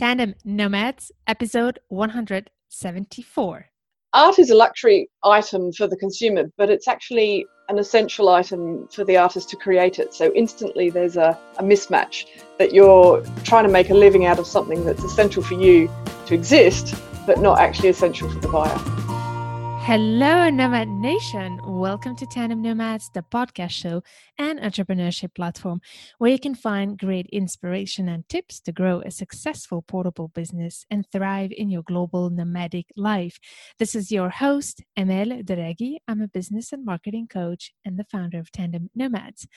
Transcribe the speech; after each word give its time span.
Tandem 0.00 0.34
Nomads, 0.46 1.12
episode 1.26 1.78
174. 1.88 3.66
Art 4.14 4.38
is 4.38 4.48
a 4.48 4.54
luxury 4.54 5.10
item 5.22 5.70
for 5.72 5.86
the 5.86 5.96
consumer, 5.98 6.44
but 6.56 6.70
it's 6.70 6.88
actually 6.88 7.44
an 7.68 7.78
essential 7.78 8.30
item 8.30 8.88
for 8.88 9.04
the 9.04 9.18
artist 9.18 9.50
to 9.50 9.56
create 9.56 9.98
it. 9.98 10.14
So 10.14 10.32
instantly 10.34 10.88
there's 10.88 11.18
a, 11.18 11.38
a 11.58 11.62
mismatch 11.62 12.24
that 12.56 12.72
you're 12.72 13.22
trying 13.44 13.64
to 13.64 13.70
make 13.70 13.90
a 13.90 13.94
living 13.94 14.24
out 14.24 14.38
of 14.38 14.46
something 14.46 14.86
that's 14.86 15.04
essential 15.04 15.42
for 15.42 15.52
you 15.52 15.90
to 16.24 16.34
exist, 16.34 16.94
but 17.26 17.40
not 17.40 17.58
actually 17.58 17.90
essential 17.90 18.30
for 18.30 18.38
the 18.38 18.48
buyer. 18.48 19.09
Hello, 19.84 20.50
Nomad 20.50 20.88
Nation. 20.88 21.58
Welcome 21.64 22.14
to 22.16 22.26
Tandem 22.26 22.60
Nomads, 22.60 23.10
the 23.14 23.22
podcast 23.22 23.70
show 23.70 24.02
and 24.38 24.60
entrepreneurship 24.60 25.34
platform 25.34 25.80
where 26.18 26.30
you 26.30 26.38
can 26.38 26.54
find 26.54 26.98
great 26.98 27.26
inspiration 27.32 28.06
and 28.10 28.28
tips 28.28 28.60
to 28.60 28.72
grow 28.72 29.00
a 29.00 29.10
successful 29.10 29.80
portable 29.80 30.28
business 30.28 30.84
and 30.90 31.06
thrive 31.10 31.50
in 31.56 31.70
your 31.70 31.82
global 31.82 32.28
nomadic 32.28 32.86
life. 32.94 33.40
This 33.78 33.94
is 33.94 34.12
your 34.12 34.28
host, 34.28 34.82
Amel 34.98 35.42
Derragui. 35.42 35.96
I'm 36.06 36.20
a 36.20 36.28
business 36.28 36.72
and 36.72 36.84
marketing 36.84 37.26
coach 37.26 37.72
and 37.84 37.98
the 37.98 38.04
founder 38.04 38.38
of 38.38 38.52
Tandem 38.52 38.90
Nomads. 38.94 39.48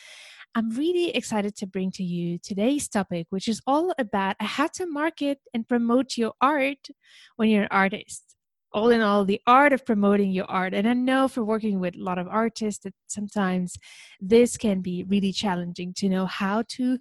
I'm 0.55 0.69
really 0.69 1.13
excited 1.13 1.55
to 1.57 1.67
bring 1.67 1.91
to 1.91 2.03
you 2.03 2.39
today's 2.39 2.87
topic, 2.87 3.27
which 3.29 3.49
is 3.49 3.61
all 3.67 3.93
about 3.99 4.37
how 4.39 4.67
to 4.67 4.87
market 4.87 5.39
and 5.53 5.67
promote 5.67 6.17
your 6.17 6.33
art 6.41 6.87
when 7.35 7.49
you're 7.49 7.63
an 7.63 7.69
artist 7.71 8.32
all 8.73 8.89
in 8.89 9.01
all 9.01 9.23
the 9.23 9.41
art 9.45 9.73
of 9.73 9.85
promoting 9.85 10.31
your 10.31 10.45
art. 10.45 10.73
And 10.73 10.87
i 10.87 10.93
know 10.93 11.27
for 11.27 11.43
working 11.43 11.79
with 11.79 11.95
a 11.95 12.03
lot 12.03 12.17
of 12.17 12.27
artists 12.27 12.83
that 12.83 12.93
sometimes 13.07 13.77
this 14.19 14.57
can 14.57 14.81
be 14.81 15.03
really 15.03 15.31
challenging 15.31 15.93
to 15.97 16.09
know 16.09 16.25
how 16.25 16.63
to 16.69 16.97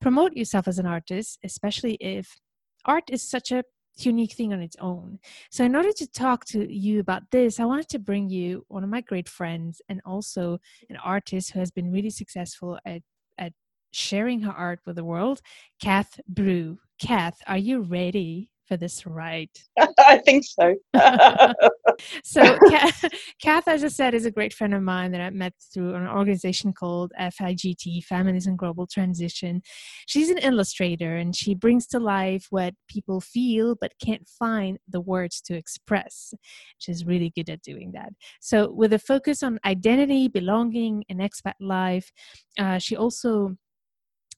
promote 0.00 0.32
yourself 0.34 0.66
as 0.66 0.78
an 0.78 0.86
artist 0.86 1.38
especially 1.44 1.94
if 2.00 2.36
art 2.84 3.04
is 3.08 3.22
such 3.22 3.52
a 3.52 3.62
unique 3.98 4.32
thing 4.32 4.52
on 4.52 4.62
its 4.62 4.76
own. 4.80 5.18
So 5.50 5.64
in 5.64 5.76
order 5.76 5.92
to 5.92 6.06
talk 6.06 6.44
to 6.46 6.72
you 6.72 7.00
about 7.00 7.22
this 7.30 7.60
i 7.60 7.64
wanted 7.64 7.88
to 7.90 7.98
bring 7.98 8.28
you 8.28 8.64
one 8.68 8.84
of 8.84 8.90
my 8.90 9.00
great 9.00 9.28
friends 9.28 9.80
and 9.88 10.00
also 10.04 10.58
an 10.90 10.96
artist 10.96 11.52
who 11.52 11.58
has 11.60 11.70
been 11.70 11.92
really 11.92 12.10
successful 12.10 12.78
at 12.84 13.02
at 13.38 13.52
sharing 13.92 14.40
her 14.40 14.52
art 14.52 14.80
with 14.86 14.96
the 14.96 15.04
world 15.04 15.40
kath 15.80 16.18
bruce. 16.26 16.78
Kath 17.00 17.38
are 17.48 17.58
you 17.58 17.80
ready 17.80 18.51
for 18.66 18.76
this 18.76 19.06
right? 19.06 19.50
I 19.98 20.18
think 20.18 20.44
so. 20.44 20.74
so, 22.24 22.58
Kath, 23.42 23.68
as 23.68 23.84
I 23.84 23.88
said, 23.88 24.14
is 24.14 24.26
a 24.26 24.30
great 24.30 24.54
friend 24.54 24.74
of 24.74 24.82
mine 24.82 25.12
that 25.12 25.20
I 25.20 25.30
met 25.30 25.54
through 25.72 25.94
an 25.94 26.06
organization 26.06 26.72
called 26.72 27.12
FIGT, 27.18 28.04
Families 28.04 28.46
in 28.46 28.56
Global 28.56 28.86
Transition. 28.86 29.62
She's 30.06 30.30
an 30.30 30.38
illustrator 30.38 31.16
and 31.16 31.34
she 31.34 31.54
brings 31.54 31.86
to 31.88 31.98
life 31.98 32.46
what 32.50 32.74
people 32.88 33.20
feel 33.20 33.76
but 33.80 33.92
can't 34.04 34.28
find 34.28 34.78
the 34.88 35.00
words 35.00 35.40
to 35.42 35.54
express. 35.54 36.34
She's 36.78 37.04
really 37.04 37.32
good 37.34 37.50
at 37.50 37.62
doing 37.62 37.92
that. 37.92 38.10
So, 38.40 38.70
with 38.70 38.92
a 38.92 38.98
focus 38.98 39.42
on 39.42 39.58
identity, 39.64 40.28
belonging, 40.28 41.04
and 41.08 41.20
expat 41.20 41.54
life, 41.60 42.12
uh, 42.58 42.78
she 42.78 42.96
also 42.96 43.56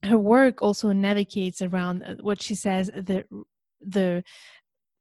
her 0.04 0.18
work 0.18 0.60
also 0.60 0.92
navigates 0.92 1.62
around 1.62 2.02
uh, 2.02 2.14
what 2.20 2.42
she 2.42 2.54
says 2.54 2.90
the 2.94 3.24
the 3.86 4.22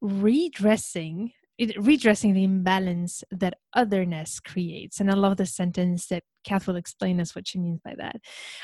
redressing 0.01 1.31
it, 1.57 1.77
redressing 1.77 2.33
the 2.33 2.43
imbalance 2.43 3.23
that 3.31 3.55
otherness 3.73 4.39
creates. 4.39 4.99
And 4.99 5.11
I 5.11 5.13
love 5.13 5.37
the 5.37 5.45
sentence 5.45 6.07
that 6.07 6.23
Kath 6.43 6.67
will 6.67 6.75
explain 6.75 7.21
us 7.21 7.35
what 7.35 7.47
she 7.47 7.59
means 7.59 7.79
by 7.83 7.93
that. 7.97 8.15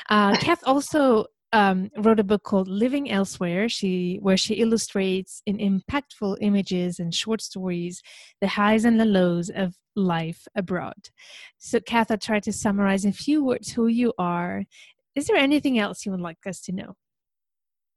Uh, 0.08 0.36
Kath 0.36 0.62
also 0.66 1.26
um, 1.52 1.90
wrote 1.96 2.20
a 2.20 2.24
book 2.24 2.42
called 2.42 2.68
Living 2.68 3.10
Elsewhere. 3.10 3.68
She 3.68 4.18
where 4.20 4.36
she 4.36 4.54
illustrates 4.54 5.42
in 5.46 5.58
impactful 5.58 6.38
images 6.40 6.98
and 6.98 7.14
short 7.14 7.40
stories 7.40 8.02
the 8.40 8.48
highs 8.48 8.84
and 8.84 9.00
the 9.00 9.04
lows 9.04 9.50
of 9.50 9.74
life 9.96 10.46
abroad. 10.54 11.10
So, 11.58 11.80
Kath, 11.80 12.10
I 12.10 12.16
tried 12.16 12.44
to 12.44 12.52
summarize 12.52 13.04
in 13.04 13.10
a 13.10 13.14
few 13.14 13.44
words 13.44 13.72
who 13.72 13.86
you 13.86 14.12
are. 14.18 14.64
Is 15.16 15.26
there 15.26 15.36
anything 15.36 15.78
else 15.78 16.06
you 16.06 16.12
would 16.12 16.20
like 16.20 16.38
us 16.46 16.60
to 16.62 16.72
know? 16.72 16.94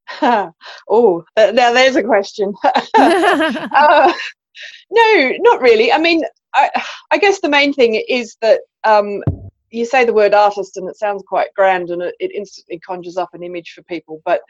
oh, 0.22 1.24
uh, 1.38 1.52
now 1.54 1.74
there's 1.74 1.96
a 1.96 2.04
question. 2.04 2.54
uh, 2.94 4.14
no, 4.92 5.34
not 5.40 5.62
really. 5.62 5.92
I 5.92 5.98
mean, 5.98 6.24
I, 6.54 6.70
I, 7.12 7.18
guess 7.18 7.40
the 7.40 7.50
main 7.50 7.74
thing 7.74 7.96
is 8.08 8.38
that 8.42 8.62
um, 8.84 9.24
you 9.72 9.86
say 9.86 10.06
the 10.06 10.14
word 10.14 10.34
artist 10.34 10.78
and 10.78 10.88
it 10.88 10.98
sounds 10.98 11.24
quite 11.28 11.54
grand 11.56 11.90
and 11.90 12.02
it, 12.02 12.16
it 12.20 12.32
instantly 12.32 12.80
conjures 12.80 13.18
up 13.18 13.30
an 13.34 13.44
image 13.44 13.72
for 13.72 13.82
people. 13.84 14.22
But 14.26 14.42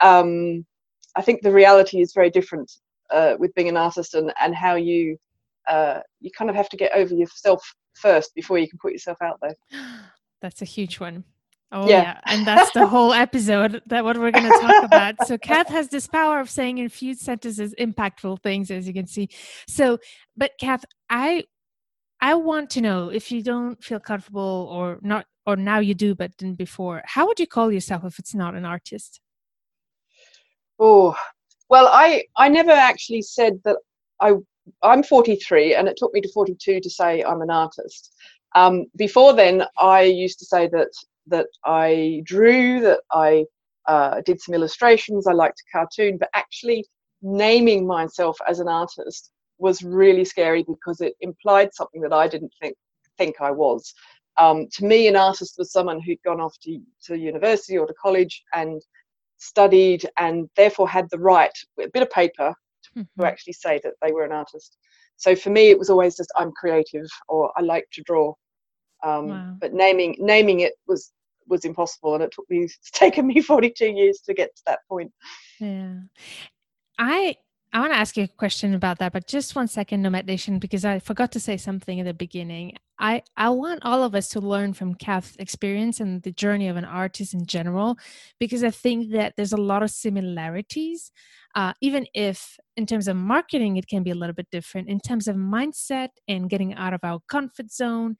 um, 0.00 0.66
I 1.14 1.22
think 1.22 1.40
the 1.40 1.52
reality 1.52 2.00
is 2.00 2.12
very 2.12 2.30
different 2.30 2.70
uh, 3.10 3.36
with 3.38 3.54
being 3.54 3.68
an 3.68 3.76
artist 3.76 4.14
and, 4.14 4.32
and 4.40 4.54
how 4.54 4.74
you 4.74 5.16
uh, 5.68 6.00
you 6.20 6.30
kind 6.30 6.48
of 6.48 6.56
have 6.56 6.68
to 6.68 6.76
get 6.76 6.92
over 6.94 7.14
yourself 7.14 7.74
first 7.94 8.34
before 8.34 8.58
you 8.58 8.68
can 8.68 8.78
put 8.78 8.92
yourself 8.92 9.18
out 9.22 9.40
there. 9.40 9.54
That's 10.40 10.62
a 10.62 10.66
huge 10.66 11.00
one. 11.00 11.24
Oh 11.72 11.88
yeah. 11.88 12.02
yeah. 12.02 12.20
and 12.26 12.46
that's 12.46 12.70
the 12.72 12.86
whole 12.86 13.12
episode 13.12 13.82
that 13.86 14.04
what 14.04 14.16
we're 14.16 14.30
going 14.30 14.50
to 14.50 14.58
talk 14.60 14.84
about. 14.84 15.26
So 15.26 15.36
Kath 15.36 15.68
has 15.68 15.88
this 15.88 16.06
power 16.06 16.38
of 16.38 16.48
saying 16.48 16.78
in 16.78 16.88
few 16.88 17.14
sentences 17.14 17.74
impactful 17.78 18.42
things, 18.42 18.70
as 18.70 18.86
you 18.86 18.94
can 18.94 19.06
see. 19.06 19.28
So, 19.66 19.98
but 20.36 20.52
Kath, 20.60 20.84
I 21.10 21.44
I 22.20 22.34
want 22.34 22.70
to 22.70 22.80
know 22.80 23.08
if 23.08 23.32
you 23.32 23.42
don't 23.42 23.82
feel 23.82 24.00
comfortable 24.00 24.68
or 24.70 24.98
not, 25.02 25.26
or 25.44 25.56
now 25.56 25.80
you 25.80 25.94
do, 25.94 26.14
but 26.14 26.36
didn't 26.36 26.58
before. 26.58 27.02
How 27.04 27.26
would 27.26 27.40
you 27.40 27.46
call 27.46 27.72
yourself 27.72 28.04
if 28.04 28.18
it's 28.18 28.34
not 28.34 28.54
an 28.54 28.64
artist? 28.64 29.20
Oh, 30.78 31.16
well, 31.68 31.88
I 31.88 32.24
I 32.36 32.48
never 32.48 32.70
actually 32.70 33.22
said 33.22 33.60
that 33.64 33.78
I 34.20 34.34
I'm 34.82 35.02
43, 35.02 35.74
and 35.74 35.88
it 35.88 35.96
took 35.96 36.12
me 36.14 36.20
to 36.20 36.32
42 36.32 36.80
to 36.80 36.90
say 36.90 37.22
I'm 37.22 37.42
an 37.42 37.50
artist. 37.50 38.12
Um, 38.56 38.86
before 38.96 39.34
then, 39.34 39.64
I 39.78 40.02
used 40.02 40.38
to 40.40 40.46
say 40.46 40.66
that 40.68 40.88
that 41.28 41.46
I 41.64 42.22
drew, 42.24 42.80
that 42.80 43.00
I 43.12 43.44
uh, 43.86 44.22
did 44.24 44.40
some 44.40 44.54
illustrations, 44.54 45.26
I 45.26 45.32
liked 45.32 45.58
to 45.58 45.64
cartoon, 45.70 46.16
but 46.18 46.30
actually 46.34 46.84
naming 47.22 47.86
myself 47.86 48.38
as 48.48 48.60
an 48.60 48.68
artist 48.68 49.30
was 49.58 49.82
really 49.82 50.24
scary 50.24 50.64
because 50.66 51.00
it 51.00 51.14
implied 51.20 51.74
something 51.74 52.00
that 52.00 52.12
I 52.12 52.28
didn't 52.28 52.52
think 52.60 52.76
think 53.18 53.36
I 53.40 53.50
was. 53.50 53.94
Um, 54.38 54.68
to 54.72 54.84
me, 54.84 55.08
an 55.08 55.16
artist 55.16 55.54
was 55.58 55.72
someone 55.72 56.00
who'd 56.00 56.22
gone 56.22 56.40
off 56.40 56.58
to, 56.62 56.78
to 57.04 57.16
university 57.16 57.78
or 57.78 57.86
to 57.86 57.94
college 57.94 58.42
and 58.54 58.82
studied 59.38 60.08
and 60.18 60.48
therefore 60.56 60.88
had 60.88 61.08
the 61.10 61.18
right, 61.18 61.56
with 61.76 61.86
a 61.88 61.90
bit 61.90 62.02
of 62.02 62.10
paper, 62.10 62.54
to, 62.84 63.00
mm-hmm. 63.00 63.20
to 63.20 63.26
actually 63.26 63.54
say 63.54 63.80
that 63.82 63.94
they 64.02 64.12
were 64.12 64.24
an 64.24 64.32
artist. 64.32 64.76
So 65.16 65.34
for 65.34 65.50
me, 65.50 65.70
it 65.70 65.78
was 65.78 65.88
always 65.90 66.16
just 66.16 66.30
I'm 66.36 66.52
creative 66.52 67.06
or 67.28 67.50
I 67.56 67.62
like 67.62 67.86
to 67.92 68.02
draw. 68.02 68.34
Um, 69.06 69.28
wow. 69.28 69.56
But 69.60 69.72
naming 69.72 70.16
naming 70.18 70.60
it 70.60 70.74
was 70.86 71.12
was 71.46 71.64
impossible, 71.64 72.14
and 72.14 72.24
it 72.24 72.32
took 72.32 72.48
me 72.50 72.58
it's 72.64 72.90
taken 72.90 73.26
me 73.26 73.40
42 73.40 73.86
years 73.86 74.20
to 74.26 74.34
get 74.34 74.54
to 74.56 74.62
that 74.66 74.80
point. 74.88 75.12
Yeah, 75.60 75.94
I 76.98 77.36
I 77.72 77.80
want 77.80 77.92
to 77.92 77.98
ask 77.98 78.16
you 78.16 78.24
a 78.24 78.28
question 78.28 78.74
about 78.74 78.98
that, 79.00 79.12
but 79.12 79.26
just 79.26 79.54
one 79.54 79.68
second, 79.68 80.00
Nomad 80.00 80.26
Nation, 80.26 80.58
because 80.58 80.84
I 80.84 80.98
forgot 80.98 81.30
to 81.32 81.40
say 81.40 81.56
something 81.56 82.00
at 82.00 82.06
the 82.06 82.14
beginning. 82.14 82.74
I, 82.98 83.22
I 83.36 83.50
want 83.50 83.84
all 83.84 84.02
of 84.02 84.14
us 84.14 84.28
to 84.30 84.40
learn 84.40 84.72
from 84.72 84.94
Kath's 84.94 85.36
experience 85.36 86.00
and 86.00 86.22
the 86.22 86.32
journey 86.32 86.68
of 86.68 86.78
an 86.78 86.86
artist 86.86 87.34
in 87.34 87.44
general, 87.44 87.98
because 88.40 88.64
I 88.64 88.70
think 88.70 89.12
that 89.12 89.34
there's 89.36 89.52
a 89.52 89.58
lot 89.58 89.82
of 89.82 89.90
similarities, 89.90 91.12
uh, 91.54 91.74
even 91.82 92.06
if 92.14 92.56
in 92.78 92.86
terms 92.86 93.08
of 93.08 93.16
marketing, 93.16 93.76
it 93.76 93.88
can 93.88 94.02
be 94.02 94.10
a 94.10 94.14
little 94.14 94.34
bit 94.34 94.48
different. 94.50 94.88
In 94.88 94.98
terms 94.98 95.28
of 95.28 95.36
mindset 95.36 96.08
and 96.26 96.48
getting 96.48 96.72
out 96.74 96.94
of 96.94 97.00
our 97.02 97.20
comfort 97.28 97.70
zone 97.70 98.16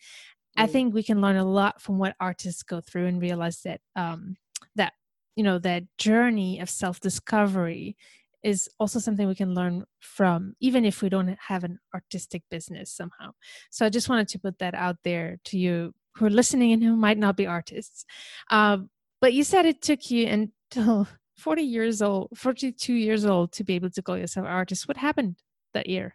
I 0.56 0.66
think 0.66 0.94
we 0.94 1.02
can 1.02 1.20
learn 1.20 1.36
a 1.36 1.44
lot 1.44 1.80
from 1.80 1.98
what 1.98 2.16
artists 2.20 2.62
go 2.62 2.80
through 2.80 3.06
and 3.06 3.20
realize 3.20 3.60
that 3.62 3.80
um, 3.94 4.36
that 4.74 4.92
you 5.34 5.44
know 5.44 5.58
that 5.58 5.84
journey 5.98 6.60
of 6.60 6.70
self 6.70 7.00
discovery 7.00 7.96
is 8.42 8.68
also 8.78 9.00
something 9.00 9.26
we 9.26 9.34
can 9.34 9.54
learn 9.54 9.84
from, 9.98 10.54
even 10.60 10.84
if 10.84 11.02
we 11.02 11.08
don't 11.08 11.36
have 11.48 11.64
an 11.64 11.80
artistic 11.92 12.42
business 12.48 12.92
somehow. 12.92 13.32
So 13.70 13.84
I 13.84 13.88
just 13.88 14.08
wanted 14.08 14.28
to 14.28 14.38
put 14.38 14.60
that 14.60 14.74
out 14.74 14.98
there 15.02 15.38
to 15.46 15.58
you 15.58 15.92
who 16.14 16.26
are 16.26 16.30
listening 16.30 16.72
and 16.72 16.82
who 16.82 16.94
might 16.94 17.18
not 17.18 17.36
be 17.36 17.46
artists. 17.46 18.04
Uh, 18.48 18.78
but 19.20 19.32
you 19.32 19.42
said 19.42 19.66
it 19.66 19.82
took 19.82 20.12
you 20.12 20.26
until 20.26 21.08
40 21.38 21.62
years 21.62 22.00
old, 22.00 22.28
42 22.36 22.94
years 22.94 23.24
old 23.26 23.52
to 23.52 23.64
be 23.64 23.74
able 23.74 23.90
to 23.90 24.00
call 24.00 24.16
yourself 24.16 24.46
an 24.46 24.52
artist. 24.52 24.86
What 24.86 24.96
happened 24.96 25.36
that 25.74 25.88
year? 25.88 26.14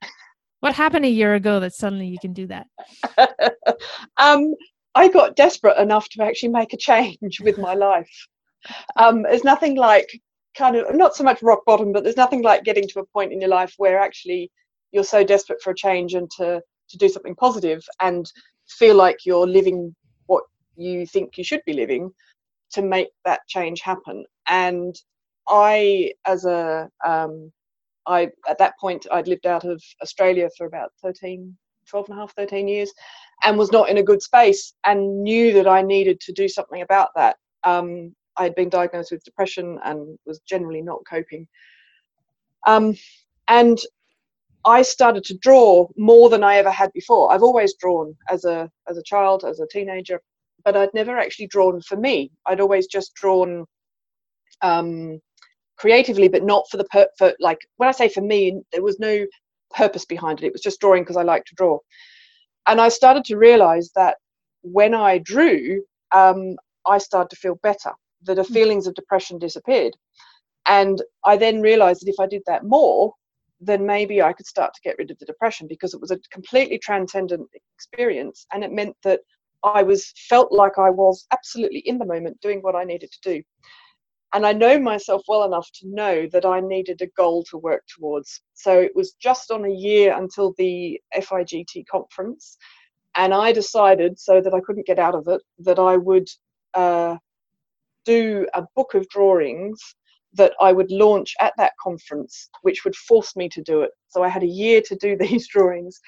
What 0.62 0.74
happened 0.74 1.06
a 1.06 1.10
year 1.10 1.34
ago 1.34 1.60
that 1.60 1.74
suddenly 1.74 2.08
you 2.08 2.18
can 2.20 2.34
do 2.34 2.48
that? 2.48 2.68
um, 4.18 4.54
I 4.96 5.08
got 5.08 5.36
desperate 5.36 5.78
enough 5.78 6.08
to 6.10 6.24
actually 6.24 6.50
make 6.50 6.74
a 6.74 6.78
change 6.78 7.40
with 7.42 7.58
my 7.58 7.74
life. 7.74 8.28
Um, 8.96 9.24
there's 9.24 9.44
nothing 9.44 9.76
like 9.76 10.10
kind 10.56 10.76
of 10.76 10.96
not 10.96 11.16
so 11.16 11.24
much 11.24 11.42
rock 11.42 11.66
bottom, 11.66 11.92
but 11.92 12.04
there's 12.04 12.18
nothing 12.18 12.44
like 12.44 12.64
getting 12.64 12.88
to 12.90 13.00
a 13.00 13.06
point 13.08 13.34
in 13.34 13.42
your 13.42 13.50
life 13.50 13.74
where 13.78 14.00
actually 14.00 14.52
you're 14.92 15.04
so 15.04 15.24
desperate 15.24 15.62
for 15.62 15.72
a 15.72 15.76
change 15.76 16.14
and 16.14 16.30
to 16.38 16.62
to 16.90 16.98
do 16.98 17.10
something 17.10 17.36
positive 17.36 17.82
and 18.02 18.32
feel 18.68 18.96
like 18.96 19.26
you're 19.26 19.48
living 19.48 19.96
what 20.28 20.44
you 20.76 21.06
think 21.06 21.38
you 21.38 21.44
should 21.44 21.62
be 21.66 21.74
living 21.74 22.12
to 22.72 22.82
make 22.82 23.10
that 23.26 23.42
change 23.48 23.82
happen. 23.82 24.26
And 24.48 24.96
I, 25.48 26.12
as 26.26 26.46
a, 26.46 26.90
um, 27.06 27.52
I 28.08 28.30
at 28.50 28.58
that 28.58 28.80
point 28.80 29.06
I'd 29.12 29.28
lived 29.28 29.46
out 29.46 29.64
of 29.64 29.82
Australia 30.02 30.50
for 30.58 30.66
about 30.66 30.92
13, 31.02 31.56
12 31.88 32.10
and 32.10 32.18
a 32.18 32.22
half, 32.22 32.34
13 32.36 32.68
years, 32.68 32.92
and 33.44 33.58
was 33.58 33.72
not 33.72 33.90
in 33.90 33.98
a 33.98 34.04
good 34.04 34.22
space, 34.22 34.74
and 34.86 35.24
knew 35.24 35.54
that 35.54 35.68
I 35.68 35.82
needed 35.82 36.20
to 36.22 36.34
do 36.34 36.48
something 36.48 36.82
about 36.82 37.10
that. 37.16 37.38
Um, 37.64 38.16
I 38.38 38.44
had 38.44 38.56
been 38.56 38.70
diagnosed 38.70 39.12
with 39.12 39.24
depression 39.24 39.80
and 39.84 40.18
was 40.26 40.40
generally 40.40 40.82
not 40.82 41.02
coping. 41.10 41.48
Um, 42.66 42.96
and 43.48 43.78
I 44.66 44.84
started 44.84 45.24
to 45.26 45.38
draw 45.38 45.88
more 45.98 46.30
than 46.30 46.44
I 46.44 46.58
ever 46.58 46.72
had 46.72 46.92
before. 46.94 47.32
I've 47.32 47.44
always 47.44 47.76
drawn 47.76 48.16
as 48.30 48.46
a 48.46 48.70
as 48.88 48.98
a 48.98 49.04
child, 49.04 49.44
as 49.44 49.60
a 49.60 49.68
teenager, 49.68 50.22
but 50.64 50.78
I'd 50.78 50.94
never 50.94 51.18
actually 51.18 51.48
drawn 51.48 51.82
for 51.82 51.98
me. 51.98 52.32
I'd 52.46 52.62
always 52.62 52.88
just 52.88 53.14
drawn 53.16 53.66
um, 54.62 55.20
creatively, 55.82 56.28
but 56.28 56.44
not 56.44 56.66
for 56.70 56.78
the 56.78 56.84
per- 56.86 57.10
for 57.18 57.34
like 57.40 57.58
when 57.78 57.90
I 57.90 57.92
say 57.92 58.08
for 58.08 58.22
me, 58.22 58.62
there 58.72 58.84
was 58.84 59.00
no 59.00 59.26
purpose 59.74 60.06
behind 60.06 60.40
it. 60.40 60.46
It 60.46 60.54
was 60.54 60.62
just 60.62 60.80
drawing 60.80 61.02
because 61.04 61.18
I 61.18 61.24
like 61.24 61.46
to 61.46 61.56
draw. 61.56 61.80
And 62.68 62.80
I 62.80 62.90
started 62.90 63.24
to 63.26 63.38
realize 63.38 63.90
that 63.96 64.18
when 64.62 64.94
I 64.94 65.18
drew, 65.18 65.84
um, 66.12 66.56
I 66.86 67.00
started 67.00 67.32
to 67.32 67.42
feel 67.44 67.56
better. 67.64 67.92
That 68.24 68.36
the 68.36 68.44
mm. 68.44 68.54
feelings 68.54 68.86
of 68.86 68.94
depression 68.94 69.40
disappeared. 69.40 69.94
And 70.68 71.02
I 71.26 71.38
then 71.38 71.62
realized 71.62 72.02
that 72.02 72.12
if 72.12 72.20
I 72.20 72.28
did 72.28 72.44
that 72.46 72.64
more, 72.64 73.14
then 73.60 73.86
maybe 73.86 74.22
I 74.22 74.34
could 74.34 74.46
start 74.46 74.74
to 74.76 74.82
get 74.84 74.96
rid 75.00 75.10
of 75.10 75.18
the 75.18 75.26
depression 75.26 75.68
because 75.68 75.96
it 75.96 76.02
was 76.02 76.12
a 76.12 76.20
completely 76.32 76.78
transcendent 76.78 77.48
experience. 77.76 78.46
And 78.54 78.64
it 78.64 78.72
meant 78.72 78.96
that 79.04 79.22
I 79.64 79.82
was 79.82 80.14
felt 80.30 80.52
like 80.52 80.78
I 80.78 80.92
was 80.92 81.26
absolutely 81.32 81.80
in 81.80 81.98
the 81.98 82.06
moment 82.06 82.42
doing 82.42 82.60
what 82.60 82.76
I 82.76 82.84
needed 82.84 83.12
to 83.12 83.34
do. 83.34 83.44
And 84.34 84.46
I 84.46 84.54
know 84.54 84.80
myself 84.80 85.24
well 85.28 85.44
enough 85.44 85.70
to 85.80 85.88
know 85.90 86.28
that 86.32 86.46
I 86.46 86.62
needed 86.62 87.02
a 87.02 87.08
goal 87.18 87.44
to 87.50 87.58
work 87.58 87.84
towards. 87.88 88.42
So 88.54 88.80
it 88.80 88.96
was 88.96 89.14
just 89.14 89.52
on 89.52 89.66
a 89.66 89.74
year 89.74 90.16
until 90.18 90.54
the 90.58 91.00
FIGT 91.14 91.86
conference. 91.88 92.58
And 93.16 93.34
I 93.34 93.52
decided, 93.52 94.18
so 94.18 94.40
that 94.40 94.54
I 94.54 94.62
couldn't 94.62 94.88
get 94.88 95.00
out 95.00 95.16
of 95.16 95.28
it, 95.28 95.42
that 95.60 95.80
I 95.80 95.98
would 95.98 96.30
uh, 96.74 97.18
do 98.06 98.48
a 98.54 98.64
book 98.76 98.94
of 98.94 99.08
drawings 99.10 99.80
that 100.34 100.54
I 100.62 100.72
would 100.72 100.92
launch 100.92 101.36
at 101.42 101.54
that 101.58 101.74
conference, 101.82 102.50
which 102.62 102.86
would 102.86 102.96
force 102.96 103.36
me 103.36 103.50
to 103.50 103.62
do 103.62 103.82
it. 103.82 103.92
So 104.08 104.24
I 104.24 104.30
had 104.30 104.44
a 104.44 104.48
year 104.48 104.82
to 104.86 104.96
do 104.96 105.18
these 105.20 105.48
drawings. 105.48 106.00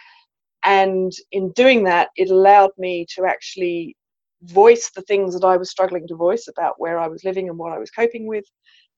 And 0.64 1.12
in 1.34 1.52
doing 1.52 1.84
that, 1.84 2.10
it 2.16 2.30
allowed 2.30 2.72
me 2.78 3.06
to 3.16 3.26
actually 3.26 3.98
voice 4.44 4.92
the 4.96 5.02
things 5.04 5.34
that 5.34 5.46
I 5.46 5.58
was 5.58 5.70
struggling 5.70 6.08
to 6.08 6.16
voice 6.16 6.48
about 6.48 6.76
where 6.78 7.00
I 7.00 7.08
was 7.08 7.24
living 7.24 7.50
and 7.50 7.58
what 7.58 7.74
I 7.74 7.80
was 7.80 7.92
coping 7.92 8.28
with. 8.28 8.46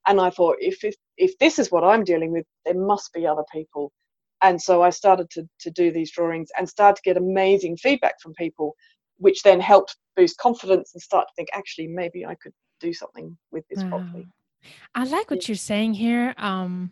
And 0.08 0.20
I 0.22 0.30
thought, 0.30 0.58
if, 0.60 0.84
if, 0.84 0.96
if 1.18 1.38
this 1.40 1.58
is 1.60 1.72
what 1.72 1.84
I'm 1.84 2.04
dealing 2.04 2.32
with, 2.32 2.46
there 2.66 2.80
must 2.80 3.12
be 3.14 3.26
other 3.26 3.44
people. 3.52 3.92
And 4.42 4.62
so 4.62 4.84
I 4.84 4.90
started 4.92 5.30
to, 5.32 5.48
to 5.62 5.72
do 5.72 5.92
these 5.92 6.12
drawings 6.12 6.50
and 6.58 6.68
started 6.68 6.98
to 6.98 7.02
get 7.02 7.18
amazing 7.18 7.78
feedback 7.78 8.22
from 8.22 8.34
people, 8.34 8.76
which 9.18 9.42
then 9.44 9.60
helped 9.60 9.98
boost 10.16 10.38
confidence 10.38 10.92
and 10.94 11.02
start 11.02 11.28
to 11.28 11.34
think, 11.36 11.50
actually, 11.54 11.88
maybe 11.88 12.26
I 12.26 12.36
could 12.36 12.54
do 12.80 12.94
something 12.94 13.36
with 13.52 13.64
this 13.70 13.84
wow. 13.84 13.90
properly. 13.90 14.28
I 14.94 15.06
like 15.06 15.32
what 15.32 15.48
you're 15.48 15.56
saying 15.56 15.94
here. 15.94 16.34
Um, 16.38 16.92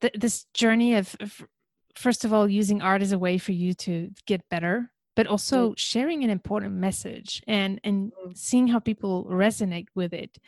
th- 0.00 0.14
this 0.16 0.46
journey 0.54 0.94
of, 0.94 1.16
of, 1.20 1.46
first 1.94 2.24
of 2.24 2.32
all, 2.32 2.48
using 2.48 2.82
art 2.82 3.02
as 3.02 3.12
a 3.12 3.18
way 3.18 3.38
for 3.38 3.52
you 3.52 3.74
to 3.74 4.10
get 4.26 4.48
better, 4.48 4.90
but 5.14 5.26
also 5.26 5.70
mm. 5.70 5.78
sharing 5.78 6.24
an 6.24 6.30
important 6.30 6.74
message 6.74 7.42
and 7.46 7.80
and 7.84 8.12
mm. 8.12 8.36
seeing 8.36 8.68
how 8.68 8.78
people 8.78 9.26
resonate 9.30 9.88
with 9.94 10.12
it. 10.12 10.38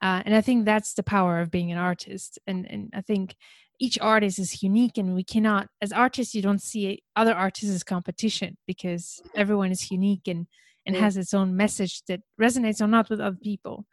Uh, 0.00 0.22
and 0.24 0.34
I 0.34 0.40
think 0.40 0.64
that's 0.64 0.94
the 0.94 1.02
power 1.02 1.40
of 1.40 1.50
being 1.50 1.72
an 1.72 1.78
artist. 1.78 2.38
And 2.46 2.66
and 2.70 2.90
I 2.94 3.00
think 3.00 3.36
each 3.80 3.98
artist 4.00 4.38
is 4.38 4.62
unique, 4.62 4.98
and 4.98 5.14
we 5.14 5.22
cannot, 5.22 5.68
as 5.80 5.92
artists, 5.92 6.34
you 6.34 6.42
don't 6.42 6.62
see 6.62 7.02
other 7.14 7.32
artists 7.32 7.74
as 7.74 7.84
competition 7.84 8.56
because 8.66 9.20
mm-hmm. 9.20 9.40
everyone 9.40 9.70
is 9.70 9.90
unique 9.90 10.26
and 10.26 10.46
and 10.86 10.96
mm. 10.96 11.00
has 11.00 11.16
its 11.16 11.34
own 11.34 11.56
message 11.56 12.02
that 12.06 12.20
resonates 12.40 12.80
or 12.80 12.88
not 12.88 13.10
with 13.10 13.20
other 13.20 13.38
people. 13.40 13.86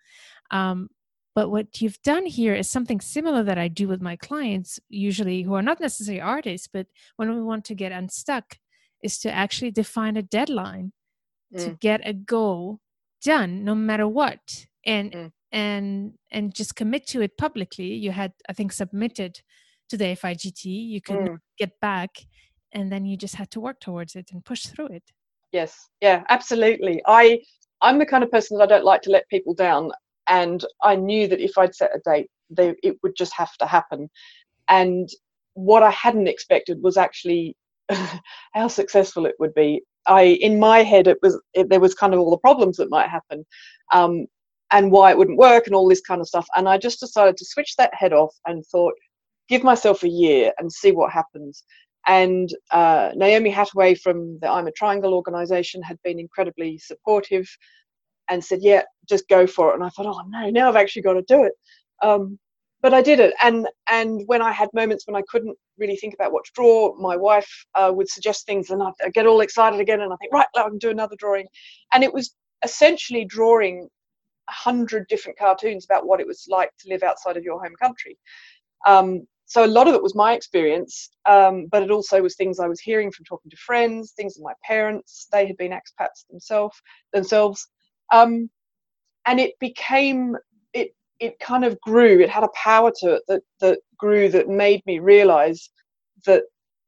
Um, 0.51 0.89
but 1.35 1.51
what 1.51 1.81
you've 1.81 2.01
done 2.01 2.25
here 2.25 2.55
is 2.55 2.69
something 2.69 3.01
similar 3.01 3.43
that 3.43 3.57
I 3.57 3.67
do 3.67 3.89
with 3.89 4.01
my 4.01 4.15
clients, 4.15 4.79
usually 4.87 5.41
who 5.41 5.53
are 5.53 5.61
not 5.61 5.81
necessarily 5.81 6.21
artists, 6.21 6.69
but 6.71 6.87
when 7.17 7.35
we 7.35 7.41
want 7.41 7.65
to 7.65 7.75
get 7.75 7.91
unstuck, 7.91 8.57
is 9.05 9.17
to 9.19 9.31
actually 9.31 9.71
define 9.71 10.17
a 10.17 10.21
deadline 10.21 10.91
mm. 11.53 11.63
to 11.63 11.77
get 11.79 12.01
a 12.05 12.13
goal 12.13 12.79
done, 13.23 13.63
no 13.63 13.75
matter 13.75 14.07
what, 14.07 14.65
and 14.85 15.11
mm. 15.11 15.31
and 15.51 16.13
and 16.31 16.53
just 16.53 16.75
commit 16.75 17.07
to 17.07 17.21
it 17.21 17.37
publicly. 17.37 17.93
You 17.93 18.11
had, 18.11 18.33
I 18.49 18.53
think, 18.53 18.73
submitted 18.73 19.41
to 19.89 19.97
the 19.97 20.05
FIGT. 20.21 20.65
You 20.65 21.01
can 21.01 21.17
mm. 21.17 21.37
get 21.57 21.79
back, 21.79 22.11
and 22.71 22.91
then 22.91 23.05
you 23.05 23.17
just 23.17 23.35
had 23.35 23.51
to 23.51 23.59
work 23.59 23.79
towards 23.79 24.15
it 24.15 24.29
and 24.31 24.43
push 24.43 24.65
through 24.65 24.87
it. 24.87 25.03
Yes, 25.51 25.89
yeah, 26.01 26.23
absolutely. 26.29 27.01
I 27.05 27.39
I'm 27.81 27.99
the 27.99 28.05
kind 28.05 28.23
of 28.23 28.31
person 28.31 28.57
that 28.57 28.63
I 28.63 28.67
don't 28.67 28.85
like 28.85 29.03
to 29.03 29.11
let 29.11 29.29
people 29.29 29.53
down 29.53 29.91
and 30.27 30.65
I 30.81 30.95
knew 30.95 31.27
that 31.27 31.39
if 31.39 31.57
I'd 31.57 31.75
set 31.75 31.95
a 31.95 31.99
date, 31.99 32.29
they, 32.49 32.75
it 32.83 32.97
would 33.03 33.15
just 33.15 33.33
have 33.33 33.55
to 33.57 33.65
happen. 33.65 34.09
And 34.69 35.09
what 35.53 35.83
I 35.83 35.91
hadn't 35.91 36.27
expected 36.27 36.81
was 36.81 36.97
actually 36.97 37.55
how 38.53 38.67
successful 38.67 39.25
it 39.25 39.35
would 39.39 39.53
be. 39.53 39.81
I, 40.07 40.21
in 40.41 40.59
my 40.59 40.83
head, 40.83 41.07
it 41.07 41.17
was 41.21 41.39
it, 41.53 41.69
there 41.69 41.79
was 41.79 41.95
kind 41.95 42.13
of 42.13 42.19
all 42.19 42.31
the 42.31 42.37
problems 42.37 42.77
that 42.77 42.89
might 42.89 43.09
happen, 43.09 43.45
um, 43.91 44.25
and 44.71 44.91
why 44.91 45.11
it 45.11 45.17
wouldn't 45.17 45.37
work, 45.37 45.67
and 45.67 45.75
all 45.75 45.87
this 45.87 46.01
kind 46.01 46.21
of 46.21 46.27
stuff. 46.27 46.47
And 46.55 46.69
I 46.69 46.77
just 46.77 46.99
decided 46.99 47.37
to 47.37 47.45
switch 47.45 47.75
that 47.77 47.93
head 47.93 48.13
off 48.13 48.33
and 48.45 48.63
thought, 48.67 48.93
give 49.49 49.63
myself 49.63 50.03
a 50.03 50.09
year 50.09 50.51
and 50.59 50.71
see 50.71 50.91
what 50.91 51.11
happens. 51.11 51.63
And 52.07 52.49
uh, 52.71 53.11
Naomi 53.15 53.51
Hattaway 53.51 53.99
from 53.99 54.37
the 54.41 54.47
I 54.47 54.59
Am 54.59 54.67
A 54.67 54.71
Triangle 54.71 55.13
organization 55.13 55.81
had 55.81 55.97
been 56.03 56.19
incredibly 56.19 56.77
supportive 56.77 57.47
and 58.29 58.43
said, 58.43 58.59
"Yeah, 58.61 58.83
just 59.09 59.27
go 59.27 59.47
for 59.47 59.71
it." 59.71 59.75
And 59.75 59.83
I 59.83 59.89
thought, 59.89 60.05
"Oh 60.05 60.21
no, 60.27 60.49
now 60.49 60.69
I've 60.69 60.75
actually 60.75 61.01
got 61.01 61.13
to 61.13 61.23
do 61.23 61.43
it." 61.43 61.53
Um, 62.03 62.37
but 62.81 62.93
I 62.93 63.01
did 63.01 63.19
it, 63.19 63.33
and 63.41 63.67
and 63.89 64.21
when 64.27 64.41
I 64.41 64.51
had 64.51 64.69
moments 64.73 65.07
when 65.07 65.15
I 65.15 65.23
couldn't 65.27 65.57
really 65.77 65.95
think 65.95 66.13
about 66.13 66.31
what 66.31 66.45
to 66.45 66.51
draw, 66.53 66.95
my 66.97 67.15
wife 67.15 67.65
uh, 67.75 67.91
would 67.93 68.09
suggest 68.09 68.45
things, 68.45 68.69
and 68.69 68.81
I'd 68.83 69.13
get 69.13 69.27
all 69.27 69.41
excited 69.41 69.79
again, 69.79 70.01
and 70.01 70.13
I 70.13 70.15
think, 70.17 70.33
right, 70.33 70.47
I 70.55 70.63
can 70.63 70.77
do 70.77 70.89
another 70.89 71.15
drawing, 71.17 71.47
and 71.93 72.03
it 72.03 72.13
was 72.13 72.35
essentially 72.63 73.25
drawing 73.25 73.87
a 74.49 74.51
hundred 74.51 75.07
different 75.07 75.37
cartoons 75.37 75.85
about 75.85 76.05
what 76.05 76.19
it 76.19 76.27
was 76.27 76.45
like 76.49 76.69
to 76.79 76.89
live 76.89 77.03
outside 77.03 77.37
of 77.37 77.43
your 77.43 77.61
home 77.63 77.75
country. 77.81 78.17
Um, 78.85 79.27
so 79.47 79.63
a 79.63 79.67
lot 79.67 79.87
of 79.87 79.93
it 79.93 80.01
was 80.01 80.15
my 80.15 80.33
experience, 80.33 81.09
um, 81.27 81.67
but 81.71 81.83
it 81.83 81.91
also 81.91 82.21
was 82.21 82.35
things 82.35 82.59
I 82.59 82.67
was 82.67 82.79
hearing 82.79 83.11
from 83.11 83.25
talking 83.25 83.51
to 83.51 83.57
friends, 83.57 84.13
things 84.13 84.37
of 84.37 84.43
my 84.43 84.53
parents. 84.63 85.27
They 85.31 85.45
had 85.45 85.57
been 85.57 85.71
expats 85.71 86.25
themselves, 86.29 86.75
themselves, 87.13 87.67
um, 88.11 88.49
and 89.25 89.39
it 89.39 89.53
became 89.59 90.35
it 91.19 91.39
kind 91.39 91.63
of 91.63 91.79
grew 91.81 92.19
it 92.19 92.29
had 92.29 92.43
a 92.43 92.49
power 92.55 92.91
to 92.99 93.15
it 93.15 93.23
that 93.27 93.41
that 93.59 93.79
grew 93.97 94.29
that 94.29 94.49
made 94.49 94.81
me 94.85 94.99
realize 94.99 95.69
that 96.25 96.43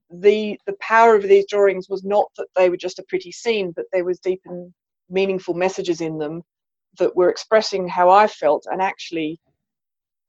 the 0.10 0.58
the 0.66 0.76
power 0.80 1.16
of 1.16 1.24
these 1.24 1.46
drawings 1.48 1.88
was 1.90 2.04
not 2.04 2.28
that 2.38 2.48
they 2.56 2.70
were 2.70 2.78
just 2.78 3.00
a 3.00 3.06
pretty 3.10 3.32
scene 3.32 3.72
but 3.76 3.86
there 3.92 4.06
was 4.06 4.20
deep 4.20 4.42
and 4.46 4.74
meaningful 5.10 5.54
messages 5.54 6.02
in 6.02 6.18
them 6.18 6.42
that 6.98 7.16
were 7.16 7.30
expressing 7.30 7.88
how 7.88 8.10
i 8.10 8.28
felt 8.28 8.66
and 8.72 8.82
actually 8.82 9.40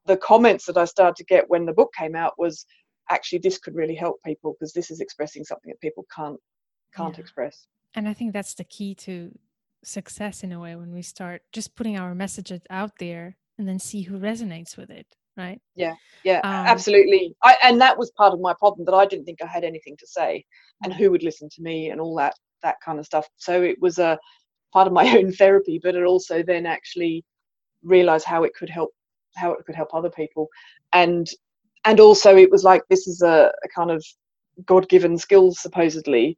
the 0.07 0.17
comments 0.17 0.67
that 0.67 0.77
i 0.77 0.85
started 0.85 1.17
to 1.17 1.25
get 1.25 1.49
when 1.49 1.65
the 1.65 1.73
book 1.73 1.93
came 1.97 2.15
out 2.15 2.33
was 2.39 2.67
actually 3.11 3.39
this 3.39 3.59
could 3.59 3.75
really 3.75 3.95
help 3.95 4.17
people 4.25 4.55
because 4.55 4.73
this 4.73 4.91
is 4.91 5.01
expressing 5.01 5.45
something 5.45 5.71
that 5.71 5.81
people 5.81 6.05
can't 6.15 6.39
can't 6.95 7.17
yeah. 7.17 7.21
express 7.21 7.67
and 7.95 8.09
i 8.09 8.13
think 8.13 8.33
that's 8.33 8.55
the 8.55 8.65
key 8.65 8.95
to 8.95 9.31
success 9.85 10.43
in 10.43 10.53
a 10.53 10.61
way 10.61 10.75
when 10.75 10.93
we 10.93 11.03
start 11.03 11.43
just 11.53 11.77
putting 11.77 11.97
our 11.97 12.15
messages 12.15 12.61
out 12.69 12.93
there 12.99 13.37
and 13.59 13.69
then 13.69 13.79
see 13.79 14.03
who 14.03 14.19
resonates 14.19 14.77
with 14.77 14.91
it 14.91 15.07
right? 15.37 15.61
Yeah 15.77 15.95
yeah 16.25 16.39
um, 16.39 16.67
absolutely. 16.67 17.35
I, 17.43 17.57
and 17.63 17.81
that 17.81 17.97
was 17.97 18.11
part 18.13 18.33
of 18.35 18.41
my 18.41 18.55
problem 18.59 18.85
that 18.87 18.95
i 18.95 19.07
didn't 19.07 19.25
think 19.25 19.39
i 19.41 19.47
had 19.47 19.63
anything 19.63 19.97
to 19.99 20.07
say 20.07 20.45
and 20.83 20.93
who 20.93 21.11
would 21.11 21.23
listen 21.23 21.49
to 21.51 21.63
me 21.63 21.91
and 21.91 22.01
all 22.01 22.17
that 22.17 22.35
that 22.63 22.77
kind 22.85 22.99
of 22.99 23.07
stuff. 23.07 23.29
So 23.37 23.63
it 23.63 23.81
was 23.81 23.99
a 23.99 24.19
part 24.73 24.87
of 24.87 24.93
my 24.93 25.09
own 25.17 25.33
therapy 25.33 25.81
but 25.83 25.95
it 25.95 26.05
also 26.05 26.43
then 26.43 26.67
actually 26.67 27.25
realized 27.83 28.25
how 28.25 28.45
it 28.45 28.55
could 28.55 28.71
help 28.71 28.91
how 29.37 29.53
it 29.53 29.65
could 29.65 29.77
help 29.77 29.95
other 29.95 30.11
people. 30.11 30.49
And 30.93 31.27
and 31.85 32.01
also 32.01 32.37
it 32.37 32.51
was 32.51 32.65
like 32.65 32.83
this 32.89 33.07
is 33.07 33.23
a, 33.23 33.53
a 33.65 33.69
kind 33.75 33.91
of 33.91 34.05
god-given 34.67 35.17
skills 35.17 35.61
supposedly 35.61 36.37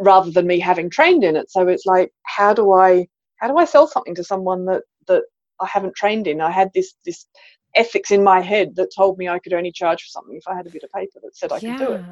rather 0.00 0.30
than 0.30 0.46
me 0.46 0.58
having 0.58 0.90
trained 0.90 1.22
in 1.22 1.36
it. 1.36 1.50
So 1.50 1.68
it's 1.68 1.86
like, 1.86 2.10
how 2.24 2.52
do 2.52 2.72
I 2.72 3.06
how 3.36 3.48
do 3.48 3.56
I 3.56 3.64
sell 3.64 3.86
something 3.86 4.14
to 4.16 4.24
someone 4.24 4.64
that 4.66 4.82
that 5.06 5.24
I 5.60 5.66
haven't 5.66 5.94
trained 5.94 6.26
in? 6.26 6.40
I 6.40 6.50
had 6.50 6.70
this 6.74 6.94
this 7.04 7.26
ethics 7.74 8.10
in 8.10 8.22
my 8.22 8.40
head 8.40 8.76
that 8.76 8.94
told 8.94 9.18
me 9.18 9.28
I 9.28 9.38
could 9.38 9.52
only 9.52 9.72
charge 9.72 10.02
for 10.02 10.08
something 10.08 10.36
if 10.36 10.46
I 10.46 10.54
had 10.54 10.66
a 10.66 10.70
bit 10.70 10.84
of 10.84 10.92
paper 10.92 11.18
that 11.22 11.36
said 11.36 11.52
I 11.52 11.58
yeah. 11.58 11.76
could 11.76 11.86
do 11.86 11.92
it. 11.94 12.04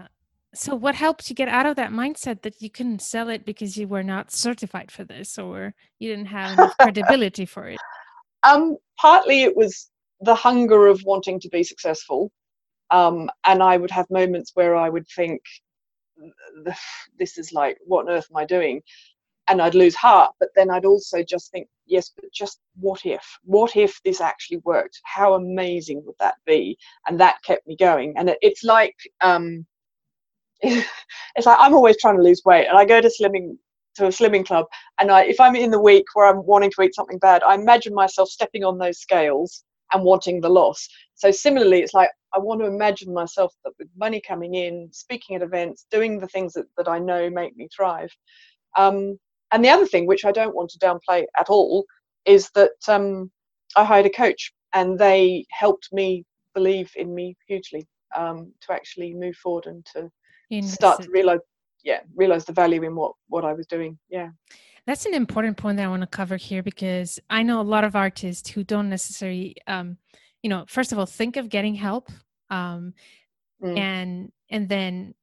So 0.54 0.74
what 0.74 0.94
helped 0.94 1.30
you 1.30 1.36
get 1.36 1.48
out 1.48 1.64
of 1.64 1.76
that 1.76 1.92
mindset 1.92 2.42
that 2.42 2.60
you 2.60 2.68
couldn't 2.68 3.00
sell 3.00 3.30
it 3.30 3.46
because 3.46 3.76
you 3.76 3.88
were 3.88 4.02
not 4.02 4.30
certified 4.30 4.90
for 4.90 5.02
this 5.02 5.38
or 5.38 5.74
you 5.98 6.10
didn't 6.10 6.26
have 6.26 6.52
enough 6.52 6.76
credibility 6.80 7.46
for 7.46 7.68
it? 7.68 7.78
Um, 8.42 8.76
partly 9.00 9.44
it 9.44 9.56
was 9.56 9.90
the 10.20 10.34
hunger 10.34 10.88
of 10.88 11.02
wanting 11.04 11.40
to 11.40 11.48
be 11.48 11.62
successful. 11.62 12.30
Um, 12.90 13.30
and 13.44 13.62
I 13.62 13.78
would 13.78 13.90
have 13.90 14.06
moments 14.10 14.52
where 14.54 14.76
I 14.76 14.90
would 14.90 15.06
think, 15.16 15.40
this 17.18 17.38
is 17.38 17.52
like, 17.52 17.78
what 17.86 18.06
on 18.06 18.14
earth 18.14 18.26
am 18.30 18.36
I 18.36 18.44
doing? 18.44 18.82
And 19.48 19.60
I'd 19.60 19.74
lose 19.74 19.94
heart. 19.94 20.32
But 20.38 20.50
then 20.54 20.70
I'd 20.70 20.84
also 20.84 21.22
just 21.22 21.50
think, 21.50 21.68
yes, 21.86 22.10
but 22.14 22.32
just 22.32 22.60
what 22.76 23.04
if? 23.04 23.24
What 23.44 23.76
if 23.76 24.00
this 24.04 24.20
actually 24.20 24.58
worked? 24.58 25.00
How 25.04 25.34
amazing 25.34 26.02
would 26.06 26.14
that 26.20 26.36
be? 26.46 26.78
And 27.06 27.18
that 27.20 27.42
kept 27.44 27.66
me 27.66 27.76
going. 27.76 28.14
And 28.16 28.30
it, 28.30 28.38
it's 28.40 28.64
like, 28.64 28.96
um, 29.20 29.66
it's 30.62 31.46
like 31.46 31.58
I'm 31.58 31.74
always 31.74 31.96
trying 32.00 32.16
to 32.16 32.22
lose 32.22 32.42
weight, 32.44 32.66
and 32.68 32.78
I 32.78 32.84
go 32.84 33.00
to 33.00 33.08
slimming 33.20 33.56
to 33.96 34.06
a 34.06 34.10
slimming 34.10 34.46
club, 34.46 34.66
and 35.00 35.10
I, 35.10 35.24
if 35.24 35.40
I'm 35.40 35.56
in 35.56 35.72
the 35.72 35.80
week 35.80 36.04
where 36.14 36.26
I'm 36.26 36.46
wanting 36.46 36.70
to 36.70 36.82
eat 36.82 36.94
something 36.94 37.18
bad, 37.18 37.42
I 37.42 37.54
imagine 37.54 37.92
myself 37.92 38.28
stepping 38.28 38.62
on 38.64 38.78
those 38.78 39.00
scales 39.00 39.64
and 39.92 40.04
wanting 40.04 40.40
the 40.40 40.48
loss. 40.48 40.88
So 41.16 41.32
similarly, 41.32 41.80
it's 41.80 41.94
like 41.94 42.10
I 42.32 42.38
want 42.38 42.60
to 42.60 42.66
imagine 42.66 43.12
myself 43.12 43.52
that 43.64 43.72
with 43.78 43.88
money 43.96 44.22
coming 44.26 44.54
in, 44.54 44.88
speaking 44.92 45.34
at 45.34 45.42
events, 45.42 45.86
doing 45.90 46.20
the 46.20 46.28
things 46.28 46.52
that, 46.52 46.66
that 46.76 46.88
I 46.88 47.00
know 47.00 47.28
make 47.28 47.56
me 47.56 47.68
thrive. 47.74 48.10
Um, 48.78 49.18
and 49.52 49.64
the 49.64 49.70
other 49.70 49.86
thing, 49.86 50.06
which 50.06 50.24
I 50.24 50.32
don't 50.32 50.54
want 50.54 50.70
to 50.70 50.78
downplay 50.78 51.24
at 51.38 51.48
all, 51.48 51.84
is 52.24 52.50
that 52.54 52.72
um, 52.88 53.30
I 53.76 53.84
hired 53.84 54.06
a 54.06 54.10
coach 54.10 54.52
and 54.72 54.98
they 54.98 55.44
helped 55.50 55.88
me 55.92 56.24
believe 56.54 56.90
in 56.96 57.14
me 57.14 57.36
hugely 57.46 57.86
um, 58.16 58.52
to 58.62 58.72
actually 58.72 59.14
move 59.14 59.36
forward 59.36 59.66
and 59.66 59.84
to 59.94 60.10
start 60.62 61.00
to 61.02 61.10
realize 61.10 61.40
yeah 61.82 62.00
realize 62.14 62.44
the 62.44 62.52
value 62.52 62.82
in 62.82 62.94
what 62.94 63.12
what 63.28 63.44
i 63.44 63.52
was 63.52 63.66
doing 63.66 63.98
yeah 64.08 64.28
that's 64.86 65.06
an 65.06 65.14
important 65.14 65.56
point 65.56 65.76
that 65.76 65.84
i 65.84 65.88
want 65.88 66.02
to 66.02 66.06
cover 66.06 66.36
here 66.36 66.62
because 66.62 67.18
i 67.30 67.42
know 67.42 67.60
a 67.60 67.62
lot 67.62 67.84
of 67.84 67.96
artists 67.96 68.50
who 68.50 68.62
don't 68.62 68.88
necessarily 68.88 69.56
um 69.66 69.96
you 70.42 70.50
know 70.50 70.64
first 70.68 70.92
of 70.92 70.98
all 70.98 71.06
think 71.06 71.36
of 71.36 71.48
getting 71.48 71.74
help 71.74 72.10
um 72.50 72.92
mm. 73.62 73.78
and 73.78 74.30
and 74.50 74.68
then 74.68 75.14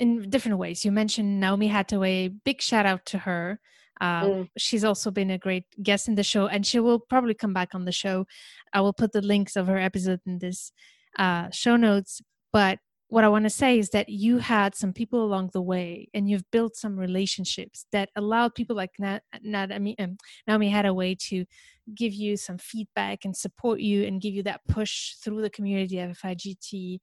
in 0.00 0.28
different 0.28 0.58
ways 0.58 0.84
you 0.84 0.90
mentioned 0.90 1.38
naomi 1.38 1.68
hattaway 1.68 2.34
big 2.44 2.60
shout 2.60 2.86
out 2.86 3.06
to 3.06 3.18
her 3.18 3.60
uh, 4.00 4.24
mm. 4.24 4.48
She's 4.56 4.84
also 4.84 5.10
been 5.10 5.30
a 5.30 5.38
great 5.38 5.64
guest 5.82 6.08
in 6.08 6.14
the 6.14 6.22
show, 6.22 6.46
and 6.46 6.66
she 6.66 6.80
will 6.80 6.98
probably 6.98 7.34
come 7.34 7.52
back 7.52 7.74
on 7.74 7.84
the 7.84 7.92
show. 7.92 8.26
I 8.72 8.80
will 8.80 8.94
put 8.94 9.12
the 9.12 9.20
links 9.20 9.56
of 9.56 9.66
her 9.66 9.76
episode 9.78 10.20
in 10.26 10.38
this 10.38 10.72
uh, 11.18 11.50
show 11.50 11.76
notes. 11.76 12.22
But 12.52 12.78
what 13.08 13.24
I 13.24 13.28
want 13.28 13.44
to 13.44 13.50
say 13.50 13.78
is 13.78 13.90
that 13.90 14.08
you 14.08 14.38
had 14.38 14.74
some 14.74 14.92
people 14.92 15.22
along 15.24 15.50
the 15.52 15.60
way 15.60 16.08
and 16.14 16.30
you've 16.30 16.48
built 16.52 16.76
some 16.76 16.96
relationships 16.96 17.84
that 17.92 18.08
allowed 18.16 18.54
people 18.54 18.76
like 18.76 18.92
Nat, 18.98 19.20
Nat, 19.42 19.72
um, 19.72 20.16
Naomi 20.46 20.70
Hattaway 20.70 21.18
to 21.28 21.44
give 21.94 22.14
you 22.14 22.36
some 22.36 22.56
feedback 22.56 23.24
and 23.24 23.36
support 23.36 23.80
you 23.80 24.04
and 24.04 24.20
give 24.20 24.32
you 24.32 24.44
that 24.44 24.60
push 24.68 25.14
through 25.14 25.42
the 25.42 25.50
community 25.50 25.98
of 25.98 26.16
FIGT. 26.16 27.00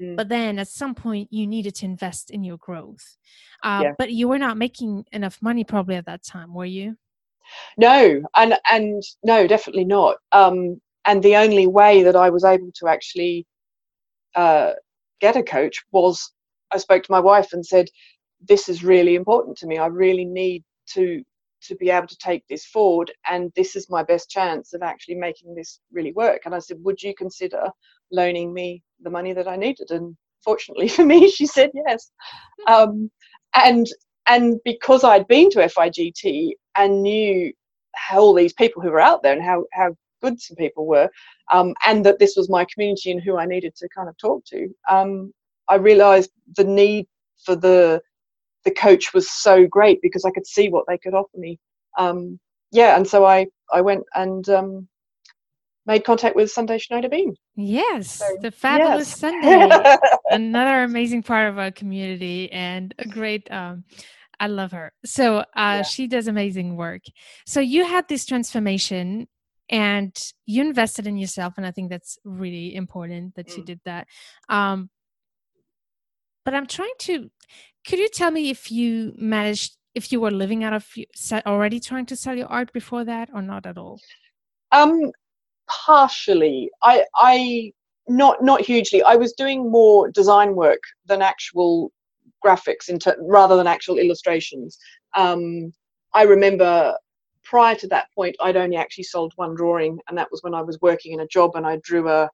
Mm. 0.00 0.16
But 0.16 0.28
then 0.28 0.58
at 0.58 0.68
some 0.68 0.94
point, 0.94 1.28
you 1.30 1.46
needed 1.46 1.74
to 1.76 1.84
invest 1.84 2.30
in 2.30 2.42
your 2.42 2.56
growth. 2.56 3.18
Uh, 3.62 3.80
yeah. 3.84 3.92
But 3.98 4.12
you 4.12 4.28
were 4.28 4.38
not 4.38 4.56
making 4.56 5.04
enough 5.12 5.38
money 5.42 5.64
probably 5.64 5.96
at 5.96 6.06
that 6.06 6.24
time, 6.24 6.54
were 6.54 6.64
you? 6.64 6.96
No, 7.76 8.22
and 8.36 8.58
and 8.70 9.02
no, 9.22 9.46
definitely 9.46 9.84
not. 9.84 10.16
Um, 10.32 10.80
and 11.04 11.22
the 11.22 11.36
only 11.36 11.66
way 11.66 12.02
that 12.02 12.16
I 12.16 12.30
was 12.30 12.44
able 12.44 12.70
to 12.76 12.88
actually 12.88 13.46
uh, 14.34 14.72
get 15.20 15.36
a 15.36 15.42
coach 15.42 15.82
was 15.92 16.32
I 16.72 16.78
spoke 16.78 17.02
to 17.04 17.12
my 17.12 17.20
wife 17.20 17.52
and 17.52 17.64
said, 17.64 17.88
"This 18.40 18.68
is 18.68 18.84
really 18.84 19.14
important 19.14 19.56
to 19.58 19.66
me. 19.66 19.78
I 19.78 19.86
really 19.86 20.24
need 20.24 20.64
to 20.94 21.22
to 21.62 21.74
be 21.76 21.90
able 21.90 22.06
to 22.06 22.16
take 22.16 22.46
this 22.48 22.64
forward, 22.64 23.12
and 23.28 23.52
this 23.54 23.76
is 23.76 23.90
my 23.90 24.02
best 24.02 24.30
chance 24.30 24.72
of 24.72 24.82
actually 24.82 25.16
making 25.16 25.54
this 25.54 25.80
really 25.92 26.12
work." 26.12 26.42
And 26.44 26.54
I 26.54 26.60
said, 26.60 26.78
"Would 26.82 27.02
you 27.02 27.14
consider 27.14 27.70
loaning 28.12 28.52
me 28.52 28.82
the 29.02 29.10
money 29.10 29.32
that 29.32 29.48
I 29.48 29.56
needed?" 29.56 29.90
And 29.90 30.16
fortunately 30.44 30.88
for 30.96 31.04
me, 31.04 31.30
she 31.30 31.46
said 31.46 31.70
yes. 31.74 32.10
Um, 32.66 33.10
and 33.54 33.86
and 34.26 34.60
because 34.64 35.04
I'd 35.04 35.28
been 35.28 35.50
to 35.50 35.58
FIGT 35.60 36.52
and 36.76 37.02
knew 37.02 37.52
how 37.96 38.20
all 38.20 38.34
these 38.34 38.52
people 38.52 38.82
who 38.82 38.90
were 38.90 39.00
out 39.00 39.22
there 39.22 39.32
and 39.32 39.42
how 39.42 39.64
how 39.72 39.94
good 40.22 40.40
some 40.40 40.56
people 40.56 40.86
were, 40.86 41.08
um, 41.52 41.74
and 41.86 42.04
that 42.06 42.18
this 42.18 42.36
was 42.36 42.48
my 42.50 42.66
community 42.72 43.10
and 43.10 43.22
who 43.22 43.36
I 43.38 43.46
needed 43.46 43.74
to 43.76 43.88
kind 43.94 44.08
of 44.08 44.16
talk 44.18 44.44
to. 44.46 44.68
Um, 44.88 45.32
I 45.68 45.76
realised 45.76 46.30
the 46.56 46.64
need 46.64 47.06
for 47.44 47.56
the 47.56 48.00
the 48.64 48.70
coach 48.70 49.14
was 49.14 49.30
so 49.30 49.66
great 49.66 50.00
because 50.02 50.24
I 50.24 50.30
could 50.30 50.46
see 50.46 50.68
what 50.68 50.84
they 50.86 50.98
could 50.98 51.14
offer 51.14 51.36
me. 51.36 51.58
Um, 51.98 52.38
yeah, 52.72 52.96
and 52.96 53.06
so 53.06 53.24
I 53.24 53.46
I 53.72 53.80
went 53.80 54.04
and 54.14 54.48
um, 54.50 54.88
made 55.86 56.04
contact 56.04 56.36
with 56.36 56.50
Sundae 56.50 56.78
Schneider-Bean. 56.78 57.34
Yes, 57.56 58.18
so, 58.18 58.36
the 58.40 58.50
fabulous 58.50 59.10
yes. 59.10 59.20
Sundae, 59.20 59.96
another 60.30 60.82
amazing 60.82 61.22
part 61.22 61.48
of 61.48 61.58
our 61.58 61.70
community 61.70 62.50
and 62.52 62.94
a 62.98 63.06
great. 63.06 63.50
Um, 63.50 63.84
I 64.38 64.46
love 64.46 64.72
her. 64.72 64.92
So 65.04 65.38
uh, 65.38 65.44
yeah. 65.54 65.82
she 65.82 66.06
does 66.06 66.26
amazing 66.26 66.74
work. 66.74 67.02
So 67.46 67.60
you 67.60 67.84
had 67.84 68.08
this 68.08 68.24
transformation 68.24 69.28
and 69.70 70.32
you 70.46 70.62
invested 70.62 71.06
in 71.06 71.16
yourself 71.16 71.54
and 71.56 71.64
i 71.64 71.70
think 71.70 71.88
that's 71.88 72.18
really 72.24 72.74
important 72.74 73.34
that 73.36 73.46
mm. 73.46 73.56
you 73.56 73.64
did 73.64 73.80
that 73.84 74.06
um 74.48 74.90
but 76.44 76.54
i'm 76.54 76.66
trying 76.66 76.92
to 76.98 77.30
could 77.86 77.98
you 77.98 78.08
tell 78.08 78.30
me 78.30 78.50
if 78.50 78.70
you 78.70 79.14
managed 79.16 79.76
if 79.94 80.12
you 80.12 80.20
were 80.20 80.30
living 80.30 80.62
out 80.64 80.72
of 80.72 80.86
already 81.46 81.80
trying 81.80 82.06
to 82.06 82.16
sell 82.16 82.36
your 82.36 82.48
art 82.48 82.72
before 82.72 83.04
that 83.04 83.30
or 83.32 83.40
not 83.40 83.64
at 83.64 83.78
all 83.78 83.98
um 84.72 85.10
partially 85.84 86.70
i 86.82 87.04
i 87.16 87.72
not 88.08 88.42
not 88.42 88.60
hugely 88.60 89.02
i 89.02 89.14
was 89.14 89.32
doing 89.32 89.70
more 89.70 90.10
design 90.10 90.54
work 90.54 90.80
than 91.06 91.22
actual 91.22 91.92
graphics 92.44 92.88
into 92.88 93.14
rather 93.20 93.56
than 93.56 93.66
actual 93.66 93.98
illustrations 93.98 94.78
um 95.14 95.72
i 96.14 96.22
remember 96.22 96.94
prior 97.50 97.74
to 97.74 97.88
that 97.88 98.06
point, 98.14 98.36
I'd 98.40 98.56
only 98.56 98.76
actually 98.76 99.04
sold 99.04 99.32
one 99.34 99.56
drawing, 99.56 99.98
and 100.08 100.16
that 100.16 100.30
was 100.30 100.42
when 100.42 100.54
I 100.54 100.62
was 100.62 100.80
working 100.80 101.12
in 101.12 101.20
a 101.20 101.26
job 101.26 101.56
and 101.56 101.66
I 101.66 101.80
drew 101.82 102.08
a, 102.08 102.30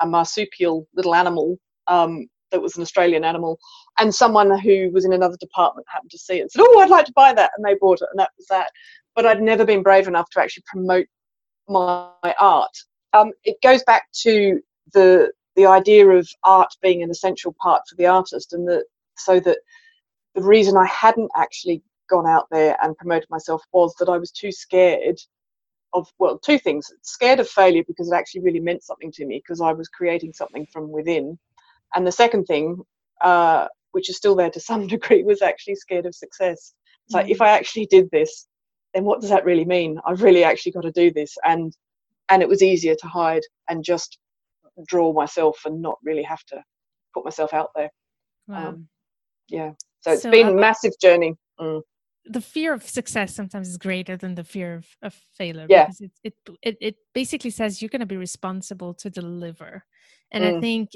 a 0.00 0.06
marsupial 0.06 0.88
little 0.94 1.14
animal 1.14 1.58
um, 1.86 2.26
that 2.50 2.62
was 2.62 2.76
an 2.76 2.82
Australian 2.82 3.24
animal. 3.24 3.58
And 3.98 4.14
someone 4.14 4.58
who 4.58 4.90
was 4.90 5.04
in 5.04 5.12
another 5.12 5.36
department 5.38 5.86
happened 5.90 6.12
to 6.12 6.18
see 6.18 6.38
it 6.38 6.42
and 6.42 6.50
said, 6.50 6.62
Oh, 6.62 6.80
I'd 6.80 6.88
like 6.88 7.04
to 7.04 7.12
buy 7.14 7.34
that. 7.34 7.50
And 7.56 7.64
they 7.64 7.76
bought 7.78 8.00
it, 8.00 8.08
and 8.10 8.18
that 8.18 8.30
was 8.38 8.46
that. 8.48 8.70
But 9.14 9.26
I'd 9.26 9.42
never 9.42 9.66
been 9.66 9.82
brave 9.82 10.08
enough 10.08 10.30
to 10.30 10.40
actually 10.40 10.64
promote 10.66 11.06
my 11.68 12.34
art. 12.40 12.76
Um, 13.12 13.32
it 13.44 13.56
goes 13.62 13.82
back 13.84 14.04
to 14.22 14.60
the 14.92 15.32
the 15.56 15.66
idea 15.66 16.08
of 16.08 16.28
art 16.42 16.74
being 16.82 17.02
an 17.02 17.10
essential 17.10 17.54
part 17.60 17.82
for 17.88 17.94
the 17.96 18.06
artist, 18.06 18.52
and 18.52 18.66
that 18.68 18.84
so 19.16 19.40
that 19.40 19.58
the 20.34 20.42
reason 20.42 20.76
I 20.76 20.86
hadn't 20.86 21.30
actually 21.36 21.82
gone 22.08 22.26
out 22.26 22.46
there 22.50 22.76
and 22.82 22.96
promoted 22.96 23.30
myself 23.30 23.62
was 23.72 23.94
that 23.98 24.08
I 24.08 24.18
was 24.18 24.30
too 24.30 24.52
scared 24.52 25.20
of 25.94 26.08
well 26.18 26.38
two 26.38 26.58
things 26.58 26.90
scared 27.02 27.40
of 27.40 27.48
failure 27.48 27.84
because 27.86 28.10
it 28.10 28.14
actually 28.14 28.42
really 28.42 28.60
meant 28.60 28.82
something 28.82 29.12
to 29.12 29.24
me 29.24 29.38
because 29.38 29.60
I 29.60 29.72
was 29.72 29.88
creating 29.88 30.32
something 30.32 30.66
from 30.72 30.90
within 30.90 31.38
and 31.94 32.06
the 32.06 32.12
second 32.12 32.44
thing 32.44 32.82
uh, 33.20 33.68
which 33.92 34.10
is 34.10 34.16
still 34.16 34.34
there 34.34 34.50
to 34.50 34.60
some 34.72 34.86
degree 34.86 35.22
was 35.22 35.40
actually 35.40 35.76
scared 35.76 36.06
of 36.06 36.14
success 36.14 36.74
so 37.08 37.18
mm-hmm. 37.18 37.28
if 37.28 37.40
I 37.40 37.50
actually 37.50 37.86
did 37.86 38.10
this 38.10 38.46
then 38.94 39.04
what 39.04 39.20
does 39.20 39.30
that 39.30 39.44
really 39.44 39.64
mean 39.64 39.98
I've 40.06 40.22
really 40.22 40.44
actually 40.44 40.72
got 40.72 40.82
to 40.82 40.92
do 40.92 41.12
this 41.12 41.36
and 41.44 41.76
and 42.30 42.42
it 42.42 42.48
was 42.48 42.62
easier 42.62 42.94
to 42.94 43.06
hide 43.06 43.42
and 43.68 43.84
just 43.84 44.18
draw 44.86 45.12
myself 45.12 45.60
and 45.66 45.82
not 45.82 45.98
really 46.02 46.22
have 46.22 46.44
to 46.46 46.62
put 47.12 47.24
myself 47.24 47.52
out 47.52 47.70
there 47.74 47.90
wow. 48.48 48.68
um, 48.68 48.88
yeah 49.48 49.72
so 50.00 50.12
it's 50.12 50.22
so, 50.22 50.30
been 50.30 50.48
a 50.48 50.54
massive 50.54 50.92
journey 51.00 51.34
mm 51.60 51.80
the 52.26 52.40
fear 52.40 52.72
of 52.72 52.82
success 52.82 53.34
sometimes 53.34 53.68
is 53.68 53.76
greater 53.76 54.16
than 54.16 54.34
the 54.34 54.44
fear 54.44 54.74
of, 54.76 54.86
of 55.02 55.14
failure 55.34 55.66
yeah. 55.68 55.84
because 55.84 56.00
it, 56.00 56.12
it, 56.22 56.34
it, 56.62 56.76
it 56.80 56.96
basically 57.12 57.50
says 57.50 57.82
you're 57.82 57.88
going 57.88 58.00
to 58.00 58.06
be 58.06 58.16
responsible 58.16 58.94
to 58.94 59.10
deliver 59.10 59.84
and 60.32 60.44
mm. 60.44 60.56
i 60.56 60.60
think 60.60 60.90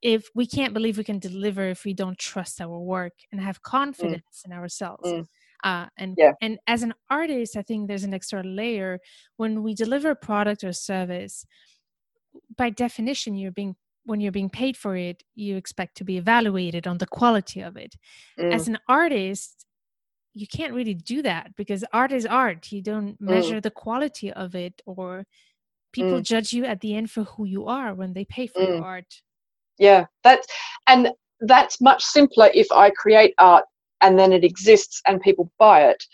if 0.00 0.28
we 0.34 0.46
can't 0.46 0.74
believe 0.74 0.98
we 0.98 1.04
can 1.04 1.18
deliver 1.18 1.68
if 1.68 1.84
we 1.84 1.94
don't 1.94 2.18
trust 2.18 2.60
our 2.60 2.78
work 2.78 3.12
and 3.30 3.40
have 3.40 3.60
mm. 3.60 3.62
confidence 3.62 4.42
mm. 4.42 4.46
in 4.46 4.52
ourselves 4.52 5.08
mm. 5.08 5.26
Uh, 5.64 5.86
and 5.96 6.14
yeah. 6.18 6.32
and 6.40 6.58
as 6.66 6.82
an 6.82 6.94
artist 7.10 7.56
i 7.56 7.62
think 7.62 7.88
there's 7.88 8.04
an 8.04 8.14
extra 8.14 8.42
layer 8.42 8.98
when 9.36 9.62
we 9.62 9.74
deliver 9.74 10.10
a 10.10 10.16
product 10.16 10.64
or 10.64 10.72
service 10.72 11.44
by 12.56 12.70
definition 12.70 13.34
you're 13.34 13.52
being 13.52 13.74
when 14.04 14.20
you're 14.20 14.32
being 14.32 14.50
paid 14.50 14.76
for 14.76 14.96
it 14.96 15.22
you 15.34 15.56
expect 15.56 15.96
to 15.96 16.04
be 16.04 16.16
evaluated 16.16 16.86
on 16.86 16.98
the 16.98 17.06
quality 17.06 17.60
of 17.60 17.76
it 17.76 17.94
as 18.38 18.64
mm. 18.64 18.68
an 18.68 18.78
artist 18.88 19.66
you 20.34 20.46
can't 20.46 20.72
really 20.72 20.94
do 20.94 21.22
that 21.22 21.54
because 21.56 21.84
art 21.92 22.12
is 22.12 22.26
art 22.26 22.72
you 22.72 22.82
don't 22.82 23.12
mm. 23.12 23.16
measure 23.20 23.56
mm. 23.56 23.62
the 23.62 23.70
quality 23.70 24.32
of 24.32 24.54
it 24.54 24.80
or 24.86 25.24
people 25.92 26.20
mm. 26.20 26.22
judge 26.22 26.52
you 26.52 26.64
at 26.64 26.80
the 26.80 26.94
end 26.94 27.10
for 27.10 27.24
who 27.24 27.44
you 27.44 27.66
are 27.66 27.94
when 27.94 28.12
they 28.12 28.24
pay 28.24 28.46
for 28.46 28.60
mm. 28.60 28.68
your 28.68 28.84
art 28.84 29.22
yeah 29.78 30.04
that's 30.24 30.46
and 30.88 31.10
that's 31.40 31.80
much 31.80 32.02
simpler 32.02 32.50
if 32.54 32.70
i 32.72 32.90
create 32.90 33.34
art 33.38 33.64
and 34.02 34.18
then 34.18 34.32
it 34.32 34.44
exists 34.44 35.00
and 35.06 35.20
people 35.20 35.50
buy 35.58 35.84
it 35.84 36.04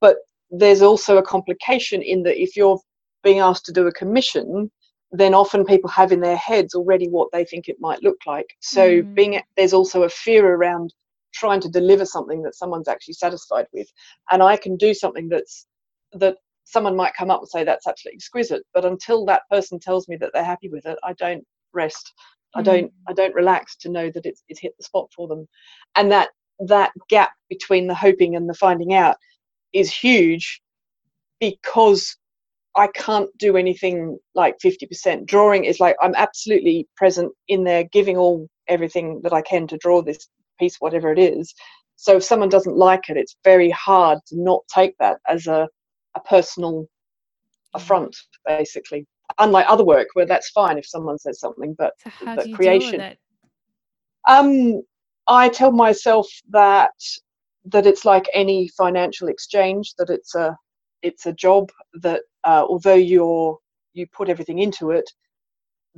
but 0.00 0.16
there's 0.50 0.82
also 0.82 1.18
a 1.18 1.22
complication 1.22 2.02
in 2.02 2.22
that 2.22 2.40
if 2.40 2.56
you're 2.56 2.80
being 3.22 3.40
asked 3.40 3.64
to 3.66 3.72
do 3.72 3.86
a 3.86 3.92
commission 3.92 4.70
then 5.12 5.34
often 5.34 5.64
people 5.64 5.88
have 5.90 6.12
in 6.12 6.20
their 6.20 6.36
heads 6.36 6.74
already 6.74 7.08
what 7.08 7.28
they 7.32 7.44
think 7.44 7.68
it 7.68 7.76
might 7.80 8.02
look 8.02 8.18
like. 8.26 8.56
So 8.60 9.02
mm. 9.02 9.14
being 9.14 9.40
there's 9.56 9.72
also 9.72 10.02
a 10.02 10.08
fear 10.08 10.54
around 10.54 10.92
trying 11.34 11.60
to 11.60 11.68
deliver 11.68 12.04
something 12.04 12.42
that 12.42 12.54
someone's 12.54 12.88
actually 12.88 13.14
satisfied 13.14 13.66
with, 13.72 13.88
and 14.30 14.42
I 14.42 14.56
can 14.56 14.76
do 14.76 14.94
something 14.94 15.28
that's 15.28 15.66
that 16.12 16.36
someone 16.64 16.96
might 16.96 17.14
come 17.14 17.30
up 17.30 17.40
and 17.40 17.48
say 17.48 17.62
that's 17.62 17.86
absolutely 17.86 18.16
exquisite, 18.16 18.62
but 18.74 18.84
until 18.84 19.24
that 19.26 19.42
person 19.50 19.78
tells 19.78 20.08
me 20.08 20.16
that 20.16 20.30
they're 20.32 20.44
happy 20.44 20.68
with 20.68 20.86
it, 20.86 20.98
I 21.04 21.12
don't 21.12 21.44
rest. 21.72 22.12
Mm. 22.56 22.60
I 22.60 22.62
don't 22.62 22.92
I 23.08 23.12
don't 23.12 23.34
relax 23.34 23.76
to 23.78 23.88
know 23.88 24.10
that 24.10 24.26
it's 24.26 24.42
it's 24.48 24.60
hit 24.60 24.74
the 24.76 24.84
spot 24.84 25.08
for 25.14 25.28
them, 25.28 25.46
and 25.94 26.10
that 26.10 26.30
that 26.60 26.92
gap 27.08 27.32
between 27.48 27.86
the 27.86 27.94
hoping 27.94 28.36
and 28.36 28.48
the 28.48 28.54
finding 28.54 28.94
out 28.94 29.16
is 29.72 29.92
huge 29.92 30.60
because 31.40 32.16
I 32.76 32.88
can't 32.88 33.30
do 33.38 33.56
anything 33.56 34.18
like 34.34 34.56
50%. 34.64 35.26
Drawing 35.26 35.64
is 35.64 35.80
like 35.80 35.96
I'm 36.02 36.14
absolutely 36.14 36.86
present 36.96 37.32
in 37.48 37.64
there, 37.64 37.84
giving 37.84 38.16
all 38.16 38.48
everything 38.68 39.20
that 39.22 39.32
I 39.32 39.42
can 39.42 39.66
to 39.68 39.78
draw 39.78 40.02
this 40.02 40.28
piece, 40.58 40.76
whatever 40.78 41.10
it 41.12 41.18
is. 41.18 41.54
So 41.96 42.16
if 42.16 42.24
someone 42.24 42.50
doesn't 42.50 42.76
like 42.76 43.08
it, 43.08 43.16
it's 43.16 43.36
very 43.44 43.70
hard 43.70 44.18
to 44.28 44.38
not 44.38 44.60
take 44.72 44.94
that 44.98 45.18
as 45.26 45.46
a, 45.46 45.68
a 46.14 46.20
personal 46.20 46.86
affront, 47.74 48.14
basically. 48.46 49.06
Unlike 49.38 49.66
other 49.68 49.84
work 49.84 50.08
where 50.12 50.26
that's 50.26 50.50
fine 50.50 50.78
if 50.78 50.86
someone 50.86 51.18
says 51.18 51.40
something, 51.40 51.74
but, 51.78 51.94
so 52.04 52.10
but 52.36 52.52
creation. 52.52 52.90
Deal 52.92 53.00
with 53.00 53.12
it? 53.12 53.18
Um, 54.28 54.82
I 55.28 55.48
tell 55.48 55.72
myself 55.72 56.28
that 56.50 56.92
that 57.66 57.86
it's 57.86 58.04
like 58.04 58.28
any 58.32 58.68
financial 58.68 59.28
exchange, 59.28 59.94
that 59.98 60.10
it's 60.10 60.34
a 60.34 60.56
it's 61.02 61.26
a 61.26 61.32
job 61.32 61.70
that 62.02 62.22
uh, 62.44 62.64
although 62.68 62.94
you're 62.94 63.58
you 63.94 64.06
put 64.12 64.28
everything 64.28 64.58
into 64.58 64.90
it 64.90 65.10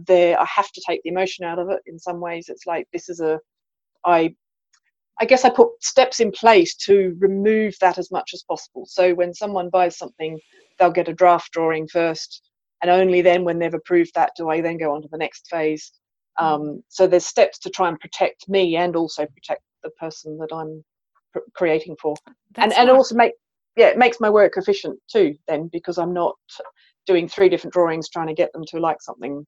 there 0.06 0.38
i 0.40 0.44
have 0.44 0.70
to 0.70 0.82
take 0.86 1.02
the 1.02 1.10
emotion 1.10 1.44
out 1.44 1.58
of 1.58 1.68
it 1.70 1.80
in 1.86 1.98
some 1.98 2.20
ways 2.20 2.48
it's 2.48 2.66
like 2.66 2.86
this 2.92 3.08
is 3.08 3.20
a 3.20 3.38
i 4.04 4.32
i 5.20 5.24
guess 5.24 5.44
i 5.44 5.50
put 5.50 5.68
steps 5.80 6.20
in 6.20 6.30
place 6.30 6.76
to 6.76 7.16
remove 7.18 7.74
that 7.80 7.98
as 7.98 8.10
much 8.12 8.30
as 8.32 8.44
possible 8.44 8.84
so 8.86 9.12
when 9.14 9.34
someone 9.34 9.68
buys 9.70 9.98
something 9.98 10.38
they'll 10.78 10.90
get 10.90 11.08
a 11.08 11.12
draft 11.12 11.50
drawing 11.52 11.88
first 11.88 12.42
and 12.82 12.90
only 12.90 13.20
then 13.20 13.44
when 13.44 13.58
they've 13.58 13.74
approved 13.74 14.12
that 14.14 14.30
do 14.36 14.48
i 14.48 14.60
then 14.60 14.78
go 14.78 14.94
on 14.94 15.02
to 15.02 15.08
the 15.10 15.18
next 15.18 15.48
phase. 15.50 15.92
Um, 16.38 16.82
so 16.88 17.06
there's 17.06 17.26
steps 17.26 17.58
to 17.58 17.70
try 17.70 17.88
and 17.88 17.98
protect 18.00 18.48
me 18.48 18.76
and 18.76 18.96
also 18.96 19.26
protect 19.26 19.62
the 19.82 19.90
person 19.90 20.38
that 20.38 20.52
i'm 20.52 20.84
pr- 21.32 21.50
creating 21.54 21.96
for 22.00 22.14
That's 22.54 22.76
and 22.76 22.88
and 22.88 22.90
also 22.90 23.14
make 23.14 23.32
yeah, 23.78 23.86
it 23.86 23.96
makes 23.96 24.18
my 24.18 24.28
work 24.28 24.54
efficient 24.56 24.98
too 25.08 25.36
then 25.46 25.68
because 25.72 25.98
I'm 25.98 26.12
not 26.12 26.34
doing 27.06 27.28
three 27.28 27.48
different 27.48 27.72
drawings 27.72 28.08
trying 28.08 28.26
to 28.26 28.34
get 28.34 28.52
them 28.52 28.64
to 28.68 28.80
like 28.80 29.00
something. 29.00 29.46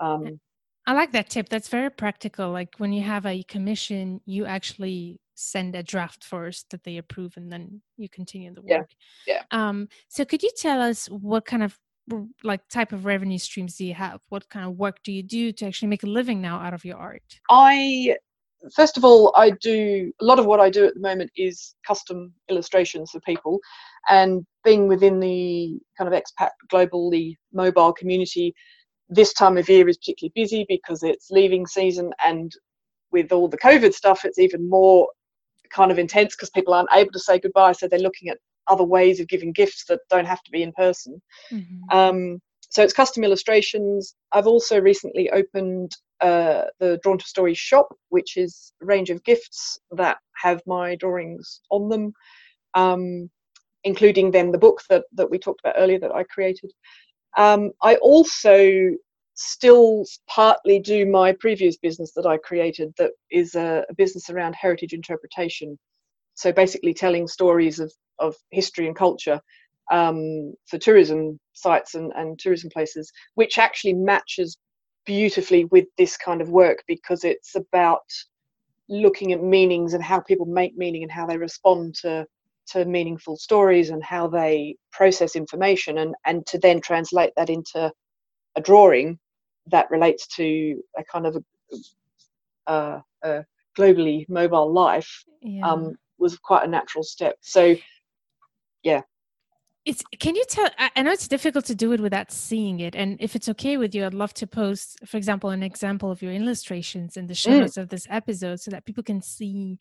Um, 0.00 0.40
I 0.86 0.92
like 0.92 1.12
that 1.12 1.30
tip. 1.30 1.48
That's 1.48 1.68
very 1.68 1.88
practical. 1.88 2.50
Like 2.50 2.74
when 2.78 2.92
you 2.92 3.02
have 3.02 3.26
a 3.26 3.44
commission, 3.44 4.20
you 4.26 4.44
actually 4.44 5.20
send 5.36 5.76
a 5.76 5.84
draft 5.84 6.24
first 6.24 6.68
that 6.70 6.82
they 6.82 6.96
approve 6.96 7.36
and 7.36 7.50
then 7.50 7.80
you 7.96 8.08
continue 8.08 8.52
the 8.52 8.62
work. 8.62 8.88
Yeah. 9.24 9.34
yeah. 9.34 9.42
Um, 9.52 9.88
so 10.08 10.24
could 10.24 10.42
you 10.42 10.50
tell 10.56 10.82
us 10.82 11.06
what 11.06 11.44
kind 11.44 11.62
of 11.62 11.78
like 12.42 12.66
type 12.68 12.92
of 12.92 13.04
revenue 13.04 13.38
streams 13.38 13.76
do 13.76 13.84
you 13.84 13.94
have? 13.94 14.20
What 14.28 14.48
kind 14.48 14.66
of 14.66 14.76
work 14.76 15.02
do 15.02 15.12
you 15.12 15.22
do 15.22 15.52
to 15.52 15.66
actually 15.66 15.88
make 15.88 16.02
a 16.02 16.06
living 16.06 16.40
now 16.40 16.58
out 16.58 16.74
of 16.74 16.84
your 16.84 16.96
art? 16.96 17.22
I 17.50 18.16
first 18.74 18.96
of 18.96 19.04
all, 19.04 19.32
I 19.36 19.50
do 19.50 20.12
a 20.20 20.24
lot 20.24 20.38
of 20.38 20.46
what 20.46 20.60
I 20.60 20.70
do 20.70 20.86
at 20.86 20.94
the 20.94 21.00
moment 21.00 21.30
is 21.36 21.74
custom 21.86 22.32
illustrations 22.48 23.10
for 23.10 23.20
people, 23.20 23.60
and 24.08 24.44
being 24.64 24.88
within 24.88 25.20
the 25.20 25.78
kind 25.96 26.12
of 26.12 26.22
expat 26.22 26.50
globally 26.72 27.36
mobile 27.52 27.92
community, 27.92 28.54
this 29.08 29.32
time 29.32 29.56
of 29.56 29.68
year 29.68 29.88
is 29.88 29.96
particularly 29.98 30.32
busy 30.34 30.66
because 30.68 31.02
it's 31.02 31.30
leaving 31.30 31.66
season, 31.66 32.12
and 32.24 32.52
with 33.12 33.32
all 33.32 33.48
the 33.48 33.58
COVID 33.58 33.92
stuff, 33.94 34.24
it's 34.24 34.38
even 34.38 34.68
more 34.68 35.08
kind 35.70 35.90
of 35.90 35.98
intense 35.98 36.34
because 36.34 36.50
people 36.50 36.74
aren't 36.74 36.88
able 36.92 37.12
to 37.12 37.18
say 37.18 37.38
goodbye, 37.38 37.72
so 37.72 37.88
they're 37.88 37.98
looking 37.98 38.28
at 38.28 38.38
other 38.70 38.84
ways 38.84 39.20
of 39.20 39.28
giving 39.28 39.52
gifts 39.52 39.84
that 39.88 40.00
don't 40.08 40.26
have 40.26 40.42
to 40.44 40.50
be 40.50 40.62
in 40.62 40.72
person. 40.72 41.20
Mm-hmm. 41.52 41.96
Um, 41.96 42.40
so 42.70 42.82
it's 42.82 42.92
custom 42.92 43.24
illustrations. 43.24 44.14
I've 44.32 44.46
also 44.46 44.80
recently 44.80 45.28
opened 45.30 45.92
uh, 46.20 46.64
the 46.78 46.98
Drawn 47.02 47.18
to 47.18 47.26
Stories 47.26 47.58
shop, 47.58 47.88
which 48.10 48.36
is 48.36 48.72
a 48.80 48.86
range 48.86 49.10
of 49.10 49.24
gifts 49.24 49.78
that 49.90 50.18
have 50.36 50.62
my 50.66 50.94
drawings 50.94 51.60
on 51.70 51.88
them, 51.88 52.12
um, 52.74 53.28
including 53.84 54.30
then 54.30 54.52
the 54.52 54.58
book 54.58 54.82
that, 54.88 55.04
that 55.14 55.30
we 55.30 55.38
talked 55.38 55.60
about 55.60 55.74
earlier 55.78 55.98
that 55.98 56.14
I 56.14 56.22
created. 56.24 56.70
Um, 57.36 57.72
I 57.82 57.96
also 57.96 58.90
still 59.34 60.04
partly 60.28 60.78
do 60.78 61.06
my 61.06 61.32
previous 61.32 61.76
business 61.78 62.12
that 62.14 62.26
I 62.26 62.36
created 62.36 62.92
that 62.98 63.12
is 63.30 63.54
a, 63.54 63.84
a 63.88 63.94
business 63.94 64.28
around 64.28 64.54
heritage 64.54 64.92
interpretation. 64.92 65.78
So 66.40 66.52
basically 66.52 66.94
telling 66.94 67.28
stories 67.28 67.80
of, 67.80 67.92
of 68.18 68.34
history 68.50 68.86
and 68.86 68.96
culture 68.96 69.40
um, 69.90 70.54
for 70.66 70.78
tourism 70.78 71.38
sites 71.52 71.94
and, 71.94 72.12
and 72.16 72.38
tourism 72.38 72.70
places, 72.70 73.12
which 73.34 73.58
actually 73.58 73.92
matches 73.92 74.56
beautifully 75.04 75.66
with 75.66 75.84
this 75.98 76.16
kind 76.16 76.40
of 76.40 76.48
work 76.48 76.78
because 76.88 77.24
it's 77.24 77.56
about 77.56 78.06
looking 78.88 79.32
at 79.32 79.42
meanings 79.42 79.92
and 79.92 80.02
how 80.02 80.18
people 80.18 80.46
make 80.46 80.74
meaning 80.78 81.02
and 81.02 81.12
how 81.12 81.26
they 81.26 81.36
respond 81.36 81.94
to 81.94 82.26
to 82.68 82.84
meaningful 82.84 83.36
stories 83.36 83.90
and 83.90 84.02
how 84.02 84.26
they 84.26 84.76
process 84.92 85.36
information 85.36 85.98
and 85.98 86.14
and 86.26 86.46
to 86.46 86.58
then 86.58 86.80
translate 86.80 87.32
that 87.36 87.50
into 87.50 87.92
a 88.56 88.60
drawing 88.60 89.18
that 89.66 89.90
relates 89.90 90.26
to 90.26 90.80
a 90.98 91.04
kind 91.04 91.26
of 91.26 91.36
a, 91.36 92.72
a, 92.72 93.02
a 93.22 93.44
globally 93.78 94.28
mobile 94.28 94.72
life 94.72 95.24
yeah. 95.42 95.66
um, 95.68 95.94
was 96.20 96.38
quite 96.38 96.64
a 96.64 96.70
natural 96.70 97.02
step. 97.02 97.36
So 97.40 97.76
yeah. 98.82 99.02
It's 99.86 100.02
can 100.18 100.36
you 100.36 100.44
tell 100.46 100.68
i 100.78 101.02
know 101.02 101.10
it's 101.10 101.26
difficult 101.26 101.64
to 101.64 101.74
do 101.74 101.92
it 101.92 102.00
without 102.00 102.30
seeing 102.30 102.80
it 102.80 102.94
and 102.94 103.16
if 103.18 103.34
it's 103.34 103.48
okay 103.48 103.78
with 103.78 103.94
you 103.94 104.04
i'd 104.04 104.12
love 104.12 104.34
to 104.34 104.46
post 104.46 104.98
for 105.06 105.16
example 105.16 105.48
an 105.48 105.62
example 105.62 106.10
of 106.10 106.20
your 106.20 106.32
illustrations 106.32 107.16
in 107.16 107.26
the 107.26 107.34
show 107.34 107.62
mm. 107.62 107.76
of 107.78 107.88
this 107.88 108.06
episode 108.10 108.60
so 108.60 108.70
that 108.70 108.84
people 108.84 109.02
can 109.02 109.22
see 109.22 109.78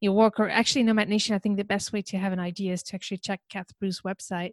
your 0.00 0.12
work 0.12 0.38
or 0.38 0.48
actually 0.48 0.84
nomad 0.84 1.08
nation 1.08 1.34
i 1.34 1.40
think 1.40 1.56
the 1.56 1.64
best 1.64 1.92
way 1.92 2.00
to 2.00 2.16
have 2.18 2.32
an 2.32 2.38
idea 2.38 2.72
is 2.72 2.84
to 2.84 2.94
actually 2.94 3.18
check 3.18 3.40
kath 3.48 3.76
bruce 3.80 4.02
website 4.02 4.52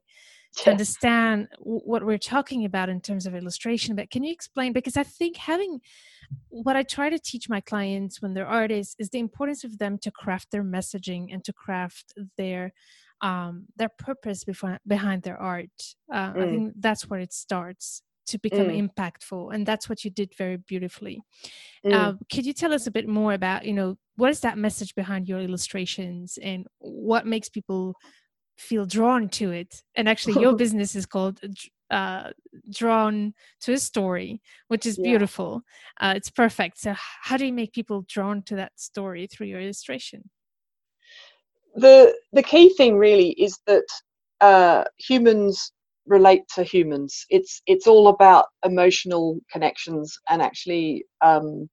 to 0.56 0.72
understand 0.72 1.48
what 1.60 2.04
we're 2.04 2.18
talking 2.18 2.66
about 2.66 2.90
in 2.90 3.00
terms 3.00 3.26
of 3.26 3.36
illustration 3.36 3.96
but 3.96 4.10
can 4.10 4.24
you 4.24 4.32
explain 4.32 4.74
because 4.74 4.98
i 4.98 5.04
think 5.04 5.38
having 5.38 5.80
what 6.50 6.76
i 6.76 6.84
try 6.84 7.10
to 7.10 7.20
teach 7.20 7.50
my 7.50 7.62
clients 7.62 8.22
when 8.22 8.34
they're 8.34 8.48
artists 8.48 8.96
is 9.00 9.10
the 9.10 9.20
importance 9.20 9.64
of 9.64 9.78
them 9.78 9.98
to 9.98 10.12
craft 10.12 10.52
their 10.52 10.64
messaging 10.64 11.28
and 11.32 11.44
to 11.44 11.54
craft 11.54 12.14
their 12.38 12.74
um, 13.22 13.66
their 13.76 13.90
purpose 13.90 14.44
before, 14.44 14.80
behind 14.88 15.24
their 15.24 15.38
art. 15.38 15.70
Uh, 16.12 16.34
mm. 16.34 16.42
I 16.42 16.46
think 16.46 16.74
that's 16.80 17.10
where 17.10 17.20
it 17.20 17.34
starts 17.34 18.02
to 18.28 18.38
become 18.38 18.68
mm. 18.68 18.90
impactful, 18.90 19.54
and 19.54 19.66
that's 19.66 19.90
what 19.90 20.04
you 20.04 20.12
did 20.12 20.34
very 20.38 20.58
beautifully. 20.58 21.22
Mm. 21.86 21.94
Uh, 21.94 22.14
could 22.32 22.46
you 22.46 22.54
tell 22.54 22.74
us 22.74 22.88
a 22.88 22.92
bit 22.92 23.08
more 23.08 23.34
about, 23.34 23.66
you 23.66 23.74
know, 23.74 23.98
what 24.18 24.30
is 24.30 24.42
that 24.42 24.58
message 24.58 24.96
behind 24.96 25.28
your 25.28 25.40
illustrations, 25.40 26.38
and 26.42 26.68
what 26.80 27.26
makes 27.26 27.50
people 27.50 27.96
feel 28.60 28.86
drawn 28.86 29.30
to 29.30 29.52
it? 29.52 29.84
And 29.96 30.08
actually, 30.08 30.42
your 30.42 30.56
business 30.64 30.96
is 30.96 31.06
called 31.06 31.40
uh, 31.90 32.30
drawn 32.72 33.34
to 33.62 33.74
a 33.74 33.78
story, 33.78 34.42
which 34.68 34.86
is 34.86 34.98
yeah. 34.98 35.04
beautiful. 35.04 35.64
Uh, 36.00 36.14
it's 36.16 36.30
perfect. 36.30 36.80
So, 36.80 36.94
how 36.96 37.38
do 37.38 37.46
you 37.46 37.54
make 37.54 37.74
people 37.74 38.06
drawn 38.08 38.44
to 38.44 38.56
that 38.56 38.80
story 38.80 39.28
through 39.28 39.48
your 39.48 39.62
illustration? 39.62 40.30
the 41.76 42.14
the 42.34 42.44
key 42.44 42.74
thing 42.76 42.98
really 42.98 43.30
is 43.32 43.60
that 43.68 43.86
uh, 44.42 44.84
humans 44.98 45.72
relate 46.06 46.44
to 46.56 46.64
humans. 46.64 47.26
It's 47.30 47.62
it's 47.68 47.88
all 47.88 48.08
about 48.08 48.46
emotional 48.66 49.40
connections 49.52 50.18
and 50.30 50.42
actually 50.42 51.06
um, 51.22 51.70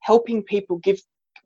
helping 0.00 0.42
people 0.42 0.78
give 0.78 1.00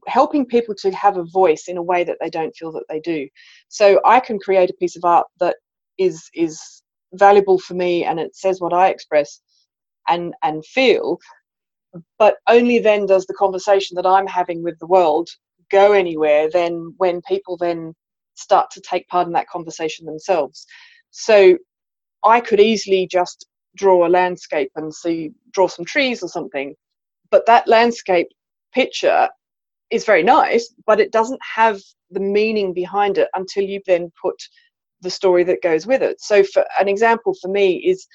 helping 0.07 0.47
people 0.47 0.75
to 0.77 0.91
have 0.93 1.17
a 1.17 1.25
voice 1.25 1.69
in 1.69 1.77
a 1.77 1.83
way 1.83 2.05
that 2.05 2.19
they 2.21 2.31
don't 2.31 2.57
feel 2.57 2.73
that 2.73 2.85
they 2.89 3.01
do. 3.01 3.29
So 3.69 4.01
I 4.05 4.21
can 4.21 4.39
create 4.39 4.71
a 4.71 4.75
piece 4.75 4.97
of 4.97 5.05
art 5.05 5.27
that 5.41 5.57
is 5.99 6.29
is 6.35 6.83
valuable 7.15 7.59
for 7.59 7.75
me 7.75 8.05
and 8.05 8.21
it 8.21 8.37
says 8.37 8.61
what 8.61 8.73
I 8.73 8.89
express 8.89 9.41
and 10.09 10.35
and 10.43 10.65
feel, 10.65 11.19
but 12.19 12.37
only 12.49 12.79
then 12.79 13.07
does 13.07 13.27
the 13.27 13.35
conversation 13.35 13.95
that 13.97 14.07
I'm 14.07 14.27
having 14.27 14.63
with 14.63 14.79
the 14.79 14.87
world 14.87 15.29
go 15.71 15.93
anywhere 15.93 16.51
then 16.51 16.93
when 16.97 17.23
people 17.23 17.57
then 17.57 17.95
start 18.35 18.71
to 18.73 18.81
take 18.81 19.07
part 19.09 19.27
in 19.27 19.33
that 19.33 19.49
conversation 19.49 20.07
themselves. 20.07 20.67
So 21.11 21.57
I 22.25 22.41
could 22.41 22.61
easily 22.61 23.07
just 23.07 23.47
draw 23.77 24.07
a 24.07 24.09
landscape 24.09 24.71
and 24.77 24.93
see 24.95 25.33
draw 25.53 25.69
some 25.69 25.85
trees 25.85 26.23
or 26.23 26.29
something, 26.29 26.75
but 27.31 27.47
that 27.47 27.69
landscape 27.69 28.29
picture 28.73 29.29
is 29.91 30.05
very 30.05 30.23
nice, 30.23 30.73
but 30.87 31.01
it 31.01 31.13
doesn't 31.13 31.41
have 31.55 31.81
the 32.11 32.21
meaning 32.21 32.73
behind 32.73 33.19
it 33.19 33.29
until 33.35 33.65
you 33.65 33.81
then 33.87 34.11
put 34.21 34.37
the 35.03 35.11
story 35.11 35.45
that 35.45 35.63
goes 35.63 35.87
with 35.87 36.03
it. 36.03 36.21
So 36.21 36.43
for 36.43 36.65
an 36.79 36.89
example 36.89 37.35
for 37.41 37.49
me 37.49 37.77
is 37.77 38.07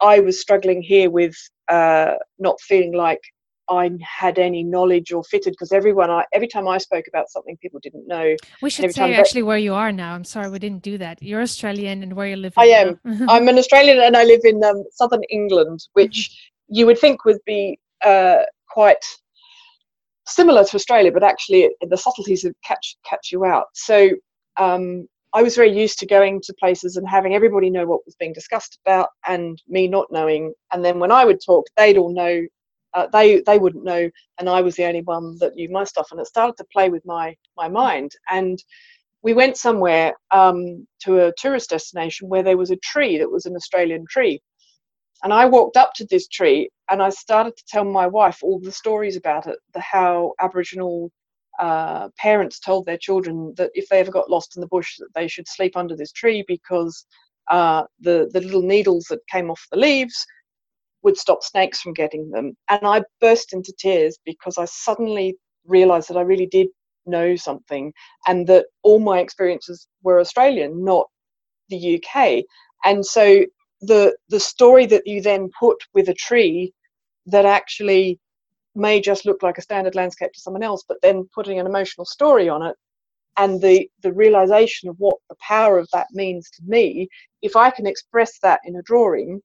I 0.00 0.20
was 0.20 0.40
struggling 0.40 0.82
here 0.82 1.10
with 1.10 1.34
uh, 1.68 2.14
not 2.38 2.60
feeling 2.60 2.94
like 2.94 3.20
I 3.68 3.90
had 4.02 4.38
any 4.38 4.64
knowledge 4.64 5.12
or 5.12 5.22
fitted 5.22 5.52
because 5.52 5.70
everyone, 5.70 6.10
I, 6.10 6.24
every 6.32 6.48
time 6.48 6.66
I 6.66 6.78
spoke 6.78 7.04
about 7.06 7.30
something, 7.30 7.56
people 7.58 7.78
didn't 7.80 8.06
know. 8.08 8.34
We 8.60 8.70
should 8.70 8.92
say 8.92 9.14
actually 9.14 9.44
where 9.44 9.58
you 9.58 9.74
are 9.74 9.92
now. 9.92 10.14
I'm 10.14 10.24
sorry 10.24 10.50
we 10.50 10.58
didn't 10.58 10.82
do 10.82 10.98
that. 10.98 11.22
You're 11.22 11.42
Australian 11.42 12.02
and 12.02 12.14
where 12.14 12.26
you 12.26 12.36
live. 12.36 12.52
I 12.56 12.66
am. 12.66 12.98
I'm 13.28 13.46
an 13.46 13.58
Australian 13.58 14.00
and 14.00 14.16
I 14.16 14.24
live 14.24 14.40
in 14.44 14.62
um, 14.64 14.82
southern 14.90 15.22
England, 15.30 15.86
which 15.92 16.50
you 16.68 16.86
would 16.86 16.98
think 16.98 17.24
would 17.24 17.38
be 17.46 17.78
uh, 18.04 18.42
quite 18.68 19.04
similar 20.30 20.64
to 20.64 20.76
Australia, 20.76 21.12
but 21.12 21.22
actually 21.22 21.70
the 21.80 21.96
subtleties 21.96 22.44
of 22.44 22.54
catch 22.64 22.96
catch 23.04 23.30
you 23.32 23.44
out. 23.44 23.66
So 23.74 24.10
um, 24.56 25.06
I 25.32 25.42
was 25.42 25.56
very 25.56 25.72
used 25.72 25.98
to 26.00 26.06
going 26.06 26.40
to 26.42 26.54
places 26.54 26.96
and 26.96 27.08
having 27.08 27.34
everybody 27.34 27.70
know 27.70 27.86
what 27.86 28.04
was 28.06 28.16
being 28.16 28.32
discussed 28.32 28.78
about, 28.84 29.08
and 29.26 29.60
me 29.68 29.88
not 29.88 30.06
knowing. 30.10 30.52
And 30.72 30.84
then 30.84 30.98
when 30.98 31.12
I 31.12 31.24
would 31.24 31.40
talk, 31.44 31.66
they'd 31.76 31.98
all 31.98 32.12
know. 32.12 32.42
Uh, 32.92 33.06
they 33.12 33.40
they 33.42 33.58
wouldn't 33.58 33.84
know, 33.84 34.10
and 34.38 34.48
I 34.48 34.60
was 34.62 34.74
the 34.74 34.84
only 34.84 35.02
one 35.02 35.36
that 35.38 35.54
knew 35.54 35.68
my 35.68 35.84
stuff. 35.84 36.08
And 36.10 36.20
it 36.20 36.26
started 36.26 36.56
to 36.56 36.66
play 36.72 36.88
with 36.90 37.04
my 37.06 37.36
my 37.56 37.68
mind. 37.68 38.10
And 38.28 38.58
we 39.22 39.32
went 39.32 39.56
somewhere 39.56 40.14
um, 40.30 40.86
to 41.02 41.26
a 41.26 41.32
tourist 41.36 41.70
destination 41.70 42.28
where 42.28 42.42
there 42.42 42.56
was 42.56 42.70
a 42.70 42.76
tree 42.76 43.18
that 43.18 43.30
was 43.30 43.46
an 43.46 43.54
Australian 43.54 44.04
tree. 44.08 44.40
And 45.22 45.32
I 45.32 45.46
walked 45.46 45.76
up 45.76 45.92
to 45.94 46.06
this 46.06 46.28
tree 46.28 46.70
and 46.90 47.02
I 47.02 47.10
started 47.10 47.56
to 47.56 47.64
tell 47.68 47.84
my 47.84 48.06
wife 48.06 48.38
all 48.42 48.58
the 48.60 48.72
stories 48.72 49.16
about 49.16 49.46
it, 49.46 49.58
the 49.74 49.80
how 49.80 50.32
Aboriginal 50.40 51.10
uh, 51.58 52.08
parents 52.18 52.58
told 52.58 52.86
their 52.86 52.96
children 52.96 53.52
that 53.56 53.70
if 53.74 53.88
they 53.88 54.00
ever 54.00 54.10
got 54.10 54.30
lost 54.30 54.56
in 54.56 54.60
the 54.60 54.66
bush, 54.66 54.96
that 54.98 55.10
they 55.14 55.28
should 55.28 55.46
sleep 55.46 55.76
under 55.76 55.94
this 55.94 56.12
tree 56.12 56.42
because 56.48 57.04
uh, 57.50 57.82
the 58.00 58.30
the 58.32 58.40
little 58.40 58.62
needles 58.62 59.04
that 59.10 59.26
came 59.30 59.50
off 59.50 59.66
the 59.70 59.78
leaves 59.78 60.26
would 61.02 61.16
stop 61.16 61.42
snakes 61.42 61.80
from 61.80 61.92
getting 61.92 62.30
them. 62.30 62.54
And 62.68 62.80
I 62.84 63.02
burst 63.20 63.52
into 63.52 63.72
tears 63.78 64.18
because 64.24 64.58
I 64.58 64.64
suddenly 64.66 65.36
realised 65.66 66.08
that 66.08 66.16
I 66.16 66.22
really 66.22 66.46
did 66.46 66.68
know 67.06 67.36
something, 67.36 67.92
and 68.26 68.46
that 68.46 68.66
all 68.82 69.00
my 69.00 69.20
experiences 69.20 69.86
were 70.02 70.20
Australian, 70.20 70.84
not 70.84 71.06
the 71.68 72.02
UK. 72.02 72.44
And 72.84 73.04
so 73.04 73.44
the 73.80 74.16
the 74.28 74.40
story 74.40 74.86
that 74.86 75.06
you 75.06 75.20
then 75.22 75.48
put 75.58 75.76
with 75.94 76.08
a 76.08 76.14
tree 76.14 76.72
that 77.26 77.44
actually 77.44 78.18
may 78.74 79.00
just 79.00 79.26
look 79.26 79.42
like 79.42 79.58
a 79.58 79.62
standard 79.62 79.94
landscape 79.94 80.32
to 80.32 80.40
someone 80.40 80.62
else, 80.62 80.84
but 80.86 80.98
then 81.02 81.28
putting 81.34 81.58
an 81.58 81.66
emotional 81.66 82.04
story 82.04 82.48
on 82.48 82.62
it 82.62 82.76
and 83.36 83.60
the 83.60 83.88
the 84.02 84.12
realization 84.12 84.88
of 84.88 84.96
what 84.98 85.16
the 85.28 85.36
power 85.40 85.78
of 85.78 85.88
that 85.92 86.08
means 86.12 86.50
to 86.50 86.62
me, 86.66 87.08
if 87.42 87.56
I 87.56 87.70
can 87.70 87.86
express 87.86 88.38
that 88.40 88.60
in 88.64 88.76
a 88.76 88.82
drawing 88.82 89.40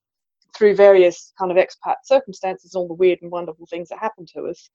through 0.56 0.76
various 0.76 1.34
kind 1.40 1.52
of 1.52 1.58
expat 1.58 1.96
circumstances, 2.04 2.76
all 2.76 2.88
the 2.88 2.94
weird 2.94 3.20
and 3.22 3.32
wonderful 3.32 3.68
things 3.68 3.90
that 3.90 4.00
happen 4.00 4.26
to 4.34 4.44
us, 4.44 4.70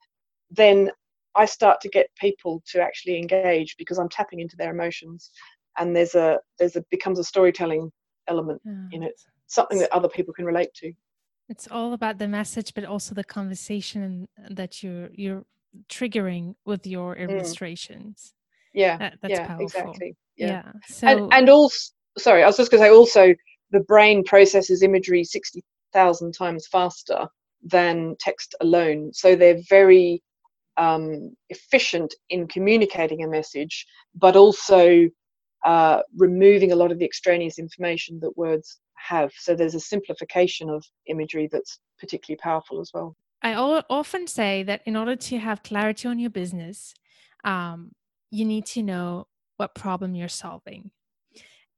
then 0.50 0.90
I 1.34 1.44
start 1.44 1.80
to 1.82 1.88
get 1.88 2.08
people 2.18 2.62
to 2.72 2.82
actually 2.82 3.18
engage 3.18 3.76
because 3.78 3.98
I'm 3.98 4.08
tapping 4.08 4.40
into 4.40 4.56
their 4.56 4.70
emotions, 4.70 5.30
and 5.78 5.94
there's 5.94 6.14
a 6.14 6.38
there's 6.58 6.76
a 6.76 6.84
becomes 6.90 7.18
a 7.18 7.24
storytelling 7.24 7.90
element 8.28 8.60
yeah. 8.64 8.72
in 8.92 9.02
it, 9.02 9.20
something 9.50 9.78
that 9.80 9.92
other 9.92 10.08
people 10.08 10.32
can 10.32 10.46
relate 10.46 10.72
to. 10.74 10.92
It's 11.48 11.68
all 11.68 11.92
about 11.92 12.18
the 12.18 12.28
message, 12.28 12.72
but 12.74 12.84
also 12.84 13.14
the 13.14 13.24
conversation 13.24 14.28
that 14.48 14.82
you're 14.82 15.10
you're 15.12 15.44
triggering 15.88 16.54
with 16.64 16.86
your 16.86 17.16
mm. 17.16 17.28
illustrations. 17.28 18.32
Yeah, 18.72 18.96
that, 18.98 19.18
that's 19.20 19.32
yeah, 19.32 19.46
powerful. 19.46 19.64
Exactly. 19.66 20.16
Yeah. 20.36 20.46
yeah. 20.46 20.72
So 20.86 21.06
and, 21.08 21.34
and 21.34 21.48
also, 21.50 21.90
sorry, 22.16 22.44
I 22.44 22.46
was 22.46 22.56
just 22.56 22.70
going 22.70 22.80
to 22.80 22.86
say 22.86 22.92
also 22.92 23.34
the 23.72 23.80
brain 23.80 24.22
processes 24.24 24.82
imagery 24.82 25.24
sixty 25.24 25.64
thousand 25.92 26.32
times 26.32 26.68
faster 26.68 27.26
than 27.64 28.14
text 28.20 28.54
alone. 28.60 29.12
So 29.12 29.34
they're 29.34 29.60
very 29.68 30.22
um, 30.76 31.36
efficient 31.48 32.14
in 32.30 32.46
communicating 32.46 33.24
a 33.24 33.28
message, 33.28 33.86
but 34.14 34.36
also 34.36 35.08
uh, 35.64 36.00
removing 36.16 36.70
a 36.70 36.76
lot 36.76 36.92
of 36.92 36.98
the 36.98 37.04
extraneous 37.04 37.58
information 37.58 38.20
that 38.20 38.38
words 38.38 38.78
have. 39.08 39.32
So 39.36 39.54
there's 39.54 39.74
a 39.74 39.80
simplification 39.80 40.70
of 40.70 40.84
imagery 41.06 41.48
that's 41.50 41.78
particularly 41.98 42.38
powerful 42.38 42.80
as 42.80 42.90
well. 42.92 43.16
I 43.42 43.54
often 43.54 44.26
say 44.26 44.62
that 44.64 44.82
in 44.84 44.96
order 44.96 45.16
to 45.16 45.38
have 45.38 45.62
clarity 45.62 46.08
on 46.08 46.18
your 46.18 46.30
business, 46.30 46.94
um, 47.44 47.92
you 48.30 48.44
need 48.44 48.66
to 48.66 48.82
know 48.82 49.26
what 49.56 49.74
problem 49.74 50.14
you're 50.14 50.28
solving. 50.28 50.90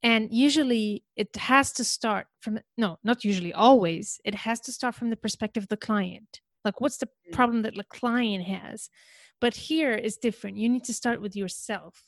And 0.02 0.32
usually 0.32 1.04
it 1.16 1.36
has 1.36 1.72
to 1.72 1.84
start 1.84 2.26
from, 2.40 2.58
no, 2.76 2.98
not 3.04 3.24
usually, 3.24 3.52
always, 3.52 4.20
it 4.24 4.34
has 4.34 4.60
to 4.62 4.72
start 4.72 4.96
from 4.96 5.10
the 5.10 5.16
perspective 5.16 5.64
of 5.64 5.68
the 5.68 5.76
client. 5.76 6.40
Like, 6.64 6.80
what's 6.80 6.98
the 6.98 7.06
mm. 7.06 7.32
problem 7.32 7.62
that 7.62 7.76
the 7.76 7.84
client 7.84 8.44
has? 8.44 8.90
But 9.40 9.54
here 9.54 9.94
is 9.94 10.16
different. 10.16 10.56
You 10.56 10.68
need 10.68 10.84
to 10.84 10.94
start 10.94 11.20
with 11.20 11.36
yourself 11.36 12.02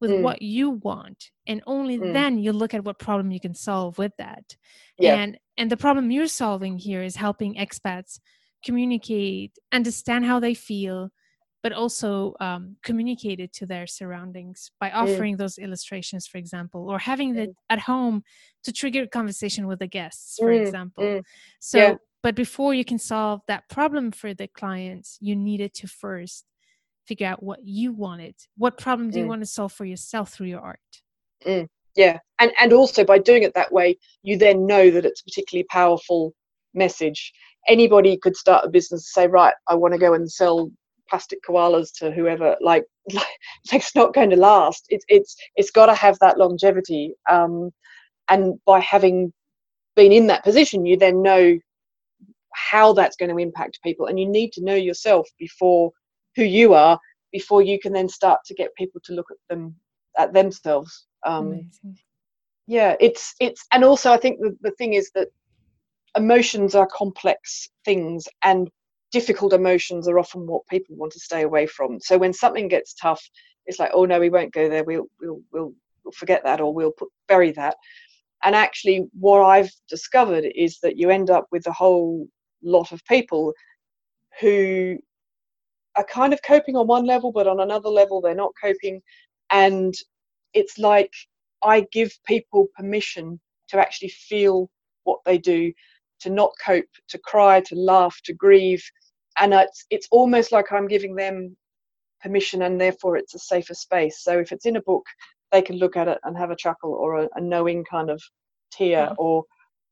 with 0.00 0.10
mm. 0.10 0.22
what 0.22 0.42
you 0.42 0.70
want 0.70 1.30
and 1.46 1.62
only 1.66 1.98
mm. 1.98 2.12
then 2.12 2.38
you 2.38 2.52
look 2.52 2.74
at 2.74 2.84
what 2.84 2.98
problem 2.98 3.30
you 3.30 3.40
can 3.40 3.54
solve 3.54 3.98
with 3.98 4.12
that 4.18 4.56
yeah. 4.98 5.14
and 5.14 5.38
and 5.56 5.70
the 5.70 5.76
problem 5.76 6.10
you're 6.10 6.26
solving 6.26 6.78
here 6.78 7.02
is 7.02 7.16
helping 7.16 7.54
expats 7.54 8.18
communicate 8.64 9.58
understand 9.72 10.24
how 10.24 10.40
they 10.40 10.54
feel 10.54 11.10
but 11.62 11.72
also 11.74 12.34
um, 12.40 12.76
communicate 12.82 13.38
it 13.38 13.52
to 13.52 13.66
their 13.66 13.86
surroundings 13.86 14.70
by 14.80 14.88
mm. 14.88 14.94
offering 14.94 15.34
mm. 15.34 15.38
those 15.38 15.58
illustrations 15.58 16.26
for 16.26 16.38
example 16.38 16.88
or 16.88 16.98
having 16.98 17.36
it 17.36 17.50
mm. 17.50 17.54
at 17.68 17.80
home 17.80 18.22
to 18.64 18.72
trigger 18.72 19.02
a 19.02 19.08
conversation 19.08 19.66
with 19.66 19.78
the 19.78 19.86
guests 19.86 20.36
for 20.38 20.48
mm. 20.48 20.60
example 20.60 21.20
so 21.58 21.78
yeah. 21.78 21.94
but 22.22 22.34
before 22.34 22.72
you 22.72 22.84
can 22.84 22.98
solve 22.98 23.40
that 23.46 23.68
problem 23.68 24.10
for 24.10 24.32
the 24.32 24.48
clients 24.48 25.18
you 25.20 25.36
needed 25.36 25.74
to 25.74 25.86
first 25.86 26.46
figure 27.06 27.26
out 27.26 27.42
what 27.42 27.60
you 27.64 27.92
wanted 27.92 28.34
what 28.56 28.78
problem 28.78 29.10
do 29.10 29.18
you 29.18 29.24
mm. 29.24 29.28
want 29.28 29.42
to 29.42 29.46
solve 29.46 29.72
for 29.72 29.84
yourself 29.84 30.32
through 30.32 30.46
your 30.46 30.60
art 30.60 30.78
mm. 31.46 31.66
yeah 31.96 32.18
and 32.38 32.52
and 32.60 32.72
also 32.72 33.04
by 33.04 33.18
doing 33.18 33.42
it 33.42 33.54
that 33.54 33.72
way 33.72 33.96
you 34.22 34.36
then 34.36 34.66
know 34.66 34.90
that 34.90 35.04
it's 35.04 35.20
a 35.20 35.24
particularly 35.24 35.66
powerful 35.70 36.34
message 36.74 37.32
anybody 37.68 38.16
could 38.16 38.36
start 38.36 38.64
a 38.64 38.70
business 38.70 39.12
and 39.16 39.24
say 39.24 39.28
right 39.28 39.54
i 39.68 39.74
want 39.74 39.92
to 39.92 39.98
go 39.98 40.14
and 40.14 40.30
sell 40.30 40.70
plastic 41.10 41.40
koalas 41.42 41.90
to 41.92 42.10
whoever 42.12 42.56
like, 42.60 42.84
like 43.12 43.26
it's 43.72 43.94
not 43.94 44.14
going 44.14 44.30
to 44.30 44.36
last 44.36 44.84
it's 44.88 45.04
it's 45.08 45.36
it's 45.56 45.70
got 45.70 45.86
to 45.86 45.94
have 45.94 46.16
that 46.20 46.38
longevity 46.38 47.14
um, 47.28 47.70
and 48.28 48.54
by 48.64 48.78
having 48.80 49.32
been 49.96 50.12
in 50.12 50.28
that 50.28 50.44
position 50.44 50.86
you 50.86 50.96
then 50.96 51.20
know 51.20 51.58
how 52.54 52.92
that's 52.92 53.16
going 53.16 53.30
to 53.30 53.42
impact 53.42 53.80
people 53.82 54.06
and 54.06 54.18
you 54.18 54.28
need 54.28 54.52
to 54.52 54.64
know 54.64 54.74
yourself 54.74 55.28
before 55.38 55.90
who 56.36 56.44
you 56.44 56.74
are 56.74 56.98
before 57.32 57.62
you 57.62 57.78
can 57.78 57.92
then 57.92 58.08
start 58.08 58.40
to 58.46 58.54
get 58.54 58.74
people 58.74 59.00
to 59.04 59.12
look 59.12 59.30
at 59.30 59.36
them 59.48 59.74
at 60.18 60.32
themselves. 60.32 61.06
Um, 61.24 61.70
yeah 62.66 62.94
it's 63.00 63.34
it's 63.40 63.66
and 63.72 63.82
also 63.82 64.12
i 64.12 64.16
think 64.16 64.38
the, 64.38 64.56
the 64.60 64.70
thing 64.72 64.92
is 64.94 65.10
that 65.12 65.28
emotions 66.16 66.74
are 66.74 66.86
complex 66.86 67.68
things 67.84 68.28
and 68.44 68.70
difficult 69.10 69.52
emotions 69.52 70.06
are 70.08 70.18
often 70.18 70.46
what 70.46 70.66
people 70.68 70.96
want 70.96 71.12
to 71.12 71.20
stay 71.20 71.42
away 71.42 71.66
from. 71.66 71.98
So 72.00 72.16
when 72.16 72.32
something 72.32 72.68
gets 72.68 72.94
tough 72.94 73.22
it's 73.66 73.78
like 73.78 73.90
oh 73.92 74.04
no 74.04 74.18
we 74.18 74.30
won't 74.30 74.52
go 74.52 74.68
there. 74.68 74.84
We'll 74.84 75.06
we'll 75.20 75.40
we'll, 75.52 75.72
we'll 76.04 76.12
forget 76.12 76.42
that 76.44 76.60
or 76.60 76.72
we'll 76.72 76.92
put, 76.92 77.08
bury 77.28 77.52
that. 77.52 77.76
And 78.42 78.54
actually 78.54 79.06
what 79.18 79.44
i've 79.44 79.70
discovered 79.88 80.46
is 80.54 80.78
that 80.82 80.96
you 80.96 81.10
end 81.10 81.30
up 81.30 81.46
with 81.52 81.66
a 81.66 81.72
whole 81.72 82.26
lot 82.62 82.92
of 82.92 83.04
people 83.04 83.52
who 84.40 84.98
are 86.00 86.04
kind 86.04 86.32
of 86.32 86.42
coping 86.42 86.76
on 86.76 86.86
one 86.86 87.04
level, 87.04 87.30
but 87.30 87.46
on 87.46 87.60
another 87.60 87.90
level, 87.90 88.20
they're 88.20 88.34
not 88.34 88.52
coping. 88.60 89.02
And 89.50 89.94
it's 90.54 90.78
like 90.78 91.12
I 91.62 91.86
give 91.92 92.12
people 92.26 92.68
permission 92.74 93.38
to 93.68 93.78
actually 93.78 94.08
feel 94.08 94.70
what 95.04 95.20
they 95.26 95.38
do, 95.38 95.72
to 96.20 96.30
not 96.30 96.52
cope, 96.64 96.86
to 97.08 97.18
cry, 97.18 97.60
to 97.60 97.74
laugh, 97.74 98.18
to 98.24 98.32
grieve. 98.32 98.82
And 99.38 99.52
it's, 99.52 99.84
it's 99.90 100.08
almost 100.10 100.52
like 100.52 100.72
I'm 100.72 100.88
giving 100.88 101.14
them 101.14 101.56
permission, 102.22 102.62
and 102.62 102.80
therefore 102.80 103.16
it's 103.16 103.34
a 103.34 103.38
safer 103.38 103.74
space. 103.74 104.22
So 104.22 104.38
if 104.38 104.52
it's 104.52 104.66
in 104.66 104.76
a 104.76 104.82
book, 104.82 105.06
they 105.52 105.62
can 105.62 105.76
look 105.76 105.96
at 105.96 106.08
it 106.08 106.18
and 106.24 106.36
have 106.36 106.50
a 106.50 106.56
chuckle 106.56 106.94
or 106.94 107.24
a, 107.24 107.28
a 107.34 107.40
knowing 107.40 107.84
kind 107.84 108.10
of 108.10 108.22
tear 108.70 109.08
or 109.18 109.44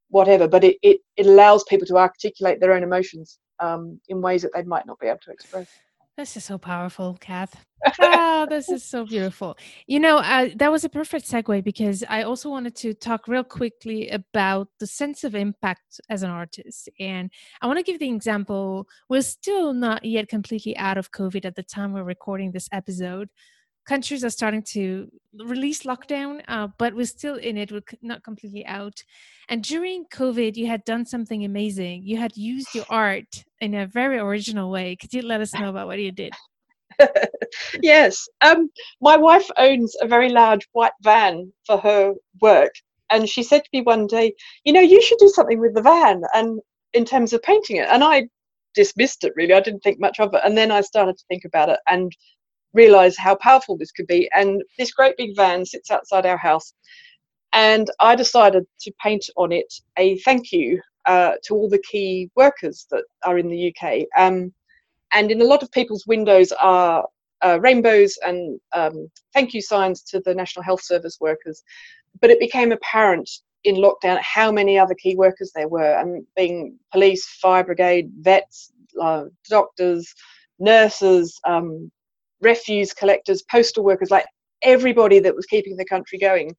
whatever. 0.09 0.49
But 0.49 0.65
it, 0.65 0.77
it, 0.83 1.01
it 1.17 1.27
allows 1.27 1.65
people 1.65 1.87
to 1.89 1.99
articulate 1.99 2.61
their 2.61 2.73
own 2.73 2.83
emotions 2.83 3.39
um, 3.61 4.01
in 4.09 4.23
ways 4.23 4.43
that 4.43 4.53
they 4.55 4.63
might 4.63 4.87
not 4.87 4.99
be 5.01 5.09
able 5.09 5.19
to 5.25 5.33
express. 5.33 5.69
This 6.19 6.37
is 6.37 6.43
so 6.43 6.59
powerful, 6.59 7.17
Kath. 7.21 7.65
oh, 8.01 8.45
this 8.51 8.69
is 8.77 8.83
so 8.83 9.07
beautiful. 9.07 9.57
You 9.87 10.01
know, 10.01 10.17
uh, 10.17 10.49
that 10.57 10.73
was 10.73 10.83
a 10.83 10.89
perfect 10.89 11.31
segue 11.31 11.63
because 11.63 12.03
I 12.09 12.25
also 12.25 12.51
wanted 12.51 12.75
to 12.79 12.93
talk 12.93 13.29
real 13.29 13.45
quickly 13.45 14.09
about 14.09 14.67
the 14.81 14.87
sense 14.89 15.23
of 15.23 15.37
impact 15.37 16.01
as 16.11 16.25
an 16.25 16.31
artist. 16.31 16.89
And 16.99 17.31
I 17.63 17.69
want 17.69 17.79
to 17.79 17.85
give 17.85 18.01
the 18.01 18.11
example 18.11 18.89
we're 19.09 19.23
still 19.23 19.73
not 19.73 20.05
yet 20.05 20.29
completely 20.29 20.77
out 20.77 20.99
of 20.99 21.13
COVID 21.13 21.45
at 21.45 21.55
the 21.55 21.63
time 21.63 21.93
we're 21.93 22.03
recording 22.03 22.51
this 22.51 22.69
episode. 22.73 23.29
Countries 23.89 24.23
are 24.23 24.31
starting 24.31 24.63
to 24.63 25.11
release 25.39 25.85
lockdown, 25.85 26.43
uh, 26.47 26.69
but 26.79 26.95
we're 26.95 27.07
still 27.07 27.37
in 27.37 27.57
it. 27.57 27.73
We're 27.73 27.83
not 28.03 28.23
completely 28.23 28.65
out. 28.67 29.03
And 29.49 29.65
during 29.65 30.05
COVID, 30.13 30.57
you 30.57 30.67
had 30.67 30.85
done 30.85 31.07
something 31.07 31.45
amazing. 31.45 32.03
You 32.05 32.19
had 32.19 32.37
used 32.37 32.75
your 32.75 32.85
art 32.91 33.45
in 33.61 33.75
a 33.75 33.87
very 33.87 34.19
original 34.19 34.71
way. 34.71 34.95
Could 34.95 35.15
you 35.15 35.23
let 35.23 35.41
us 35.41 35.55
know 35.55 35.71
about 35.71 35.87
what 35.87 35.99
you 35.99 36.13
did? 36.13 36.35
yes. 37.83 38.29
Um, 38.43 38.71
my 39.01 39.17
wife 39.17 39.49
owns 39.57 39.97
a 40.03 40.07
very 40.07 40.29
large 40.29 40.69
white 40.73 40.99
van 41.03 41.51
for 41.67 41.79
her 41.79 42.13
work. 42.43 42.75
And 43.11 43.27
she 43.27 43.43
said 43.43 43.65
to 43.65 43.71
me 43.73 43.81
one 43.81 44.07
day, 44.07 44.35
you 44.65 44.73
know, 44.75 44.83
you 44.83 45.01
should 45.01 45.19
do 45.19 45.29
something 45.29 45.61
with 45.61 45.75
the 45.75 45.83
van 45.83 46.23
and 46.35 46.61
in 46.93 47.07
terms 47.07 47.33
of 47.33 47.43
painting 47.43 47.77
it. 47.77 47.89
And 47.91 48.05
I 48.05 48.29
dismissed 48.75 49.25
it 49.25 49.33
really. 49.35 49.55
I 49.55 49.61
didn't 49.61 49.81
think 49.81 49.99
much 49.99 50.21
of 50.21 50.35
it. 50.35 50.43
And 50.45 50.59
then 50.59 50.71
I 50.71 50.83
started 50.83 51.17
to 51.17 51.25
think 51.29 51.45
about 51.47 51.71
it 51.71 51.81
and 51.89 52.13
realize 52.75 53.17
how 53.17 53.35
powerful 53.37 53.77
this 53.77 53.93
could 53.93 54.07
be. 54.07 54.31
And 54.35 54.63
this 54.79 54.93
great 54.93 55.17
big 55.17 55.37
van 55.37 55.65
sits 55.65 55.91
outside 55.91 56.27
our 56.27 56.37
house. 56.37 56.75
And 57.53 57.91
I 57.99 58.15
decided 58.15 58.67
to 58.81 58.93
paint 59.03 59.25
on 59.37 59.53
it 59.53 59.73
a 59.97 60.19
thank 60.19 60.53
you 60.53 60.81
uh, 61.07 61.33
to 61.45 61.55
all 61.55 61.69
the 61.69 61.83
key 61.91 62.31
workers 62.37 62.87
that 62.91 63.05
are 63.25 63.39
in 63.39 63.49
the 63.49 63.75
UK. 63.75 64.05
Um, 64.17 64.53
and 65.13 65.31
in 65.31 65.41
a 65.41 65.45
lot 65.45 65.63
of 65.63 65.73
people's 65.73 66.07
windows 66.07 66.53
are 66.61 67.07
uh, 67.43 67.59
rainbows 67.61 68.19
and 68.27 68.61
um, 68.75 69.11
thank 69.33 69.55
you 69.55 69.63
signs 69.63 70.03
to 70.03 70.21
the 70.21 70.35
National 70.35 70.63
Health 70.63 70.83
Service 70.83 71.19
workers. 71.21 71.63
But 72.21 72.31
it 72.31 72.41
became 72.41 72.73
apparent 72.73 73.31
in 73.65 73.77
lockdown 73.77 74.21
how 74.21 74.53
many 74.53 74.79
other 74.79 74.95
key 74.95 75.15
workers 75.15 75.53
there 75.55 75.69
were, 75.69 75.99
and 75.99 76.27
being 76.37 76.79
police, 76.93 77.27
fire 77.27 77.65
brigade, 77.65 78.11
vets, 78.21 78.73
uh, 79.01 79.25
doctors, 79.49 80.15
nurses, 80.59 81.41
um, 81.45 81.91
refuse 82.41 82.93
collectors, 82.93 83.43
postal 83.51 83.85
workers, 83.85 84.11
like 84.11 84.27
everybody 84.63 85.19
that 85.21 85.35
was 85.35 85.47
keeping 85.47 85.77
the 85.77 85.85
country 85.85 86.19
going. 86.19 86.55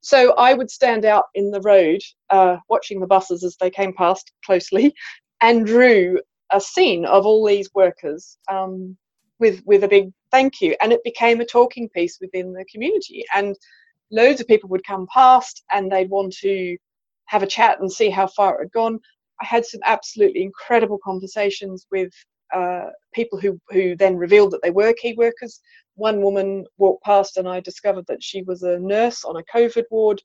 So 0.00 0.34
I 0.34 0.52
would 0.52 0.70
stand 0.70 1.04
out 1.04 1.24
in 1.34 1.50
the 1.50 1.62
road, 1.62 2.00
uh, 2.30 2.58
watching 2.68 3.00
the 3.00 3.06
buses 3.06 3.42
as 3.42 3.56
they 3.58 3.70
came 3.70 3.92
past 3.94 4.32
closely, 4.44 4.94
and 5.40 5.66
drew 5.66 6.20
a 6.52 6.60
scene 6.60 7.04
of 7.06 7.26
all 7.26 7.46
these 7.46 7.70
workers 7.74 8.38
um, 8.50 8.96
with 9.40 9.62
with 9.64 9.82
a 9.84 9.88
big 9.88 10.10
thank 10.30 10.60
you, 10.60 10.76
and 10.80 10.92
it 10.92 11.02
became 11.04 11.40
a 11.40 11.46
talking 11.46 11.88
piece 11.88 12.18
within 12.20 12.52
the 12.52 12.64
community. 12.66 13.24
And 13.34 13.56
loads 14.10 14.40
of 14.40 14.46
people 14.46 14.68
would 14.70 14.86
come 14.86 15.06
past, 15.12 15.64
and 15.72 15.90
they'd 15.90 16.10
want 16.10 16.34
to 16.40 16.76
have 17.26 17.42
a 17.42 17.46
chat 17.46 17.80
and 17.80 17.90
see 17.90 18.10
how 18.10 18.26
far 18.26 18.56
it 18.56 18.64
had 18.64 18.72
gone. 18.72 19.00
I 19.40 19.46
had 19.46 19.64
some 19.64 19.80
absolutely 19.84 20.42
incredible 20.42 20.98
conversations 21.02 21.86
with 21.90 22.12
uh, 22.54 22.90
people 23.12 23.38
who, 23.38 23.60
who 23.70 23.96
then 23.96 24.16
revealed 24.16 24.52
that 24.52 24.62
they 24.62 24.70
were 24.70 24.92
key 24.94 25.14
workers. 25.14 25.60
One 25.96 26.22
woman 26.22 26.64
walked 26.78 27.04
past 27.04 27.36
and 27.36 27.48
I 27.48 27.60
discovered 27.60 28.06
that 28.08 28.22
she 28.22 28.42
was 28.42 28.62
a 28.62 28.78
nurse 28.78 29.24
on 29.24 29.36
a 29.36 29.56
COVID 29.56 29.84
ward. 29.90 30.22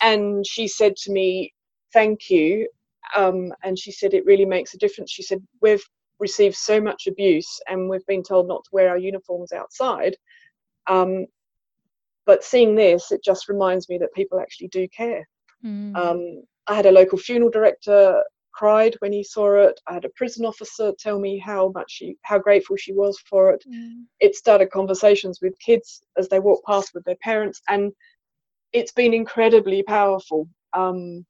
And 0.00 0.46
she 0.46 0.68
said 0.68 0.96
to 0.96 1.12
me, 1.12 1.52
Thank 1.92 2.30
you. 2.30 2.68
Um, 3.14 3.52
and 3.62 3.78
she 3.78 3.92
said, 3.92 4.14
It 4.14 4.24
really 4.24 4.46
makes 4.46 4.74
a 4.74 4.78
difference. 4.78 5.10
She 5.10 5.22
said, 5.22 5.42
We've 5.60 5.84
received 6.18 6.56
so 6.56 6.80
much 6.80 7.06
abuse 7.06 7.60
and 7.68 7.88
we've 7.88 8.06
been 8.06 8.22
told 8.22 8.46
not 8.48 8.64
to 8.64 8.70
wear 8.72 8.88
our 8.88 8.98
uniforms 8.98 9.52
outside. 9.52 10.16
Um, 10.86 11.26
but 12.24 12.44
seeing 12.44 12.74
this, 12.76 13.10
it 13.10 13.22
just 13.24 13.48
reminds 13.48 13.88
me 13.88 13.98
that 13.98 14.14
people 14.14 14.40
actually 14.40 14.68
do 14.68 14.86
care. 14.88 15.28
Mm. 15.64 15.96
Um, 15.96 16.42
I 16.68 16.74
had 16.74 16.86
a 16.86 16.92
local 16.92 17.18
funeral 17.18 17.50
director 17.50 18.22
cried 18.52 18.94
when 19.00 19.12
he 19.12 19.24
saw 19.24 19.56
it. 19.56 19.80
I 19.86 19.94
had 19.94 20.04
a 20.04 20.10
prison 20.10 20.44
officer 20.44 20.92
tell 20.98 21.18
me 21.18 21.38
how 21.38 21.72
much 21.74 21.90
she, 21.90 22.16
how 22.22 22.38
grateful 22.38 22.76
she 22.76 22.92
was 22.92 23.18
for 23.28 23.50
it. 23.50 23.64
Mm. 23.68 24.04
It 24.20 24.34
started 24.34 24.70
conversations 24.70 25.40
with 25.42 25.58
kids 25.58 26.02
as 26.16 26.28
they 26.28 26.40
walked 26.40 26.66
past 26.66 26.92
with 26.94 27.04
their 27.04 27.16
parents, 27.22 27.60
and 27.68 27.92
it's 28.72 28.92
been 28.92 29.14
incredibly 29.14 29.82
powerful 29.82 30.48
um, 30.74 31.24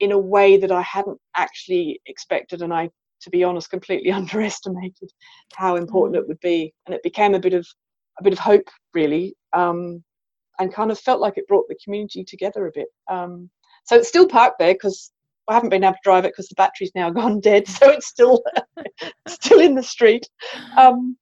in 0.00 0.12
a 0.12 0.18
way 0.18 0.56
that 0.56 0.72
I 0.72 0.82
hadn't 0.82 1.18
actually 1.36 2.00
expected, 2.06 2.62
and 2.62 2.72
I, 2.72 2.90
to 3.22 3.30
be 3.30 3.44
honest, 3.44 3.70
completely 3.70 4.10
underestimated 4.20 5.10
how 5.54 5.76
important 5.76 6.16
mm. 6.16 6.22
it 6.22 6.28
would 6.28 6.40
be. 6.40 6.72
And 6.86 6.94
it 6.94 7.02
became 7.02 7.34
a 7.34 7.40
bit 7.40 7.54
of 7.54 7.66
a 8.18 8.22
bit 8.22 8.32
of 8.32 8.38
hope, 8.38 8.68
really, 8.92 9.34
um, 9.52 10.02
and 10.58 10.74
kind 10.74 10.90
of 10.90 10.98
felt 10.98 11.20
like 11.20 11.38
it 11.38 11.48
brought 11.48 11.66
the 11.68 11.78
community 11.82 12.24
together 12.24 12.66
a 12.66 12.72
bit. 12.74 12.88
Um, 13.10 13.48
so 13.84 13.96
it's 13.96 14.08
still 14.08 14.28
parked 14.28 14.58
there 14.58 14.74
because 14.74 15.10
I 15.50 15.54
haven't 15.54 15.70
been 15.70 15.84
able 15.84 15.94
to 15.94 16.00
drive 16.04 16.24
it 16.24 16.32
because 16.32 16.48
the 16.48 16.54
battery's 16.54 16.92
now 16.94 17.10
gone 17.20 17.40
dead, 17.40 17.66
so 17.68 17.90
it's 17.90 18.06
still 18.06 18.42
still 19.28 19.60
in 19.60 19.74
the 19.74 19.82
street. 19.82 20.28
Um, 20.76 21.16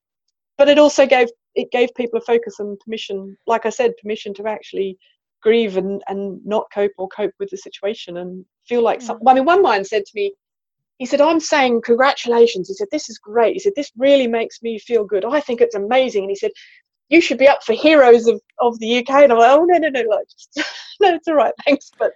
but 0.57 0.69
it 0.69 0.79
also 0.79 1.07
gave 1.07 1.29
it 1.55 1.71
gave 1.73 1.89
people 1.97 2.19
a 2.19 2.23
focus 2.23 2.61
and 2.61 2.79
permission, 2.81 3.37
like 3.47 3.67
I 3.67 3.71
said, 3.71 3.97
permission 4.01 4.33
to 4.35 4.47
actually 4.47 4.99
grieve 5.43 5.77
and, 5.77 6.03
and 6.09 6.45
not 6.45 6.67
cope 6.73 6.93
or 6.99 7.09
cope 7.09 7.33
with 7.39 7.51
the 7.51 7.57
situation 7.57 8.19
and 8.19 8.45
feel 8.67 8.83
like 8.83 9.01
some, 9.01 9.19
I 9.27 9.35
mean, 9.35 9.45
one 9.45 9.63
man 9.63 9.85
said 9.85 10.05
to 10.05 10.13
me, 10.15 10.35
he 10.99 11.07
said, 11.07 11.21
I'm 11.21 11.41
saying 11.41 11.83
congratulations. 11.83 12.69
He 12.69 12.75
said, 12.75 12.89
this 12.91 13.09
is 13.09 13.19
great. 13.19 13.53
He 13.55 13.61
said, 13.61 13.73
this 13.77 13.93
really 13.97 14.27
makes 14.27 14.63
me 14.63 14.79
feel 14.79 15.05
good. 15.05 15.25
I 15.25 15.41
think 15.41 15.61
it's 15.61 15.77
amazing. 15.77 16.25
And 16.25 16.31
he 16.31 16.37
said, 16.37 16.51
you 17.09 17.21
should 17.21 17.39
be 17.39 17.49
up 17.49 17.63
for 17.63 17.73
heroes 17.73 18.27
of, 18.27 18.41
of 18.59 18.79
the 18.81 18.99
UK. 18.99 19.11
And 19.11 19.33
I'm 19.33 19.39
like, 19.39 19.51
oh, 19.51 19.65
no, 19.65 19.79
no, 19.79 19.89
no, 19.89 20.01
like, 20.09 20.27
just, 20.29 20.57
no, 21.01 21.15
it's 21.15 21.29
all 21.29 21.35
right, 21.35 21.55
thanks. 21.65 21.91
But 21.99 22.13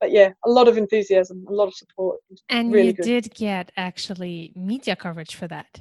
but 0.00 0.10
yeah, 0.10 0.30
a 0.44 0.50
lot 0.50 0.68
of 0.68 0.78
enthusiasm, 0.78 1.44
a 1.48 1.52
lot 1.52 1.68
of 1.68 1.74
support. 1.74 2.20
And 2.48 2.72
really 2.72 2.88
you 2.88 2.92
good. 2.94 3.04
did 3.04 3.34
get 3.34 3.72
actually 3.76 4.52
media 4.54 4.96
coverage 4.96 5.34
for 5.34 5.48
that. 5.48 5.80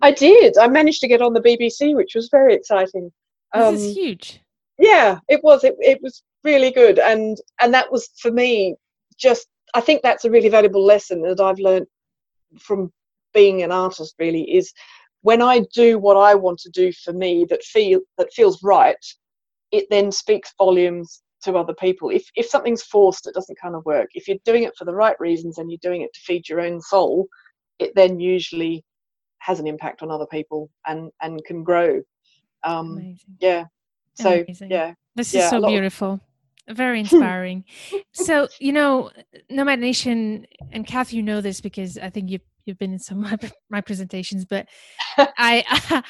I 0.00 0.12
did. 0.12 0.58
I 0.58 0.68
managed 0.68 1.00
to 1.00 1.08
get 1.08 1.22
on 1.22 1.32
the 1.32 1.40
BBC, 1.40 1.94
which 1.94 2.14
was 2.14 2.28
very 2.30 2.54
exciting. 2.54 3.12
This 3.54 3.62
um, 3.62 3.74
is 3.74 3.94
huge. 3.96 4.40
Yeah, 4.78 5.18
it 5.28 5.42
was. 5.42 5.64
It, 5.64 5.76
it 5.80 6.00
was 6.02 6.22
really 6.44 6.70
good, 6.70 6.98
and 6.98 7.36
and 7.60 7.74
that 7.74 7.90
was 7.90 8.08
for 8.18 8.30
me. 8.30 8.76
Just 9.18 9.46
I 9.74 9.80
think 9.80 10.02
that's 10.02 10.24
a 10.24 10.30
really 10.30 10.48
valuable 10.48 10.84
lesson 10.84 11.22
that 11.22 11.40
I've 11.40 11.58
learned 11.58 11.86
from 12.58 12.92
being 13.34 13.62
an 13.62 13.72
artist. 13.72 14.14
Really, 14.18 14.42
is 14.42 14.72
when 15.22 15.42
I 15.42 15.62
do 15.72 15.98
what 15.98 16.16
I 16.16 16.34
want 16.34 16.58
to 16.60 16.70
do 16.70 16.92
for 16.92 17.12
me 17.12 17.44
that 17.50 17.62
feel 17.62 18.00
that 18.18 18.32
feels 18.32 18.62
right, 18.62 19.04
it 19.70 19.86
then 19.90 20.10
speaks 20.10 20.54
volumes 20.58 21.22
to 21.44 21.56
other 21.56 21.74
people. 21.74 22.10
If 22.10 22.24
if 22.34 22.46
something's 22.46 22.82
forced, 22.82 23.26
it 23.26 23.34
doesn't 23.34 23.60
kind 23.60 23.74
of 23.74 23.84
work. 23.84 24.10
If 24.14 24.28
you're 24.28 24.38
doing 24.44 24.64
it 24.64 24.76
for 24.76 24.84
the 24.84 24.94
right 24.94 25.16
reasons 25.20 25.58
and 25.58 25.70
you're 25.70 25.78
doing 25.82 26.02
it 26.02 26.12
to 26.14 26.20
feed 26.20 26.48
your 26.48 26.60
own 26.60 26.80
soul, 26.80 27.26
it 27.78 27.92
then 27.94 28.20
usually 28.20 28.84
has 29.38 29.58
an 29.58 29.66
impact 29.66 30.02
on 30.02 30.10
other 30.10 30.26
people 30.26 30.70
and 30.86 31.10
and 31.20 31.44
can 31.44 31.62
grow. 31.64 32.00
Um, 32.64 32.92
Amazing. 32.92 33.36
Yeah. 33.40 33.64
So 34.14 34.32
Amazing. 34.32 34.70
yeah. 34.70 34.94
This 35.14 35.34
yeah, 35.34 35.44
is 35.44 35.50
so 35.50 35.66
beautiful. 35.66 36.20
Of, 36.68 36.76
very 36.76 37.00
inspiring. 37.00 37.64
so 38.12 38.48
you 38.60 38.72
know, 38.72 39.10
Nomad 39.50 39.80
Nation 39.80 40.46
and 40.70 40.86
Kath, 40.86 41.12
you 41.12 41.22
know 41.22 41.40
this 41.40 41.60
because 41.60 41.98
I 41.98 42.10
think 42.10 42.30
you've 42.30 42.42
you've 42.64 42.78
been 42.78 42.92
in 42.92 42.98
some 42.98 43.24
of 43.24 43.30
my, 43.30 43.50
my 43.70 43.80
presentations, 43.80 44.44
but 44.44 44.66
I 45.18 45.64
I, 45.68 46.02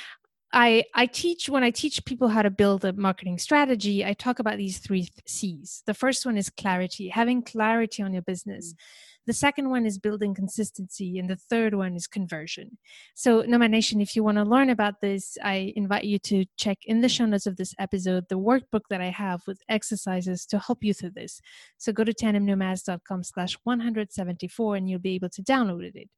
I 0.52 1.06
teach 1.06 1.48
when 1.48 1.64
I 1.64 1.70
teach 1.70 2.04
people 2.04 2.28
how 2.28 2.42
to 2.42 2.50
build 2.50 2.84
a 2.84 2.92
marketing 2.92 3.38
strategy, 3.38 4.04
I 4.04 4.12
talk 4.12 4.38
about 4.38 4.58
these 4.58 4.78
three 4.78 5.08
C's. 5.26 5.82
The 5.86 5.94
first 5.94 6.26
one 6.26 6.36
is 6.36 6.50
clarity, 6.50 7.08
having 7.08 7.42
clarity 7.42 8.02
on 8.02 8.12
your 8.12 8.22
business. 8.22 8.74
Mm. 8.74 8.76
The 9.24 9.32
second 9.32 9.70
one 9.70 9.86
is 9.86 9.98
building 9.98 10.34
consistency, 10.34 11.16
and 11.16 11.30
the 11.30 11.36
third 11.36 11.74
one 11.74 11.94
is 11.94 12.08
conversion. 12.08 12.76
So, 13.14 13.42
Nomad 13.42 13.70
Nation, 13.70 14.00
if 14.00 14.16
you 14.16 14.24
want 14.24 14.38
to 14.38 14.42
learn 14.42 14.68
about 14.68 15.00
this, 15.00 15.38
I 15.44 15.72
invite 15.76 16.04
you 16.04 16.18
to 16.20 16.44
check 16.56 16.78
in 16.84 17.02
the 17.02 17.08
show 17.08 17.26
notes 17.26 17.46
of 17.46 17.56
this 17.56 17.72
episode 17.78 18.24
the 18.28 18.38
workbook 18.38 18.82
that 18.90 19.00
I 19.00 19.10
have 19.10 19.42
with 19.46 19.60
exercises 19.68 20.44
to 20.46 20.58
help 20.58 20.82
you 20.82 20.92
through 20.92 21.10
this. 21.10 21.40
So, 21.78 21.92
go 21.92 22.02
to 22.02 22.12
tandemnomads.com 22.12 23.22
slash 23.22 23.56
174 23.62 24.76
and 24.76 24.90
you'll 24.90 24.98
be 24.98 25.14
able 25.14 25.30
to 25.30 25.42
download 25.42 25.94
it. 25.94 26.08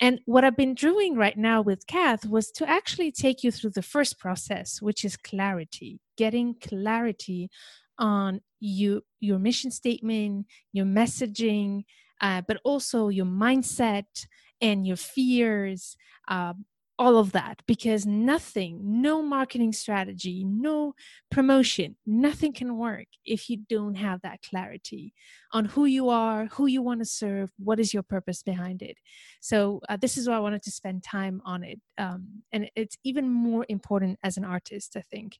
And 0.00 0.20
what 0.26 0.44
I've 0.44 0.56
been 0.56 0.74
doing 0.74 1.16
right 1.16 1.36
now 1.36 1.62
with 1.62 1.86
Kath 1.86 2.26
was 2.26 2.50
to 2.52 2.68
actually 2.68 3.12
take 3.12 3.42
you 3.42 3.50
through 3.50 3.70
the 3.70 3.82
first 3.82 4.18
process, 4.18 4.82
which 4.82 5.04
is 5.04 5.16
clarity, 5.16 6.00
getting 6.16 6.54
clarity 6.54 7.50
on 7.98 8.40
you, 8.60 9.02
your 9.20 9.38
mission 9.38 9.70
statement, 9.70 10.46
your 10.72 10.86
messaging, 10.86 11.84
uh, 12.20 12.42
but 12.46 12.60
also 12.64 13.08
your 13.08 13.26
mindset 13.26 14.26
and 14.60 14.86
your 14.86 14.96
fears, 14.96 15.96
uh, 16.28 16.54
all 16.98 17.18
of 17.18 17.32
that 17.32 17.60
because 17.66 18.06
nothing, 18.06 18.80
no 18.82 19.22
marketing 19.22 19.72
strategy, 19.72 20.44
no 20.44 20.94
promotion, 21.30 21.96
nothing 22.06 22.52
can 22.52 22.76
work 22.78 23.06
if 23.24 23.50
you 23.50 23.58
don't 23.68 23.96
have 23.96 24.22
that 24.22 24.40
clarity 24.42 25.12
on 25.52 25.66
who 25.66 25.84
you 25.84 26.08
are, 26.08 26.46
who 26.46 26.66
you 26.66 26.80
want 26.80 27.00
to 27.00 27.04
serve, 27.04 27.50
what 27.58 27.78
is 27.78 27.92
your 27.92 28.02
purpose 28.02 28.42
behind 28.42 28.82
it. 28.82 28.96
So, 29.40 29.80
uh, 29.88 29.96
this 29.96 30.16
is 30.16 30.28
why 30.28 30.36
I 30.36 30.40
wanted 30.40 30.62
to 30.62 30.70
spend 30.70 31.02
time 31.02 31.42
on 31.44 31.62
it. 31.62 31.80
Um, 31.98 32.42
and 32.52 32.70
it's 32.74 32.96
even 33.04 33.28
more 33.28 33.66
important 33.68 34.18
as 34.22 34.36
an 34.36 34.44
artist, 34.44 34.96
I 34.96 35.02
think. 35.02 35.38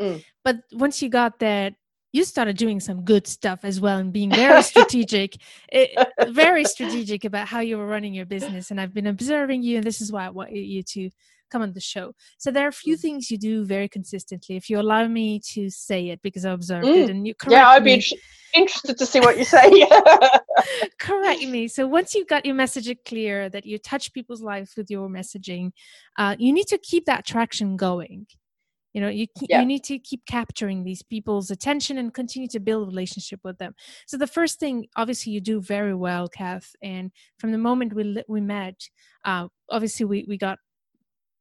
Mm. 0.00 0.24
But 0.44 0.60
once 0.72 1.02
you 1.02 1.08
got 1.08 1.40
that 1.40 1.74
you 2.12 2.24
started 2.24 2.56
doing 2.56 2.80
some 2.80 3.02
good 3.04 3.26
stuff 3.26 3.60
as 3.64 3.80
well 3.80 3.98
and 3.98 4.12
being 4.12 4.30
very 4.30 4.62
strategic 4.62 5.36
it, 5.72 5.90
very 6.28 6.64
strategic 6.64 7.24
about 7.24 7.48
how 7.48 7.60
you 7.60 7.78
were 7.78 7.86
running 7.86 8.14
your 8.14 8.26
business 8.26 8.70
and 8.70 8.80
i've 8.80 8.94
been 8.94 9.06
observing 9.06 9.62
you 9.62 9.76
and 9.76 9.84
this 9.84 10.00
is 10.00 10.12
why 10.12 10.26
i 10.26 10.30
want 10.30 10.52
you 10.52 10.82
to 10.82 11.10
come 11.50 11.62
on 11.62 11.72
the 11.72 11.80
show 11.80 12.14
so 12.38 12.50
there 12.50 12.64
are 12.64 12.68
a 12.68 12.72
few 12.72 12.96
mm. 12.96 13.00
things 13.00 13.30
you 13.30 13.36
do 13.36 13.64
very 13.64 13.88
consistently 13.88 14.56
if 14.56 14.70
you 14.70 14.78
allow 14.78 15.06
me 15.06 15.40
to 15.40 15.68
say 15.68 16.08
it 16.08 16.20
because 16.22 16.44
i 16.44 16.52
observed 16.52 16.86
mm. 16.86 17.04
it 17.04 17.10
and 17.10 17.26
you 17.26 17.34
correct 17.34 17.50
me. 17.50 17.56
yeah 17.56 17.68
i'd 17.70 17.84
be 17.84 18.04
interested 18.54 18.96
to 18.96 19.06
see 19.06 19.20
what 19.20 19.36
you 19.36 19.44
say 19.44 19.68
correct 20.98 21.42
me 21.42 21.66
so 21.66 21.86
once 21.86 22.14
you've 22.14 22.28
got 22.28 22.44
your 22.44 22.54
message 22.54 22.92
clear 23.04 23.48
that 23.48 23.66
you 23.66 23.78
touch 23.78 24.12
people's 24.12 24.42
lives 24.42 24.74
with 24.76 24.90
your 24.90 25.08
messaging 25.08 25.72
uh, 26.18 26.36
you 26.38 26.52
need 26.52 26.66
to 26.66 26.78
keep 26.78 27.04
that 27.06 27.24
traction 27.24 27.76
going 27.76 28.26
you 28.92 29.00
know 29.00 29.08
you 29.08 29.26
yeah. 29.48 29.60
you 29.60 29.66
need 29.66 29.84
to 29.84 29.98
keep 29.98 30.24
capturing 30.26 30.82
these 30.82 31.02
people's 31.02 31.50
attention 31.50 31.98
and 31.98 32.14
continue 32.14 32.48
to 32.48 32.60
build 32.60 32.88
relationship 32.88 33.40
with 33.44 33.58
them 33.58 33.74
so 34.06 34.16
the 34.16 34.26
first 34.26 34.58
thing 34.58 34.86
obviously 34.96 35.32
you 35.32 35.40
do 35.40 35.60
very 35.60 35.94
well 35.94 36.28
kath 36.28 36.74
and 36.82 37.10
from 37.38 37.52
the 37.52 37.58
moment 37.58 37.94
we 37.94 38.22
we 38.28 38.40
met 38.40 38.88
uh, 39.24 39.46
obviously 39.68 40.04
we 40.04 40.24
we 40.28 40.36
got 40.36 40.58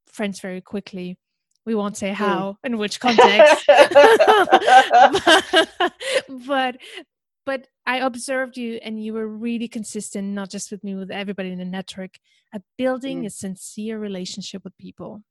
friends 0.08 0.40
very 0.40 0.62
quickly 0.62 1.18
we 1.66 1.76
won't 1.76 1.98
say 1.98 2.10
hmm. 2.10 2.16
how 2.16 2.52
mm. 2.52 2.56
in 2.64 2.78
which 2.78 3.00
context 3.00 3.66
but 6.48 6.78
but 7.46 7.68
i 7.86 7.98
observed 7.98 8.58
you 8.58 8.80
and 8.84 9.04
you 9.04 9.14
were 9.14 9.28
really 9.28 9.68
consistent 9.68 10.30
not 10.30 10.50
just 10.50 10.72
with 10.72 10.84
me 10.84 10.96
with 10.96 11.12
everybody 11.12 11.52
in 11.52 11.60
the 11.60 11.66
network 11.66 12.18
at 12.54 12.62
building 12.78 13.24
mm. 13.24 13.28
a 13.28 13.30
sincere 13.30 14.00
relationship 14.00 14.64
with 14.64 14.76
people 14.78 15.22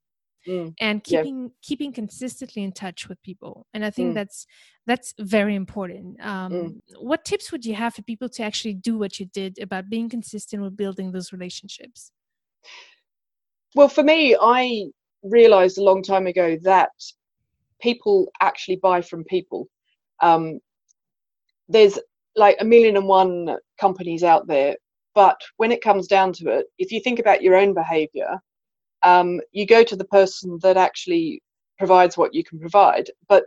mm. 0.46 0.74
and 0.81 1.03
keeping 1.05 1.44
yeah. 1.44 1.48
keeping 1.62 1.92
consistently 1.92 2.62
in 2.62 2.72
touch 2.72 3.09
with 3.09 3.20
people 3.22 3.66
and 3.74 3.85
i 3.85 3.90
think 3.90 4.11
mm. 4.11 4.14
that's 4.14 4.46
that's 4.87 5.14
very 5.18 5.55
important 5.55 6.18
um, 6.24 6.53
mm. 6.53 6.81
what 7.01 7.24
tips 7.24 7.53
would 7.53 7.64
you 7.64 7.74
have 7.74 7.94
for 7.94 8.03
people 8.03 8.29
to 8.29 8.42
actually 8.42 8.74
do 8.74 8.98
what 8.98 9.18
you 9.18 9.27
did 9.27 9.59
about 9.61 9.88
being 9.88 10.09
consistent 10.09 10.62
with 10.62 10.77
building 10.77 11.12
those 11.12 11.33
relationships 11.33 12.12
well 13.74 13.88
for 13.88 14.03
me 14.03 14.37
i 14.40 14.85
realized 15.22 15.79
a 15.79 15.83
long 15.83 16.03
time 16.03 16.27
ago 16.27 16.57
that 16.62 16.90
people 17.81 18.31
actually 18.40 18.77
buy 18.77 19.01
from 19.01 19.24
people 19.24 19.68
um, 20.20 20.59
there's 21.68 21.98
like 22.35 22.57
a 22.61 22.64
million 22.64 22.96
and 22.96 23.07
one 23.07 23.57
companies 23.81 24.22
out 24.22 24.46
there 24.46 24.77
but 25.14 25.40
when 25.57 25.72
it 25.72 25.83
comes 25.83 26.07
down 26.07 26.33
to 26.33 26.48
it 26.48 26.66
if 26.79 26.92
you 26.92 27.01
think 27.01 27.18
about 27.18 27.42
your 27.42 27.57
own 27.57 27.74
behavior 27.74 28.40
um, 29.02 29.40
you 29.52 29.66
go 29.66 29.82
to 29.84 29.96
the 29.96 30.04
person 30.04 30.58
that 30.62 30.76
actually 30.76 31.42
provides 31.78 32.16
what 32.16 32.34
you 32.34 32.44
can 32.44 32.58
provide. 32.58 33.11
But 33.28 33.44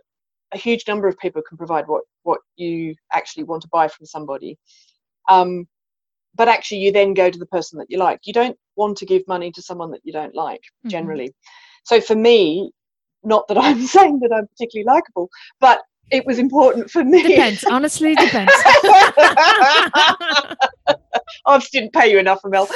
a 0.54 0.58
huge 0.58 0.88
number 0.88 1.08
of 1.08 1.18
people 1.18 1.42
can 1.48 1.58
provide 1.58 1.88
what 1.88 2.04
what 2.24 2.40
you 2.56 2.96
actually 3.14 3.44
want 3.44 3.62
to 3.64 3.68
buy 3.70 3.88
from 3.88 4.06
somebody. 4.06 4.58
Um, 5.30 5.68
but 6.36 6.48
actually, 6.48 6.80
you 6.80 6.92
then 6.92 7.14
go 7.14 7.30
to 7.30 7.40
the 7.40 7.46
person 7.46 7.78
that 7.80 7.90
you 7.90 7.98
like. 7.98 8.20
You 8.24 8.34
don't 8.34 8.58
want 8.76 8.98
to 8.98 9.06
give 9.06 9.28
money 9.28 9.52
to 9.52 9.62
someone 9.62 9.92
that 9.92 10.02
you 10.04 10.14
don't 10.14 10.36
like 10.36 10.62
mm-hmm. 10.62 10.90
generally. 10.90 11.34
So 11.84 12.00
for 12.00 12.16
me, 12.16 12.72
not 13.24 13.48
that 13.48 13.58
I'm 13.58 13.82
saying 13.98 14.20
that 14.20 14.34
I'm 14.34 14.48
particularly 14.48 14.86
likable, 14.86 15.30
but 15.60 15.82
it 16.12 16.26
was 16.26 16.40
important 16.40 16.90
for 16.92 17.04
me. 17.04 17.24
Depends. 17.24 17.64
Honestly, 17.64 18.16
depends. 18.16 18.52
I 21.46 21.58
just 21.58 21.72
didn't 21.72 21.94
pay 21.94 22.12
you 22.12 22.20
enough, 22.20 22.42
Mel. 22.46 22.68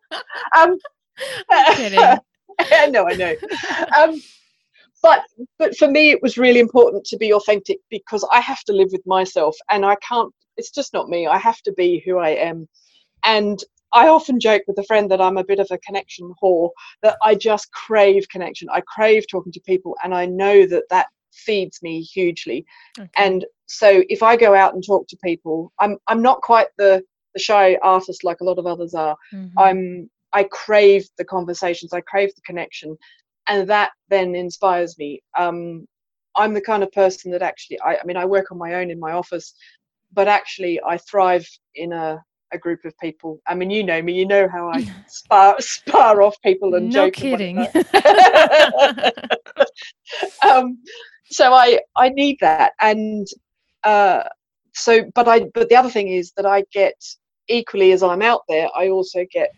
Um, 0.58 0.78
I'm 1.50 1.76
kidding. 1.76 2.00
no, 2.92 3.08
I 3.08 3.14
know. 3.16 3.36
Um, 3.98 4.22
but 5.02 5.24
but 5.58 5.78
for 5.78 5.90
me, 5.90 6.12
it 6.12 6.22
was 6.22 6.38
really 6.38 6.60
important 6.60 7.06
to 7.06 7.18
be 7.18 7.34
authentic 7.34 7.80
because 7.90 8.28
I 8.32 8.42
have 8.42 8.64
to 8.66 8.74
live 8.74 8.90
with 8.92 9.06
myself, 9.06 9.56
and 9.70 9.86
I 9.86 9.96
can't. 9.96 10.34
It's 10.58 10.72
just 10.72 10.94
not 10.94 11.10
me. 11.10 11.28
I 11.28 11.38
have 11.38 11.62
to 11.62 11.74
be 11.74 12.04
who 12.06 12.18
I 12.18 12.30
am, 12.30 12.68
and 13.24 13.64
I 13.94 14.08
often 14.08 14.40
joke 14.40 14.64
with 14.68 14.78
a 14.78 14.84
friend 14.84 15.10
that 15.10 15.22
I'm 15.22 15.38
a 15.38 15.44
bit 15.44 15.60
of 15.60 15.68
a 15.72 15.78
connection 15.80 16.34
whore, 16.42 16.70
that 17.02 17.18
I 17.24 17.36
just 17.36 17.72
crave 17.72 18.28
connection. 18.30 18.68
I 18.72 18.82
crave 18.82 19.26
talking 19.28 19.52
to 19.54 19.62
people, 19.62 19.96
and 20.04 20.14
I 20.14 20.26
know 20.26 20.66
that 20.66 20.84
that 20.90 21.08
feeds 21.32 21.82
me 21.82 22.02
hugely. 22.02 22.66
Okay. 22.98 23.10
And 23.16 23.46
so 23.66 24.04
if 24.10 24.24
I 24.24 24.36
go 24.36 24.56
out 24.56 24.74
and 24.74 24.84
talk 24.86 25.08
to 25.08 25.18
people, 25.24 25.72
I'm 25.80 25.98
I'm 26.08 26.22
not 26.22 26.42
quite 26.42 26.68
the 26.78 27.04
the 27.34 27.40
shy 27.40 27.78
artist 27.84 28.24
like 28.24 28.42
a 28.42 28.44
lot 28.44 28.58
of 28.58 28.66
others 28.66 28.94
are. 28.94 29.16
Mm-hmm. 29.34 29.60
I'm 29.60 30.10
I 30.34 30.44
crave 30.44 31.08
the 31.18 31.26
conversations, 31.26 31.94
I 31.94 32.02
crave 32.02 32.34
the 32.36 32.42
connection, 32.42 32.98
and 33.48 33.68
that 33.70 33.92
then 34.10 34.36
inspires 34.36 34.98
me. 34.98 35.22
Um, 35.38 35.88
I'm 36.36 36.54
the 36.54 36.62
kind 36.62 36.84
of 36.84 36.92
person 36.92 37.32
that 37.32 37.42
actually, 37.42 37.80
I, 37.82 37.96
I 37.96 38.06
mean, 38.06 38.16
I 38.16 38.26
work 38.26 38.52
on 38.52 38.58
my 38.58 38.76
own 38.76 38.92
in 38.92 39.00
my 39.00 39.14
office, 39.14 39.56
but 40.14 40.28
actually, 40.28 40.80
I 40.86 40.98
thrive 40.98 41.48
in 41.76 41.94
a 41.94 42.24
a 42.52 42.58
group 42.58 42.84
of 42.86 42.98
people. 43.00 43.40
I 43.48 43.54
mean, 43.56 43.70
you 43.70 43.84
know 43.84 44.02
me, 44.02 44.14
you 44.14 44.26
know 44.26 44.48
how 44.48 44.70
I 44.70 44.84
spar 45.08 45.56
spar 45.60 46.22
off 46.22 46.36
people 46.42 46.76
and 46.76 46.90
no 46.92 47.06
joke. 47.06 47.14
kidding. 47.14 47.60
um, 50.48 50.78
so 51.30 51.54
I 51.54 51.80
I 51.96 52.10
need 52.10 52.38
that, 52.42 52.74
and 52.82 53.28
uh, 53.84 54.24
so 54.74 55.04
but 55.16 55.28
I 55.28 55.46
but 55.54 55.70
the 55.70 55.76
other 55.76 55.90
thing 55.90 56.10
is 56.10 56.32
that 56.38 56.46
I 56.46 56.64
get 56.72 56.96
equally 57.48 57.92
as 57.92 58.04
I'm 58.04 58.22
out 58.22 58.42
there, 58.48 58.68
I 58.76 58.90
also 58.90 59.26
get 59.32 59.52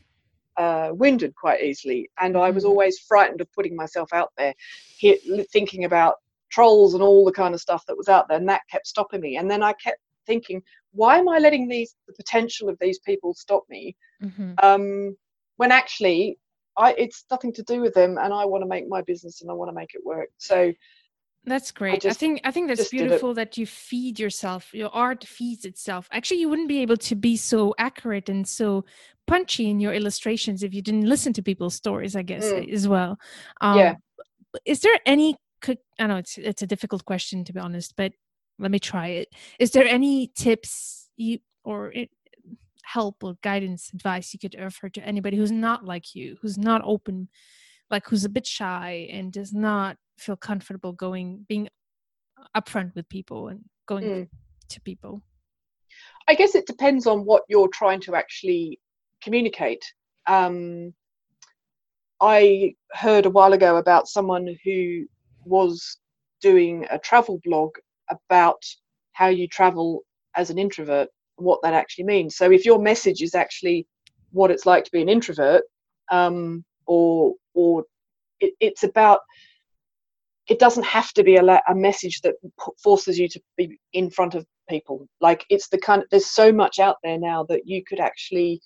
uh, 0.57 0.91
wounded 0.93 1.35
quite 1.35 1.61
easily, 1.61 2.09
and 2.19 2.37
I 2.37 2.49
was 2.49 2.63
mm. 2.63 2.69
always 2.69 2.99
frightened 2.99 3.41
of 3.41 3.51
putting 3.53 3.75
myself 3.75 4.11
out 4.13 4.31
there, 4.37 4.53
thinking 5.51 5.85
about 5.85 6.15
trolls 6.49 6.93
and 6.93 7.03
all 7.03 7.25
the 7.25 7.31
kind 7.31 7.53
of 7.53 7.61
stuff 7.61 7.85
that 7.87 7.97
was 7.97 8.09
out 8.09 8.27
there, 8.27 8.37
and 8.37 8.49
that 8.49 8.61
kept 8.69 8.87
stopping 8.87 9.21
me. 9.21 9.37
And 9.37 9.49
then 9.49 9.63
I 9.63 9.73
kept 9.73 9.99
thinking, 10.27 10.61
why 10.93 11.17
am 11.17 11.29
I 11.29 11.39
letting 11.39 11.67
these 11.67 11.95
the 12.07 12.13
potential 12.13 12.69
of 12.69 12.77
these 12.79 12.99
people 12.99 13.33
stop 13.33 13.63
me? 13.69 13.95
Mm-hmm. 14.23 14.53
Um, 14.61 15.15
when 15.57 15.71
actually, 15.71 16.37
I 16.77 16.93
it's 16.93 17.25
nothing 17.31 17.53
to 17.53 17.63
do 17.63 17.81
with 17.81 17.93
them, 17.93 18.17
and 18.17 18.33
I 18.33 18.45
want 18.45 18.63
to 18.63 18.67
make 18.67 18.87
my 18.87 19.01
business 19.01 19.41
and 19.41 19.49
I 19.49 19.53
want 19.53 19.69
to 19.69 19.75
make 19.75 19.93
it 19.93 20.05
work. 20.05 20.29
So 20.37 20.73
that's 21.45 21.71
great. 21.71 21.93
I, 21.93 21.97
just, 21.97 22.17
I, 22.17 22.19
think 22.19 22.41
I 22.43 22.51
think 22.51 22.67
that's 22.67 22.89
beautiful 22.89 23.33
that 23.33 23.57
you 23.57 23.65
feed 23.65 24.19
yourself. 24.19 24.73
Your 24.73 24.89
art 24.93 25.23
feeds 25.23 25.65
itself. 25.65 26.07
Actually, 26.11 26.41
you 26.41 26.49
wouldn't 26.49 26.67
be 26.67 26.81
able 26.81 26.97
to 26.97 27.15
be 27.15 27.35
so 27.35 27.73
accurate 27.77 28.29
and 28.29 28.47
so 28.47 28.85
punchy 29.27 29.69
in 29.69 29.79
your 29.79 29.93
illustrations 29.93 30.61
if 30.61 30.73
you 30.73 30.81
didn't 30.81 31.07
listen 31.07 31.33
to 31.33 31.41
people's 31.41 31.73
stories. 31.73 32.15
I 32.15 32.21
guess 32.21 32.45
mm. 32.45 32.71
as 32.71 32.87
well. 32.87 33.17
Um, 33.61 33.77
yeah. 33.77 33.95
Is 34.65 34.81
there 34.81 34.97
any? 35.05 35.35
I 35.99 36.07
know 36.07 36.17
it's 36.17 36.37
it's 36.37 36.61
a 36.61 36.67
difficult 36.67 37.05
question 37.05 37.43
to 37.45 37.53
be 37.53 37.59
honest, 37.59 37.93
but 37.95 38.13
let 38.59 38.71
me 38.71 38.79
try 38.79 39.07
it. 39.07 39.29
Is 39.59 39.71
there 39.71 39.85
any 39.85 40.31
tips 40.35 41.09
you 41.17 41.39
or 41.63 41.91
it, 41.91 42.09
help 42.83 43.23
or 43.23 43.35
guidance, 43.41 43.91
advice 43.93 44.33
you 44.33 44.39
could 44.39 44.59
offer 44.59 44.89
to 44.89 45.05
anybody 45.05 45.37
who's 45.37 45.51
not 45.51 45.85
like 45.85 46.15
you, 46.15 46.37
who's 46.41 46.57
not 46.57 46.81
open, 46.83 47.29
like 47.91 48.07
who's 48.07 48.25
a 48.25 48.29
bit 48.29 48.47
shy 48.47 49.07
and 49.11 49.31
does 49.31 49.53
not 49.53 49.97
feel 50.17 50.37
comfortable 50.37 50.93
going 50.93 51.45
being 51.47 51.67
upfront 52.55 52.95
with 52.95 53.07
people 53.09 53.49
and 53.49 53.61
going 53.87 54.03
mm. 54.03 54.29
to 54.69 54.81
people. 54.81 55.21
I 56.27 56.35
guess 56.35 56.55
it 56.55 56.65
depends 56.65 57.05
on 57.05 57.25
what 57.25 57.43
you're 57.49 57.67
trying 57.67 57.99
to 58.01 58.15
actually 58.15 58.79
communicate. 59.21 59.83
Um, 60.27 60.93
i 62.23 62.75
heard 62.93 63.25
a 63.25 63.31
while 63.31 63.53
ago 63.53 63.77
about 63.77 64.07
someone 64.07 64.55
who 64.63 65.05
was 65.43 65.97
doing 66.39 66.85
a 66.91 66.99
travel 66.99 67.39
blog 67.43 67.71
about 68.11 68.63
how 69.13 69.27
you 69.27 69.47
travel 69.47 70.03
as 70.35 70.51
an 70.51 70.59
introvert 70.59 71.09
what 71.37 71.59
that 71.63 71.73
actually 71.73 72.05
means. 72.05 72.35
So 72.35 72.51
if 72.51 72.65
your 72.65 72.79
message 72.79 73.21
is 73.21 73.33
actually 73.33 73.87
what 74.31 74.51
it's 74.51 74.65
like 74.65 74.83
to 74.85 74.91
be 74.91 75.01
an 75.01 75.09
introvert 75.09 75.63
um, 76.11 76.63
or 76.85 77.35
or 77.53 77.85
it, 78.39 78.53
it's 78.59 78.83
about 78.83 79.21
it 80.49 80.59
doesn't 80.59 80.85
have 80.85 81.13
to 81.13 81.23
be 81.23 81.37
a, 81.37 81.61
a 81.69 81.75
message 81.75 82.21
that 82.21 82.35
forces 82.83 83.17
you 83.17 83.29
to 83.29 83.39
be 83.55 83.79
in 83.93 84.09
front 84.09 84.35
of 84.35 84.45
people 84.69 85.07
like 85.19 85.45
it's 85.49 85.67
the 85.69 85.77
kind 85.77 86.01
of, 86.01 86.09
there's 86.09 86.25
so 86.25 86.51
much 86.51 86.79
out 86.79 86.97
there 87.03 87.17
now 87.17 87.43
that 87.43 87.61
you 87.65 87.83
could 87.83 87.99
actually 87.99 88.61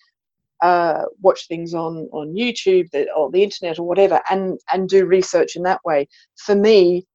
uh, 0.62 1.04
watch 1.22 1.48
things 1.48 1.74
on 1.74 2.08
on 2.12 2.34
youtube 2.34 2.88
or 3.16 3.30
the 3.30 3.44
internet 3.44 3.78
or 3.78 3.88
whatever 3.88 4.22
and 4.30 4.60
and 4.72 4.90
do 4.90 5.06
research 5.06 5.56
in 5.56 5.64
that 5.64 5.84
way 5.84 6.08
for 6.38 6.56
me 6.56 7.06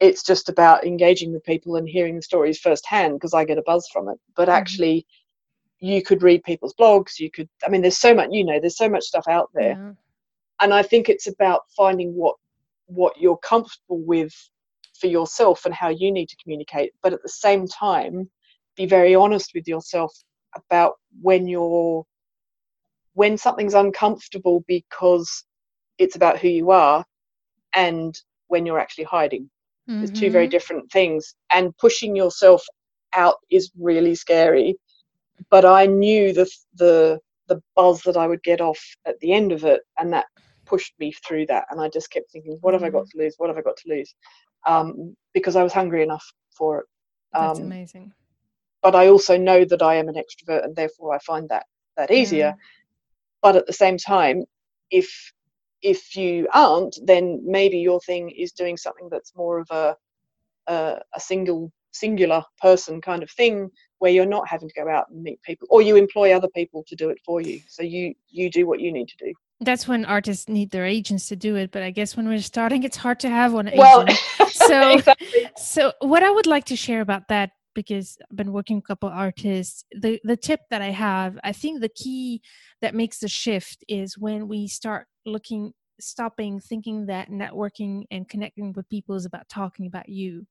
it's 0.00 0.22
just 0.22 0.48
about 0.48 0.84
engaging 0.84 1.32
with 1.32 1.44
people 1.44 1.76
and 1.76 1.88
hearing 1.88 2.16
the 2.16 2.22
stories 2.22 2.58
firsthand 2.58 3.14
because 3.14 3.34
i 3.34 3.44
get 3.44 3.58
a 3.58 3.62
buzz 3.62 3.88
from 3.92 4.08
it 4.08 4.18
but 4.34 4.48
mm-hmm. 4.48 4.58
actually 4.58 5.06
you 5.78 6.02
could 6.02 6.22
read 6.22 6.42
people's 6.42 6.74
blogs 6.74 7.18
you 7.18 7.30
could 7.30 7.48
i 7.64 7.70
mean 7.70 7.80
there's 7.80 7.98
so 7.98 8.14
much 8.14 8.28
you 8.32 8.44
know 8.44 8.58
there's 8.58 8.76
so 8.76 8.88
much 8.88 9.04
stuff 9.04 9.28
out 9.28 9.50
there. 9.54 9.96
And 10.60 10.72
i 10.74 10.82
think 10.82 11.08
it's 11.08 11.26
about 11.26 11.62
finding 11.76 12.14
what 12.14 12.36
what 12.86 13.12
you're 13.18 13.38
comfortable 13.38 14.00
with 14.04 14.32
for 14.98 15.06
yourself 15.06 15.64
and 15.64 15.74
how 15.74 15.88
you 15.88 16.10
need 16.12 16.28
to 16.28 16.36
communicate 16.42 16.92
but 17.02 17.12
at 17.12 17.22
the 17.22 17.28
same 17.28 17.66
time 17.66 18.28
be 18.76 18.86
very 18.86 19.14
honest 19.14 19.52
with 19.54 19.66
yourself 19.68 20.12
about 20.54 20.94
when 21.20 21.46
you're 21.46 22.04
when 23.14 23.36
something's 23.36 23.74
uncomfortable 23.74 24.64
because 24.66 25.44
it's 25.98 26.16
about 26.16 26.38
who 26.38 26.48
you 26.48 26.70
are 26.70 27.04
and 27.74 28.18
when 28.48 28.66
you're 28.66 28.78
actually 28.78 29.04
hiding. 29.04 29.50
Mm-hmm. 29.88 29.98
There's 29.98 30.18
two 30.18 30.30
very 30.30 30.46
mm-hmm. 30.46 30.50
different 30.50 30.90
things. 30.90 31.34
And 31.52 31.76
pushing 31.76 32.16
yourself 32.16 32.64
out 33.12 33.36
is 33.50 33.70
really 33.78 34.14
scary. 34.14 34.76
But 35.50 35.64
I 35.64 35.86
knew 35.86 36.32
the 36.32 36.50
the 36.74 37.18
the 37.48 37.60
buzz 37.74 38.02
that 38.02 38.16
I 38.16 38.26
would 38.26 38.42
get 38.42 38.60
off 38.60 38.80
at 39.06 39.18
the 39.20 39.32
end 39.32 39.52
of 39.52 39.64
it, 39.64 39.80
and 39.98 40.12
that 40.12 40.26
pushed 40.70 40.94
me 41.00 41.12
through 41.26 41.46
that. 41.46 41.66
And 41.70 41.80
I 41.80 41.88
just 41.88 42.10
kept 42.10 42.30
thinking, 42.30 42.56
what 42.60 42.74
have 42.74 42.84
I 42.84 42.90
got 42.90 43.04
mm. 43.04 43.10
to 43.10 43.18
lose? 43.18 43.34
What 43.36 43.50
have 43.50 43.58
I 43.58 43.62
got 43.62 43.76
to 43.78 43.88
lose? 43.88 44.14
Um, 44.66 45.16
because 45.34 45.56
I 45.56 45.64
was 45.64 45.72
hungry 45.72 46.02
enough 46.02 46.24
for 46.56 46.80
it. 46.80 46.86
Um, 47.34 47.46
That's 47.48 47.58
amazing. 47.58 48.12
But 48.82 48.94
I 48.94 49.08
also 49.08 49.36
know 49.36 49.64
that 49.64 49.82
I 49.82 49.96
am 49.96 50.08
an 50.08 50.14
extrovert, 50.14 50.64
and 50.64 50.74
therefore 50.74 51.14
I 51.14 51.18
find 51.18 51.48
that 51.50 51.66
that 51.96 52.10
easier. 52.10 52.38
Yeah. 52.38 52.52
But 53.42 53.56
at 53.56 53.66
the 53.66 53.72
same 53.72 53.98
time, 53.98 54.44
if 54.90 55.10
if 55.82 56.16
you 56.16 56.46
aren't, 56.54 56.96
then 57.04 57.40
maybe 57.44 57.78
your 57.78 58.00
thing 58.00 58.30
is 58.30 58.52
doing 58.52 58.76
something 58.76 59.08
that's 59.10 59.36
more 59.36 59.58
of 59.58 59.70
a 59.70 59.96
a, 60.66 61.00
a 61.14 61.20
single 61.20 61.72
singular 61.92 62.42
person 62.60 63.00
kind 63.00 63.22
of 63.22 63.30
thing 63.32 63.68
where 63.98 64.12
you're 64.12 64.24
not 64.24 64.48
having 64.48 64.68
to 64.68 64.80
go 64.80 64.88
out 64.88 65.10
and 65.10 65.22
meet 65.22 65.42
people 65.42 65.66
or 65.70 65.82
you 65.82 65.96
employ 65.96 66.32
other 66.32 66.48
people 66.54 66.84
to 66.86 66.94
do 66.94 67.10
it 67.10 67.18
for 67.24 67.40
you 67.40 67.60
so 67.66 67.82
you 67.82 68.14
you 68.28 68.48
do 68.48 68.64
what 68.64 68.78
you 68.78 68.92
need 68.92 69.08
to 69.08 69.16
do 69.18 69.32
that's 69.60 69.86
when 69.86 70.04
artists 70.04 70.48
need 70.48 70.70
their 70.70 70.86
agents 70.86 71.28
to 71.28 71.36
do 71.36 71.56
it 71.56 71.70
but 71.70 71.82
i 71.82 71.90
guess 71.90 72.16
when 72.16 72.28
we're 72.28 72.40
starting 72.40 72.82
it's 72.82 72.96
hard 72.96 73.20
to 73.20 73.28
have 73.28 73.52
one 73.52 73.68
agent 73.68 73.78
well, 73.78 74.06
so 74.48 74.92
exactly. 74.92 75.48
so 75.56 75.92
what 76.00 76.22
i 76.22 76.30
would 76.30 76.46
like 76.46 76.64
to 76.64 76.76
share 76.76 77.00
about 77.00 77.28
that 77.28 77.50
because 77.74 78.18
i've 78.30 78.36
been 78.36 78.52
working 78.52 78.76
with 78.76 78.84
a 78.84 78.88
couple 78.88 79.08
artists 79.08 79.84
the 79.92 80.20
the 80.24 80.36
tip 80.36 80.60
that 80.70 80.82
i 80.82 80.90
have 80.90 81.38
i 81.44 81.52
think 81.52 81.80
the 81.80 81.90
key 81.90 82.40
that 82.80 82.94
makes 82.94 83.18
the 83.18 83.28
shift 83.28 83.84
is 83.88 84.18
when 84.18 84.48
we 84.48 84.66
start 84.66 85.06
looking 85.26 85.72
stopping 86.00 86.58
thinking 86.60 87.06
that 87.06 87.30
networking 87.30 88.04
and 88.10 88.28
connecting 88.28 88.72
with 88.72 88.88
people 88.88 89.14
is 89.14 89.26
about 89.26 89.48
talking 89.48 89.86
about 89.86 90.08
you 90.08 90.46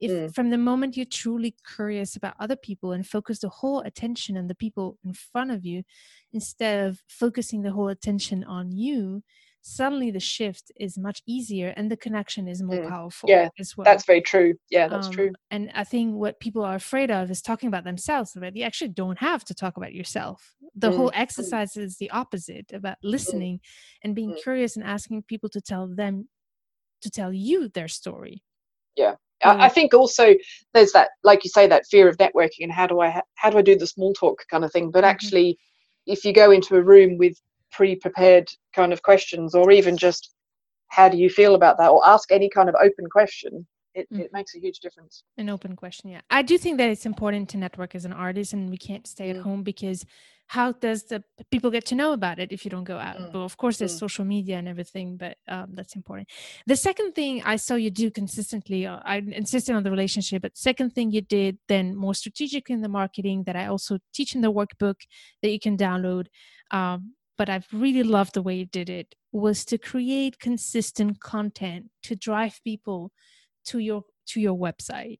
if 0.00 0.10
mm. 0.10 0.34
from 0.34 0.50
the 0.50 0.58
moment 0.58 0.96
you're 0.96 1.06
truly 1.06 1.54
curious 1.76 2.16
about 2.16 2.34
other 2.40 2.56
people 2.56 2.92
and 2.92 3.06
focus 3.06 3.40
the 3.40 3.48
whole 3.48 3.80
attention 3.80 4.36
on 4.36 4.46
the 4.46 4.54
people 4.54 4.98
in 5.04 5.12
front 5.12 5.50
of 5.50 5.64
you 5.64 5.82
instead 6.32 6.86
of 6.86 7.02
focusing 7.08 7.62
the 7.62 7.72
whole 7.72 7.88
attention 7.88 8.44
on 8.44 8.72
you 8.72 9.22
suddenly 9.60 10.10
the 10.10 10.20
shift 10.20 10.70
is 10.76 10.96
much 10.96 11.22
easier 11.26 11.74
and 11.76 11.90
the 11.90 11.96
connection 11.96 12.48
is 12.48 12.62
more 12.62 12.76
mm. 12.76 12.88
powerful 12.88 13.28
yeah 13.28 13.48
as 13.58 13.76
well 13.76 13.84
that's 13.84 14.04
very 14.04 14.20
true 14.20 14.54
yeah 14.70 14.88
that's 14.88 15.08
um, 15.08 15.12
true 15.12 15.30
and 15.50 15.70
i 15.74 15.84
think 15.84 16.14
what 16.14 16.40
people 16.40 16.62
are 16.62 16.76
afraid 16.76 17.10
of 17.10 17.30
is 17.30 17.42
talking 17.42 17.66
about 17.66 17.84
themselves 17.84 18.32
but 18.38 18.56
you 18.56 18.64
actually 18.64 18.88
don't 18.88 19.18
have 19.18 19.44
to 19.44 19.54
talk 19.54 19.76
about 19.76 19.92
yourself 19.92 20.54
the 20.74 20.90
mm. 20.90 20.96
whole 20.96 21.10
mm. 21.10 21.20
exercise 21.20 21.76
is 21.76 21.96
the 21.96 22.10
opposite 22.10 22.72
about 22.72 22.96
mm. 22.96 23.10
listening 23.10 23.60
and 24.02 24.14
being 24.14 24.32
mm. 24.32 24.42
curious 24.42 24.76
and 24.76 24.84
asking 24.84 25.22
people 25.22 25.48
to 25.48 25.60
tell 25.60 25.86
them 25.86 26.28
to 27.02 27.10
tell 27.10 27.32
you 27.32 27.68
their 27.68 27.88
story 27.88 28.42
yeah 28.96 29.14
Mm. 29.44 29.60
I 29.60 29.68
think 29.68 29.94
also 29.94 30.34
there's 30.74 30.92
that, 30.92 31.10
like 31.22 31.44
you 31.44 31.50
say, 31.50 31.66
that 31.68 31.86
fear 31.86 32.08
of 32.08 32.16
networking 32.16 32.62
and 32.62 32.72
how 32.72 32.86
do 32.86 33.00
I 33.00 33.20
how 33.34 33.50
do 33.50 33.58
I 33.58 33.62
do 33.62 33.76
the 33.76 33.86
small 33.86 34.12
talk 34.12 34.44
kind 34.50 34.64
of 34.64 34.72
thing. 34.72 34.90
But 34.90 35.04
mm-hmm. 35.04 35.10
actually, 35.10 35.58
if 36.06 36.24
you 36.24 36.32
go 36.32 36.50
into 36.50 36.76
a 36.76 36.82
room 36.82 37.18
with 37.18 37.36
pre-prepared 37.70 38.48
kind 38.74 38.92
of 38.92 39.02
questions, 39.02 39.54
or 39.54 39.70
even 39.70 39.96
just 39.96 40.34
how 40.88 41.08
do 41.08 41.18
you 41.18 41.28
feel 41.28 41.54
about 41.54 41.78
that, 41.78 41.90
or 41.90 42.06
ask 42.06 42.32
any 42.32 42.48
kind 42.48 42.68
of 42.68 42.74
open 42.76 43.06
question, 43.10 43.66
it, 43.94 44.10
mm. 44.12 44.20
it 44.20 44.30
makes 44.32 44.54
a 44.54 44.58
huge 44.58 44.80
difference. 44.80 45.22
An 45.36 45.50
open 45.50 45.76
question, 45.76 46.10
yeah. 46.10 46.22
I 46.30 46.42
do 46.42 46.56
think 46.56 46.78
that 46.78 46.88
it's 46.88 47.06
important 47.06 47.48
to 47.50 47.58
network 47.58 47.94
as 47.94 48.04
an 48.04 48.12
artist, 48.12 48.52
and 48.52 48.70
we 48.70 48.78
can't 48.78 49.06
stay 49.06 49.30
at 49.30 49.36
mm. 49.36 49.42
home 49.42 49.62
because 49.62 50.04
how 50.48 50.72
does 50.72 51.04
the 51.04 51.22
people 51.50 51.70
get 51.70 51.84
to 51.84 51.94
know 51.94 52.12
about 52.12 52.38
it 52.38 52.52
if 52.52 52.64
you 52.64 52.70
don't 52.70 52.84
go 52.84 52.98
out 52.98 53.18
mm. 53.18 53.32
but 53.32 53.40
of 53.40 53.56
course 53.56 53.78
there's 53.78 53.94
mm. 53.94 53.98
social 53.98 54.24
media 54.24 54.56
and 54.56 54.66
everything 54.66 55.16
but 55.16 55.36
um, 55.46 55.68
that's 55.74 55.94
important 55.94 56.28
the 56.66 56.76
second 56.76 57.14
thing 57.14 57.42
i 57.44 57.54
saw 57.56 57.74
you 57.74 57.90
do 57.90 58.10
consistently 58.10 58.86
uh, 58.86 58.98
i 59.04 59.18
insisted 59.18 59.74
on 59.74 59.82
the 59.82 59.90
relationship 59.90 60.42
but 60.42 60.56
second 60.56 60.92
thing 60.94 61.10
you 61.10 61.20
did 61.20 61.58
then 61.68 61.94
more 61.94 62.14
strategic 62.14 62.70
in 62.70 62.80
the 62.80 62.88
marketing 62.88 63.44
that 63.44 63.56
i 63.56 63.66
also 63.66 63.98
teach 64.12 64.34
in 64.34 64.40
the 64.40 64.52
workbook 64.52 64.96
that 65.42 65.50
you 65.50 65.60
can 65.60 65.76
download 65.76 66.26
um, 66.70 67.14
but 67.36 67.48
i've 67.48 67.68
really 67.72 68.02
loved 68.02 68.34
the 68.34 68.42
way 68.42 68.56
you 68.56 68.66
did 68.66 68.88
it 68.90 69.14
was 69.32 69.64
to 69.64 69.76
create 69.76 70.38
consistent 70.38 71.20
content 71.20 71.86
to 72.02 72.16
drive 72.16 72.58
people 72.64 73.12
to 73.64 73.78
your 73.78 74.02
to 74.26 74.40
your 74.40 74.56
website 74.56 75.18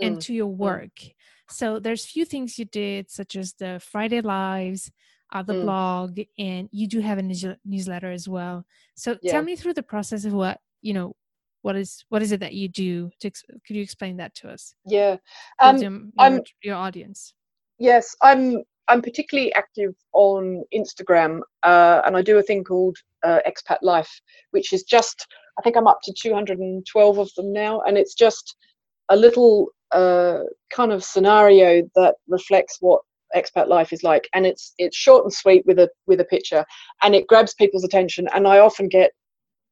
mm. 0.00 0.06
and 0.06 0.20
to 0.20 0.32
your 0.32 0.48
mm. 0.48 0.56
work 0.56 0.94
mm 0.96 1.12
so 1.50 1.78
there's 1.78 2.04
few 2.04 2.24
things 2.24 2.58
you 2.58 2.66
did, 2.66 3.10
such 3.10 3.36
as 3.36 3.54
the 3.54 3.80
Friday 3.80 4.20
lives, 4.20 4.90
uh, 5.32 5.42
the 5.42 5.54
mm. 5.54 5.62
blog, 5.62 6.20
and 6.38 6.68
you 6.72 6.86
do 6.86 7.00
have 7.00 7.18
a 7.18 7.22
news- 7.22 7.56
newsletter 7.64 8.10
as 8.10 8.28
well. 8.28 8.64
So 8.94 9.16
yeah. 9.22 9.32
tell 9.32 9.42
me 9.42 9.56
through 9.56 9.74
the 9.74 9.82
process 9.82 10.24
of 10.24 10.32
what 10.32 10.60
you 10.82 10.94
know. 10.94 11.14
What 11.62 11.74
is 11.74 12.04
what 12.08 12.22
is 12.22 12.30
it 12.30 12.38
that 12.38 12.54
you 12.54 12.68
do? 12.68 13.10
To 13.20 13.26
ex- 13.26 13.42
could 13.66 13.74
you 13.74 13.82
explain 13.82 14.16
that 14.18 14.32
to 14.36 14.48
us? 14.48 14.74
Yeah, 14.86 15.16
um, 15.60 15.76
your, 15.78 16.00
I'm 16.16 16.40
your 16.62 16.76
audience. 16.76 17.34
Yes, 17.78 18.14
I'm 18.22 18.62
I'm 18.86 19.02
particularly 19.02 19.52
active 19.54 19.92
on 20.12 20.62
Instagram, 20.72 21.40
uh, 21.64 22.02
and 22.06 22.16
I 22.16 22.22
do 22.22 22.38
a 22.38 22.44
thing 22.44 22.62
called 22.62 22.96
uh, 23.24 23.40
Expat 23.44 23.78
Life, 23.82 24.20
which 24.52 24.72
is 24.72 24.84
just 24.84 25.26
I 25.58 25.62
think 25.62 25.76
I'm 25.76 25.88
up 25.88 25.98
to 26.04 26.12
212 26.12 27.18
of 27.18 27.28
them 27.36 27.52
now, 27.52 27.80
and 27.80 27.98
it's 27.98 28.14
just 28.14 28.54
a 29.08 29.16
little 29.16 29.68
uh, 29.92 30.40
kind 30.70 30.92
of 30.92 31.04
scenario 31.04 31.88
that 31.94 32.16
reflects 32.28 32.78
what 32.80 33.00
expat 33.34 33.68
life 33.68 33.92
is 33.92 34.02
like. 34.02 34.28
And 34.34 34.46
it's 34.46 34.74
it's 34.78 34.96
short 34.96 35.24
and 35.24 35.32
sweet 35.32 35.64
with 35.66 35.78
a 35.78 35.88
with 36.06 36.20
a 36.20 36.24
picture 36.24 36.64
and 37.02 37.14
it 37.14 37.26
grabs 37.26 37.54
people's 37.54 37.84
attention. 37.84 38.28
And 38.34 38.46
i 38.46 38.58
often 38.58 38.88
get 38.88 39.12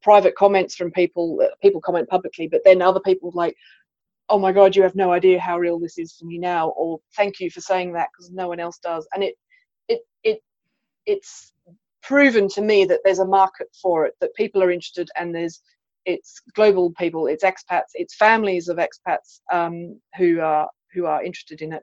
private 0.02 0.36
comments 0.36 0.74
from 0.76 0.90
people 0.92 1.40
uh, 1.42 1.48
people 1.62 1.80
comment 1.80 2.08
publicly 2.08 2.46
but 2.46 2.60
then 2.64 2.80
other 2.80 3.00
people 3.00 3.32
like 3.34 3.56
oh 4.28 4.38
my 4.38 4.52
god 4.52 4.76
you 4.76 4.82
have 4.82 4.94
no 4.94 5.12
idea 5.12 5.40
how 5.40 5.58
real 5.58 5.78
this 5.78 5.98
is 5.98 6.14
for 6.14 6.26
me 6.26 6.38
now 6.38 6.68
or 6.70 6.98
thank 7.16 7.40
you 7.40 7.50
for 7.50 7.60
saying 7.60 7.92
that 7.92 8.08
because 8.12 8.30
no 8.30 8.48
one 8.48 8.60
else 8.60 8.78
does. 8.78 9.06
And 9.14 9.24
it 9.24 9.34
it 9.88 10.00
it 10.22 10.40
it's 11.06 11.52
proven 12.02 12.48
to 12.48 12.62
me 12.62 12.84
that 12.84 13.00
there's 13.04 13.18
a 13.18 13.26
market 13.26 13.68
for 13.82 14.06
it 14.06 14.14
that 14.20 14.34
people 14.34 14.62
are 14.62 14.70
interested 14.70 15.08
and 15.16 15.34
there's 15.34 15.60
it's 16.06 16.40
global 16.54 16.92
people, 16.92 17.26
it's 17.26 17.44
expats, 17.44 17.90
it's 17.94 18.14
families 18.14 18.68
of 18.68 18.78
expats 18.78 19.40
um, 19.52 20.00
who 20.16 20.40
are 20.40 20.68
who 20.94 21.04
are 21.04 21.22
interested 21.22 21.60
in 21.60 21.72
it. 21.74 21.82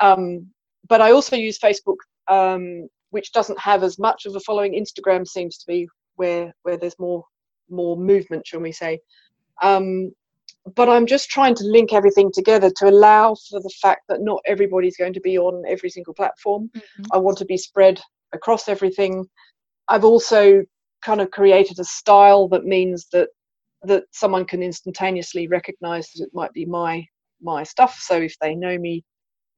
Um, 0.00 0.46
but 0.88 1.00
I 1.00 1.10
also 1.10 1.34
use 1.34 1.58
Facebook, 1.58 1.96
um, 2.28 2.88
which 3.10 3.32
doesn't 3.32 3.58
have 3.58 3.82
as 3.82 3.98
much 3.98 4.26
of 4.26 4.36
a 4.36 4.40
following. 4.40 4.72
Instagram 4.72 5.26
seems 5.26 5.58
to 5.58 5.66
be 5.66 5.88
where 6.16 6.54
where 6.62 6.76
there's 6.76 6.98
more 6.98 7.24
more 7.68 7.96
movement, 7.96 8.46
shall 8.46 8.60
we 8.60 8.72
say? 8.72 9.00
Um, 9.62 10.12
but 10.74 10.88
I'm 10.88 11.06
just 11.06 11.30
trying 11.30 11.54
to 11.56 11.64
link 11.64 11.92
everything 11.92 12.30
together 12.32 12.70
to 12.76 12.88
allow 12.88 13.36
for 13.48 13.60
the 13.60 13.72
fact 13.80 14.02
that 14.08 14.20
not 14.20 14.40
everybody's 14.46 14.96
going 14.96 15.12
to 15.14 15.20
be 15.20 15.38
on 15.38 15.62
every 15.66 15.90
single 15.90 16.14
platform. 16.14 16.70
Mm-hmm. 16.76 17.04
I 17.12 17.18
want 17.18 17.38
to 17.38 17.44
be 17.44 17.56
spread 17.56 18.00
across 18.32 18.68
everything. 18.68 19.26
I've 19.88 20.04
also 20.04 20.62
kind 21.02 21.20
of 21.20 21.30
created 21.30 21.78
a 21.78 21.84
style 21.84 22.48
that 22.48 22.64
means 22.64 23.06
that 23.12 23.28
that 23.86 24.04
someone 24.12 24.44
can 24.44 24.62
instantaneously 24.62 25.48
recognize 25.48 26.10
that 26.10 26.24
it 26.24 26.30
might 26.32 26.52
be 26.52 26.64
my 26.64 27.04
my 27.42 27.62
stuff. 27.62 27.98
So 28.00 28.16
if 28.16 28.34
they 28.40 28.54
know 28.54 28.78
me 28.78 29.04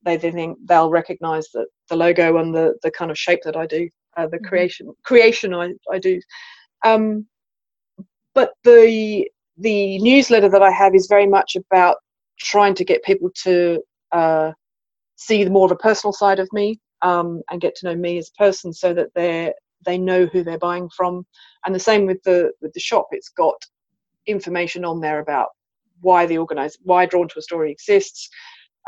they 0.05 0.17
then 0.17 0.33
think 0.33 0.59
they'll 0.65 0.91
recognize 0.91 1.49
that 1.53 1.67
the 1.89 1.97
logo 1.97 2.37
and 2.39 2.55
the 2.55 2.75
the 2.83 2.91
kind 2.91 3.11
of 3.11 3.19
shape 3.19 3.41
that 3.45 3.57
i 3.57 3.67
do 3.67 3.89
uh, 4.17 4.27
the 4.27 4.37
mm-hmm. 4.37 4.47
creation 4.47 4.93
creation 5.05 5.55
i, 5.55 5.73
I 5.91 5.99
do. 5.99 6.21
Um, 6.85 7.27
but 8.35 8.53
the 8.65 9.29
the 9.57 9.99
newsletter 9.99 10.49
that 10.49 10.63
i 10.63 10.71
have 10.71 10.95
is 10.95 11.09
very 11.09 11.27
much 11.27 11.57
about 11.57 11.97
trying 12.39 12.75
to 12.75 12.85
get 12.85 13.03
people 13.03 13.31
to 13.43 13.83
uh, 14.13 14.53
see 15.17 15.45
more 15.49 15.67
of 15.67 15.73
a 15.73 15.77
personal 15.77 16.13
side 16.13 16.39
of 16.39 16.49
me 16.53 16.79
um, 17.03 17.43
and 17.51 17.61
get 17.61 17.75
to 17.77 17.87
know 17.87 17.97
me 17.97 18.19
as 18.19 18.31
a 18.31 18.39
person 18.39 18.73
so 18.73 18.95
that 18.95 19.09
they 19.15 19.53
they 19.85 19.99
know 19.99 20.27
who 20.27 20.43
they're 20.43 20.59
buying 20.59 20.89
from. 20.97 21.25
And 21.65 21.75
the 21.75 21.81
same 21.81 22.07
with 22.07 22.23
the 22.23 22.53
with 22.61 22.73
the 22.73 22.81
shop. 22.81 23.09
It's 23.11 23.29
got 23.29 23.61
information 24.29 24.85
on 24.85 25.01
there 25.01 25.21
about 25.21 25.49
why 26.01 26.27
the 26.27 26.39
organize 26.39 26.77
why 26.83 27.07
drawn 27.07 27.29
to 27.29 27.39
a 27.39 27.43
story 27.43 27.73
exists 27.73 28.29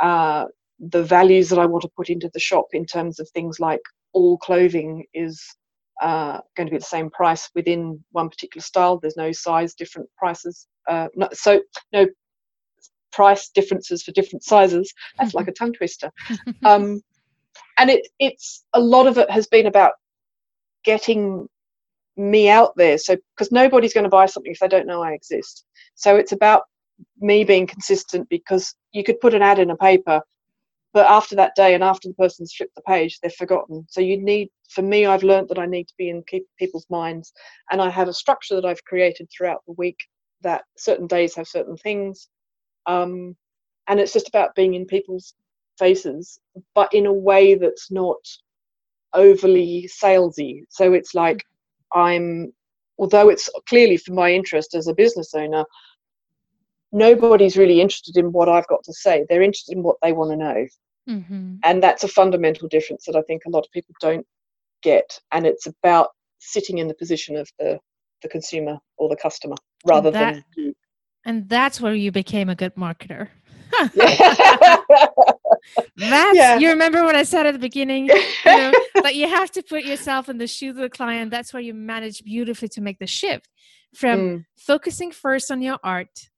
uh, 0.01 0.45
the 0.79 1.03
values 1.03 1.49
that 1.49 1.59
i 1.59 1.67
want 1.67 1.83
to 1.83 1.91
put 1.97 2.09
into 2.09 2.31
the 2.33 2.41
shop 2.41 2.67
in 2.73 2.85
terms 2.87 3.19
of 3.19 3.29
things 3.31 3.59
like 3.59 3.83
all 4.13 4.39
clothing 4.39 5.05
is 5.15 5.43
uh, 6.03 6.41
going 6.57 6.67
to 6.67 6.71
be 6.71 6.79
the 6.79 6.85
same 6.85 7.11
price 7.11 7.51
within 7.55 8.03
one 8.13 8.31
particular 8.31 8.63
style. 8.63 8.99
There's 8.99 9.19
no 9.19 9.33
size 9.33 9.75
different 9.75 10.09
prices 10.17 10.67
uh, 10.89 11.09
no, 11.15 11.29
so 11.33 11.61
no 11.93 12.07
price 13.13 13.49
differences 13.51 14.03
for 14.03 14.13
different 14.13 14.45
sizes. 14.45 14.93
That's 15.19 15.35
like 15.35 15.49
a 15.49 15.53
tongue 15.53 15.73
twister. 15.73 16.11
Um, 16.65 17.01
and 17.79 17.91
it 17.91 18.07
it's 18.19 18.65
a 18.75 18.81
lot 18.81 19.07
of 19.07 19.17
it 19.19 19.31
has 19.31 19.47
been 19.47 19.67
about 19.67 19.93
getting 20.85 21.49
me 22.21 22.49
out 22.49 22.77
there. 22.77 22.99
So 22.99 23.17
because 23.37 23.53
nobody's 23.53 23.95
going 23.95 24.05
to 24.05 24.11
buy 24.11 24.27
something 24.27 24.53
if 24.53 24.59
they 24.59 24.69
don't 24.69 24.87
know 24.87 25.03
i 25.03 25.13
exist. 25.13 25.65
So 25.95 26.17
it's 26.17 26.33
about 26.33 26.65
me 27.21 27.45
being 27.45 27.67
consistent 27.67 28.29
because 28.29 28.75
you 28.93 29.03
could 29.05 29.21
put 29.21 29.35
an 29.35 29.43
ad 29.43 29.59
in 29.59 29.71
a 29.71 29.77
paper 29.77 30.21
but 30.93 31.07
after 31.07 31.37
that 31.37 31.55
day 31.55 31.75
and 31.75 31.85
after 31.85 32.09
the 32.09 32.15
person's 32.15 32.53
flipped 32.53 32.75
the 32.75 32.83
page 32.83 33.19
they're 33.21 33.31
forgotten. 33.31 33.87
So 33.89 34.01
you 34.01 34.23
need 34.23 34.49
for 34.69 34.83
me 34.83 35.07
i've 35.07 35.23
learned 35.23 35.49
that 35.49 35.59
i 35.59 35.67
need 35.67 35.89
to 35.89 35.95
be 35.99 36.11
in 36.11 36.23
people's 36.59 36.87
minds 36.91 37.33
and 37.71 37.81
i 37.83 37.89
have 37.91 38.09
a 38.09 38.13
structure 38.13 38.55
that 38.55 38.65
i've 38.65 38.85
created 38.85 39.29
throughout 39.31 39.63
the 39.67 39.75
week 39.75 39.99
that 40.43 40.63
certain 40.77 41.07
days 41.07 41.35
have 41.35 41.49
certain 41.49 41.77
things 41.77 42.29
um, 42.87 43.37
and 43.89 43.99
it's 43.99 44.13
just 44.13 44.29
about 44.29 44.55
being 44.55 44.75
in 44.75 44.87
people's 44.87 45.35
faces 45.79 46.39
but 46.75 46.93
in 46.95 47.07
a 47.07 47.13
way 47.13 47.55
that's 47.55 47.91
not 47.91 48.19
overly 49.13 49.89
salesy. 49.89 50.65
So 50.69 50.93
it's 50.93 51.15
like 51.15 51.45
i'm 51.95 52.53
although 52.99 53.29
it's 53.29 53.49
clearly 53.69 53.97
for 53.97 54.13
my 54.13 54.33
interest 54.33 54.75
as 54.75 54.87
a 54.87 54.95
business 54.95 55.35
owner 55.35 55.65
nobody's 56.93 57.57
really 57.57 57.81
interested 57.81 58.17
in 58.17 58.33
what 58.33 58.49
I've 58.49 58.67
got 58.67 58.83
to 58.85 58.93
say. 58.93 59.25
They're 59.29 59.43
interested 59.43 59.77
in 59.77 59.83
what 59.83 59.97
they 60.03 60.13
want 60.13 60.31
to 60.31 60.37
know. 60.37 60.67
Mm-hmm. 61.09 61.57
And 61.65 61.83
that's 61.83 62.05
a 62.05 62.09
fundamental 62.09 62.69
difference 62.69 63.05
that 63.07 63.17
I 63.17 63.23
think 63.23 63.43
a 63.47 63.51
lot 63.51 63.65
of 63.65 63.73
people 63.73 63.95
don't 64.01 64.27
get. 64.83 65.19
And 65.33 65.47
it's 65.47 65.67
about 65.67 66.09
sitting 66.39 66.79
in 66.79 66.89
the 66.89 66.95
position 66.95 67.37
of 67.37 67.49
the, 67.59 67.79
the 68.23 68.29
consumer 68.29 68.79
or 68.97 69.09
the 69.09 69.17
customer 69.17 69.57
rather 69.87 70.11
that, 70.11 70.35
than 70.35 70.45
you. 70.57 70.75
And 71.25 71.49
that's 71.49 71.81
where 71.81 71.95
you 71.95 72.11
became 72.13 72.49
a 72.49 72.55
good 72.55 72.75
marketer. 72.75 73.29
That's 75.97 76.37
yeah. 76.37 76.59
you 76.59 76.71
remember 76.71 77.05
what 77.05 77.15
I 77.15 77.23
said 77.23 77.47
at 77.47 77.53
the 77.53 77.59
beginning, 77.59 78.07
you 78.07 78.13
know, 78.45 78.73
that 79.03 79.15
you 79.15 79.29
have 79.29 79.51
to 79.53 79.63
put 79.63 79.85
yourself 79.85 80.29
in 80.29 80.39
the 80.39 80.47
shoes 80.47 80.77
of 80.77 80.83
the 80.83 80.91
client. 80.91 81.31
That's 81.31 81.53
where 81.53 81.63
you 81.63 81.75
manage 81.75 82.25
beautifully 82.25 82.69
to 82.69 82.81
make 82.81 82.99
the 82.99 83.07
shift 83.07 83.49
from 83.95 84.19
mm. 84.21 84.45
focusing 84.57 85.11
first 85.11 85.51
on 85.51 85.63
your 85.63 85.79
art 85.83 86.31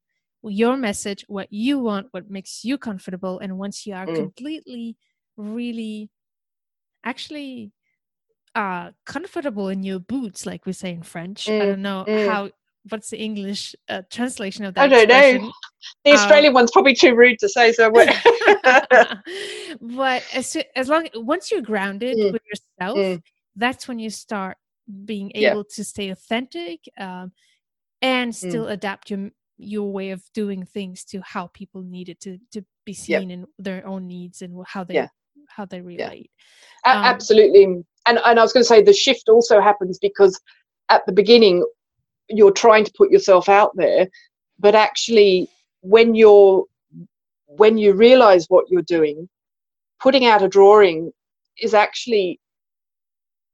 your 0.44 0.76
message, 0.76 1.24
what 1.28 1.52
you 1.52 1.78
want, 1.78 2.08
what 2.10 2.30
makes 2.30 2.64
you 2.64 2.78
comfortable. 2.78 3.38
And 3.38 3.58
once 3.58 3.86
you 3.86 3.94
are 3.94 4.06
mm. 4.06 4.14
completely, 4.14 4.96
really, 5.36 6.10
actually 7.04 7.72
uh 8.54 8.90
comfortable 9.06 9.68
in 9.70 9.82
your 9.82 9.98
boots, 9.98 10.44
like 10.44 10.66
we 10.66 10.72
say 10.72 10.90
in 10.90 11.02
French. 11.02 11.46
Mm. 11.46 11.62
I 11.62 11.66
don't 11.66 11.82
know 11.82 12.04
mm. 12.06 12.28
how 12.28 12.50
what's 12.88 13.10
the 13.10 13.18
English 13.18 13.74
uh, 13.88 14.02
translation 14.10 14.64
of 14.64 14.74
that? 14.74 14.82
I 14.84 14.88
don't 14.88 15.04
expression? 15.04 15.42
know. 15.42 15.52
The 16.04 16.10
um, 16.10 16.16
Australian 16.16 16.50
um, 16.50 16.54
one's 16.54 16.70
probably 16.70 16.94
too 16.94 17.14
rude 17.14 17.38
to 17.40 17.48
say, 17.48 17.72
so. 17.72 17.90
but 19.80 20.24
as 20.34 20.56
as 20.76 20.88
long 20.88 21.08
once 21.14 21.50
you're 21.50 21.62
grounded 21.62 22.16
mm. 22.16 22.32
with 22.32 22.42
yourself, 22.46 22.98
mm. 22.98 23.22
that's 23.56 23.88
when 23.88 23.98
you 23.98 24.10
start 24.10 24.56
being 25.04 25.30
able 25.34 25.58
yeah. 25.58 25.74
to 25.74 25.84
stay 25.84 26.10
authentic 26.10 26.80
um, 26.98 27.32
and 28.00 28.32
mm. 28.32 28.34
still 28.34 28.66
mm. 28.66 28.72
adapt 28.72 29.10
your 29.10 29.30
your 29.58 29.92
way 29.92 30.10
of 30.10 30.22
doing 30.34 30.64
things 30.64 31.04
to 31.04 31.20
how 31.24 31.46
people 31.48 31.82
need 31.82 32.08
it 32.08 32.20
to 32.20 32.38
to 32.52 32.64
be 32.84 32.92
seen 32.92 33.30
in 33.30 33.46
their 33.58 33.86
own 33.86 34.08
needs 34.08 34.42
and 34.42 34.60
how 34.66 34.82
they 34.82 34.94
yeah. 34.94 35.08
how 35.48 35.64
they 35.64 35.80
relate 35.80 36.30
um, 36.84 37.04
absolutely 37.04 37.62
and 37.64 37.84
and 38.06 38.40
i 38.40 38.42
was 38.42 38.52
going 38.52 38.62
to 38.62 38.68
say 38.68 38.82
the 38.82 38.92
shift 38.92 39.28
also 39.28 39.60
happens 39.60 39.98
because 40.00 40.40
at 40.88 41.06
the 41.06 41.12
beginning 41.12 41.64
you're 42.36 42.52
trying 42.52 42.84
to 42.84 42.92
put 42.96 43.10
yourself 43.10 43.48
out 43.48 43.72
there 43.76 44.06
but 44.58 44.74
actually 44.74 45.48
when 45.80 46.14
you're 46.14 46.64
when 47.46 47.76
you 47.76 47.92
realize 47.92 48.46
what 48.48 48.64
you're 48.70 48.82
doing 48.82 49.28
putting 50.00 50.26
out 50.26 50.42
a 50.42 50.48
drawing 50.48 51.12
is 51.60 51.74
actually 51.74 52.40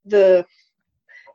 the 0.05 0.45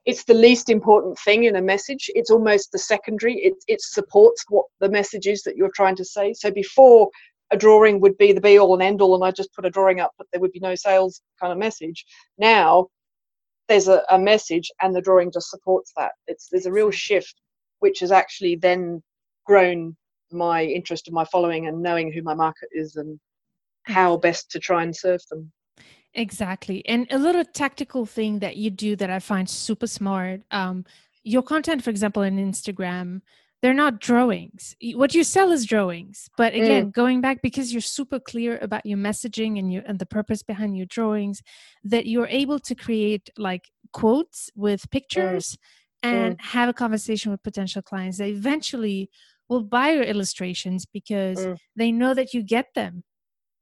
it's 0.04 0.24
the 0.24 0.34
least 0.34 0.68
important 0.68 1.18
thing 1.18 1.44
in 1.44 1.56
a 1.56 1.62
message. 1.62 2.10
It's 2.14 2.30
almost 2.30 2.72
the 2.72 2.78
secondary. 2.78 3.36
It, 3.36 3.54
it 3.68 3.80
supports 3.80 4.44
what 4.48 4.66
the 4.80 4.88
message 4.88 5.26
is 5.26 5.42
that 5.42 5.56
you're 5.56 5.70
trying 5.74 5.96
to 5.96 6.04
say. 6.04 6.34
So 6.34 6.50
before 6.50 7.08
a 7.50 7.56
drawing 7.56 8.00
would 8.00 8.18
be 8.18 8.32
the 8.32 8.40
be 8.40 8.58
all 8.58 8.74
and 8.74 8.82
end 8.82 9.00
all, 9.00 9.14
and 9.14 9.24
I 9.24 9.30
just 9.30 9.54
put 9.54 9.64
a 9.64 9.70
drawing 9.70 10.00
up, 10.00 10.12
but 10.18 10.26
there 10.30 10.40
would 10.40 10.52
be 10.52 10.60
no 10.60 10.74
sales 10.74 11.22
kind 11.40 11.52
of 11.52 11.58
message. 11.58 12.04
Now 12.36 12.88
there's 13.68 13.88
a, 13.88 14.02
a 14.10 14.18
message, 14.18 14.70
and 14.80 14.94
the 14.94 15.00
drawing 15.00 15.32
just 15.32 15.50
supports 15.50 15.92
that. 15.96 16.12
It's 16.26 16.48
there's 16.50 16.66
a 16.66 16.72
real 16.72 16.90
shift, 16.90 17.34
which 17.80 18.00
has 18.00 18.12
actually 18.12 18.56
then 18.56 19.02
grown 19.46 19.96
my 20.30 20.64
interest 20.64 21.06
and 21.08 21.14
my 21.14 21.24
following 21.24 21.66
and 21.66 21.82
knowing 21.82 22.12
who 22.12 22.22
my 22.22 22.34
market 22.34 22.68
is 22.72 22.96
and 22.96 23.18
how 23.84 24.16
best 24.16 24.50
to 24.50 24.58
try 24.58 24.82
and 24.82 24.94
serve 24.94 25.20
them. 25.30 25.52
Exactly. 26.14 26.86
And 26.86 27.06
a 27.10 27.18
little 27.18 27.44
tactical 27.44 28.06
thing 28.06 28.38
that 28.38 28.56
you 28.56 28.70
do 28.70 28.96
that 28.96 29.10
I 29.10 29.18
find 29.18 29.48
super 29.48 29.86
smart. 29.86 30.42
Um, 30.50 30.84
your 31.24 31.42
content, 31.42 31.82
for 31.82 31.90
example, 31.90 32.22
in 32.22 32.36
Instagram, 32.36 33.22
they're 33.64 33.72
not 33.72 33.98
drawings. 33.98 34.76
What 34.92 35.14
you 35.14 35.24
sell 35.24 35.50
is 35.50 35.64
drawings. 35.64 36.28
But 36.36 36.52
mm. 36.52 36.62
again, 36.62 36.86
mm. 36.88 36.92
going 36.92 37.22
back 37.22 37.40
because 37.40 37.72
you're 37.72 37.80
super 37.80 38.20
clear 38.20 38.58
about 38.60 38.84
your 38.84 38.98
messaging 38.98 39.58
and 39.58 39.72
your 39.72 39.82
and 39.86 39.98
the 39.98 40.04
purpose 40.04 40.42
behind 40.42 40.76
your 40.76 40.84
drawings, 40.84 41.40
that 41.82 42.04
you're 42.04 42.26
able 42.26 42.58
to 42.58 42.74
create 42.74 43.30
like 43.38 43.70
quotes 43.94 44.50
with 44.54 44.82
mm. 44.82 44.90
pictures 44.90 45.56
mm. 46.04 46.10
and 46.10 46.36
mm. 46.36 46.44
have 46.44 46.68
a 46.68 46.74
conversation 46.74 47.32
with 47.32 47.42
potential 47.42 47.80
clients 47.80 48.18
that 48.18 48.28
eventually 48.28 49.08
will 49.48 49.62
buy 49.62 49.92
your 49.92 50.04
illustrations 50.04 50.84
because 50.84 51.38
mm. 51.38 51.56
they 51.74 51.90
know 51.90 52.12
that 52.12 52.34
you 52.34 52.42
get 52.42 52.66
them. 52.74 53.02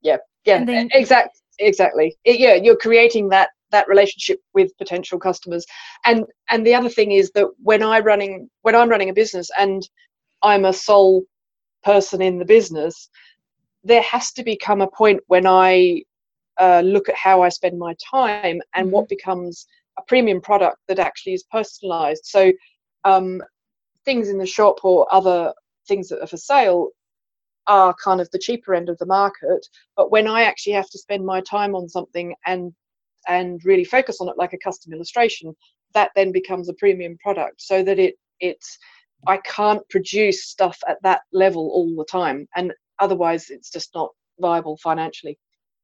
Yeah. 0.01 0.17
Yeah. 0.43 0.65
They, 0.65 0.89
exactly 0.91 1.39
exactly 1.59 2.17
it, 2.25 2.39
yeah 2.39 2.55
you're 2.55 2.75
creating 2.75 3.29
that 3.29 3.51
that 3.73 3.89
relationship 3.89 4.39
with 4.53 4.77
potential 4.77 5.19
customers. 5.19 5.65
And 6.05 6.25
and 6.49 6.65
the 6.65 6.73
other 6.73 6.89
thing 6.89 7.11
is 7.11 7.31
that 7.31 7.47
when 7.61 7.83
i 7.83 7.99
running 7.99 8.49
when 8.61 8.75
i'm 8.75 8.89
running 8.89 9.09
a 9.09 9.13
business 9.21 9.49
and 9.57 9.87
i'm 10.41 10.65
a 10.65 10.73
sole 10.73 11.23
person 11.83 12.21
in 12.21 12.39
the 12.39 12.45
business 12.45 13.09
there 13.83 14.01
has 14.01 14.31
to 14.31 14.43
become 14.43 14.81
a 14.81 14.87
point 14.87 15.19
when 15.27 15.45
i 15.45 16.01
uh, 16.59 16.81
look 16.81 17.09
at 17.09 17.15
how 17.15 17.41
i 17.41 17.49
spend 17.49 17.77
my 17.77 17.93
time 18.11 18.61
and 18.75 18.91
what 18.91 19.05
mm-hmm. 19.05 19.15
becomes 19.15 19.67
a 19.97 20.01
premium 20.07 20.41
product 20.41 20.77
that 20.87 20.99
actually 20.99 21.33
is 21.33 21.43
personalized. 21.43 22.25
So 22.25 22.51
um, 23.03 23.41
things 24.05 24.29
in 24.29 24.37
the 24.37 24.45
shop 24.45 24.83
or 24.83 25.07
other 25.13 25.53
things 25.87 26.09
that 26.09 26.21
are 26.21 26.27
for 26.27 26.37
sale 26.37 26.89
are 27.67 27.95
kind 28.03 28.19
of 28.19 28.29
the 28.31 28.39
cheaper 28.39 28.73
end 28.73 28.89
of 28.89 28.97
the 28.97 29.05
market. 29.05 29.65
But 29.95 30.11
when 30.11 30.27
i 30.27 30.43
actually 30.43 30.73
have 30.73 30.89
to 30.89 30.97
spend 30.97 31.25
my 31.25 31.41
time 31.41 31.75
on 31.75 31.87
something 31.87 32.35
and 32.45 32.73
and 33.27 33.63
really 33.63 33.83
focus 33.83 34.17
on 34.19 34.29
it 34.29 34.37
like 34.37 34.53
a 34.53 34.57
custom 34.57 34.93
illustration 34.93 35.55
that 35.93 36.11
then 36.15 36.31
becomes 36.31 36.69
a 36.69 36.73
premium 36.73 37.17
product 37.19 37.61
so 37.61 37.83
that 37.83 37.99
it 37.99 38.15
it's 38.39 38.77
i 39.27 39.37
can't 39.37 39.87
produce 39.89 40.45
stuff 40.45 40.77
at 40.87 41.01
that 41.03 41.21
level 41.31 41.69
all 41.73 41.95
the 41.95 42.05
time 42.05 42.47
and 42.55 42.73
otherwise 42.99 43.49
it's 43.49 43.69
just 43.69 43.93
not 43.93 44.09
viable 44.39 44.77
financially 44.77 45.37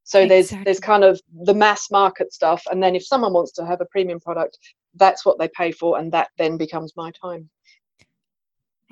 so 0.04 0.22
exactly. 0.22 0.28
there's 0.28 0.66
there's 0.66 0.80
kind 0.80 1.04
of 1.04 1.22
the 1.44 1.54
mass 1.54 1.92
market 1.92 2.34
stuff 2.34 2.64
and 2.72 2.82
then 2.82 2.96
if 2.96 3.06
someone 3.06 3.34
wants 3.34 3.52
to 3.52 3.66
have 3.66 3.82
a 3.82 3.86
premium 3.86 4.20
product 4.20 4.58
that's 4.96 5.26
what 5.26 5.38
they 5.38 5.50
pay 5.50 5.72
for 5.72 6.00
and 6.00 6.12
that 6.12 6.30
then 6.38 6.58
becomes 6.58 6.94
my 6.96 7.12
time 7.12 7.50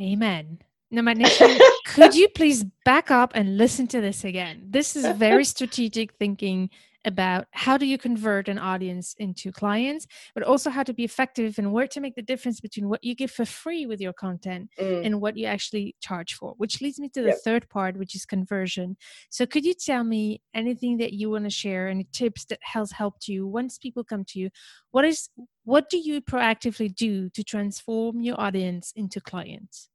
amen 0.02 0.60
Nomad 0.90 1.18
Nation, 1.18 1.58
could 1.86 2.16
you 2.16 2.30
please 2.30 2.64
back 2.86 3.12
up 3.12 3.34
and 3.36 3.58
listen 3.58 3.88
to 3.88 4.00
this 4.00 4.24
again? 4.24 4.68
This 4.70 4.96
is 4.96 5.06
very 5.18 5.44
strategic 5.56 6.14
thinking 6.14 6.70
about 7.08 7.48
how 7.52 7.78
do 7.78 7.86
you 7.86 7.98
convert 7.98 8.50
an 8.50 8.60
audience 8.60 9.16
into 9.18 9.52
clients, 9.52 10.06
but 10.36 10.44
also 10.44 10.70
how 10.70 10.84
to 10.84 10.94
be 10.94 11.06
effective 11.06 11.58
and 11.58 11.72
where 11.72 11.88
to 11.88 12.02
make 12.02 12.16
the 12.16 12.22
difference 12.22 12.60
between 12.60 12.90
what 12.90 13.04
you 13.04 13.16
give 13.16 13.32
for 13.32 13.46
free 13.46 13.86
with 13.86 14.02
your 14.02 14.12
content 14.12 14.70
mm. 14.78 15.06
and 15.06 15.22
what 15.22 15.38
you 15.38 15.46
actually 15.46 15.96
charge 16.02 16.34
for, 16.34 16.54
which 16.58 16.82
leads 16.82 17.00
me 17.00 17.08
to 17.10 17.22
the 17.22 17.30
yep. 17.30 17.38
third 17.44 17.70
part, 17.70 17.98
which 17.98 18.14
is 18.14 18.26
conversion. 18.26 18.98
So 19.30 19.46
could 19.46 19.66
you 19.66 19.74
tell 19.74 20.04
me 20.04 20.42
anything 20.54 20.98
that 20.98 21.14
you 21.14 21.30
want 21.30 21.46
to 21.46 21.50
share, 21.50 21.88
any 21.88 22.08
tips 22.12 22.44
that 22.46 22.60
has 22.62 22.92
helped 22.92 23.30
you 23.30 23.48
once 23.48 23.78
people 23.78 24.04
come 24.04 24.26
to 24.26 24.40
you? 24.40 24.50
What 24.92 25.06
is 25.06 25.30
what 25.64 25.90
do 25.90 25.98
you 25.98 26.22
proactively 26.22 26.94
do 26.94 27.30
to 27.30 27.44
transform 27.44 28.22
your 28.22 28.40
audience 28.40 28.92
into 28.96 29.22
clients? 29.22 29.90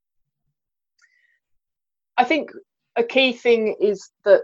I 2.17 2.25
think 2.25 2.51
a 2.97 3.03
key 3.03 3.33
thing 3.33 3.77
is 3.81 4.11
that 4.25 4.43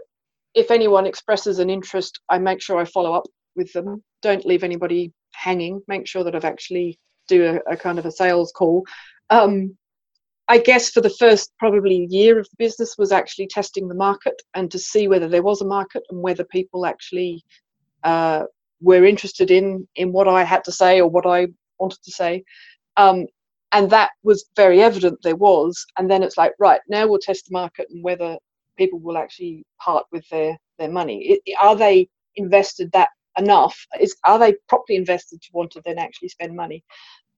if 0.53 0.71
anyone 0.71 1.05
expresses 1.05 1.59
an 1.59 1.69
interest, 1.69 2.19
I 2.29 2.37
make 2.37 2.61
sure 2.61 2.77
I 2.79 2.85
follow 2.85 3.13
up 3.13 3.25
with 3.55 3.71
them. 3.73 4.03
Don't 4.21 4.45
leave 4.45 4.63
anybody 4.63 5.13
hanging. 5.33 5.81
Make 5.87 6.07
sure 6.07 6.23
that 6.23 6.35
I've 6.35 6.45
actually 6.45 6.99
do 7.27 7.45
a, 7.67 7.73
a 7.73 7.77
kind 7.77 7.99
of 7.99 8.05
a 8.05 8.11
sales 8.11 8.51
call. 8.51 8.83
Um, 9.29 9.77
I 10.47 10.57
guess 10.57 10.89
for 10.89 11.01
the 11.01 11.11
first 11.11 11.51
probably 11.59 12.07
year 12.09 12.39
of 12.39 12.49
the 12.49 12.55
business 12.57 12.97
was 12.97 13.11
actually 13.11 13.47
testing 13.47 13.87
the 13.87 13.95
market 13.95 14.41
and 14.55 14.71
to 14.71 14.79
see 14.79 15.07
whether 15.07 15.27
there 15.27 15.43
was 15.43 15.61
a 15.61 15.65
market 15.65 16.01
and 16.09 16.21
whether 16.21 16.43
people 16.43 16.87
actually 16.87 17.43
uh, 18.03 18.45
were 18.81 19.05
interested 19.05 19.51
in 19.51 19.87
in 19.95 20.11
what 20.11 20.27
I 20.27 20.43
had 20.43 20.63
to 20.63 20.71
say 20.71 20.99
or 20.99 21.07
what 21.07 21.27
I 21.27 21.49
wanted 21.77 22.01
to 22.03 22.11
say. 22.11 22.43
Um, 22.97 23.27
and 23.71 23.91
that 23.91 24.09
was 24.23 24.49
very 24.55 24.81
evident 24.81 25.19
there 25.21 25.35
was 25.35 25.85
and 25.99 26.09
then 26.09 26.23
it's 26.23 26.37
like 26.37 26.53
right 26.57 26.81
now 26.89 27.05
we'll 27.05 27.19
test 27.19 27.45
the 27.45 27.53
market 27.53 27.87
and 27.91 28.03
whether 28.03 28.35
people 28.79 28.99
will 28.99 29.17
actually 29.17 29.63
part 29.79 30.05
with 30.11 30.27
their 30.29 30.57
their 30.79 30.89
money 30.89 31.39
are 31.61 31.75
they 31.75 32.09
invested 32.35 32.91
that 32.91 33.09
enough 33.37 33.85
is 33.99 34.15
are 34.25 34.39
they 34.39 34.55
properly 34.67 34.97
invested 34.97 35.41
to 35.41 35.49
want 35.53 35.71
to 35.71 35.81
then 35.85 35.99
actually 35.99 36.29
spend 36.29 36.55
money 36.55 36.83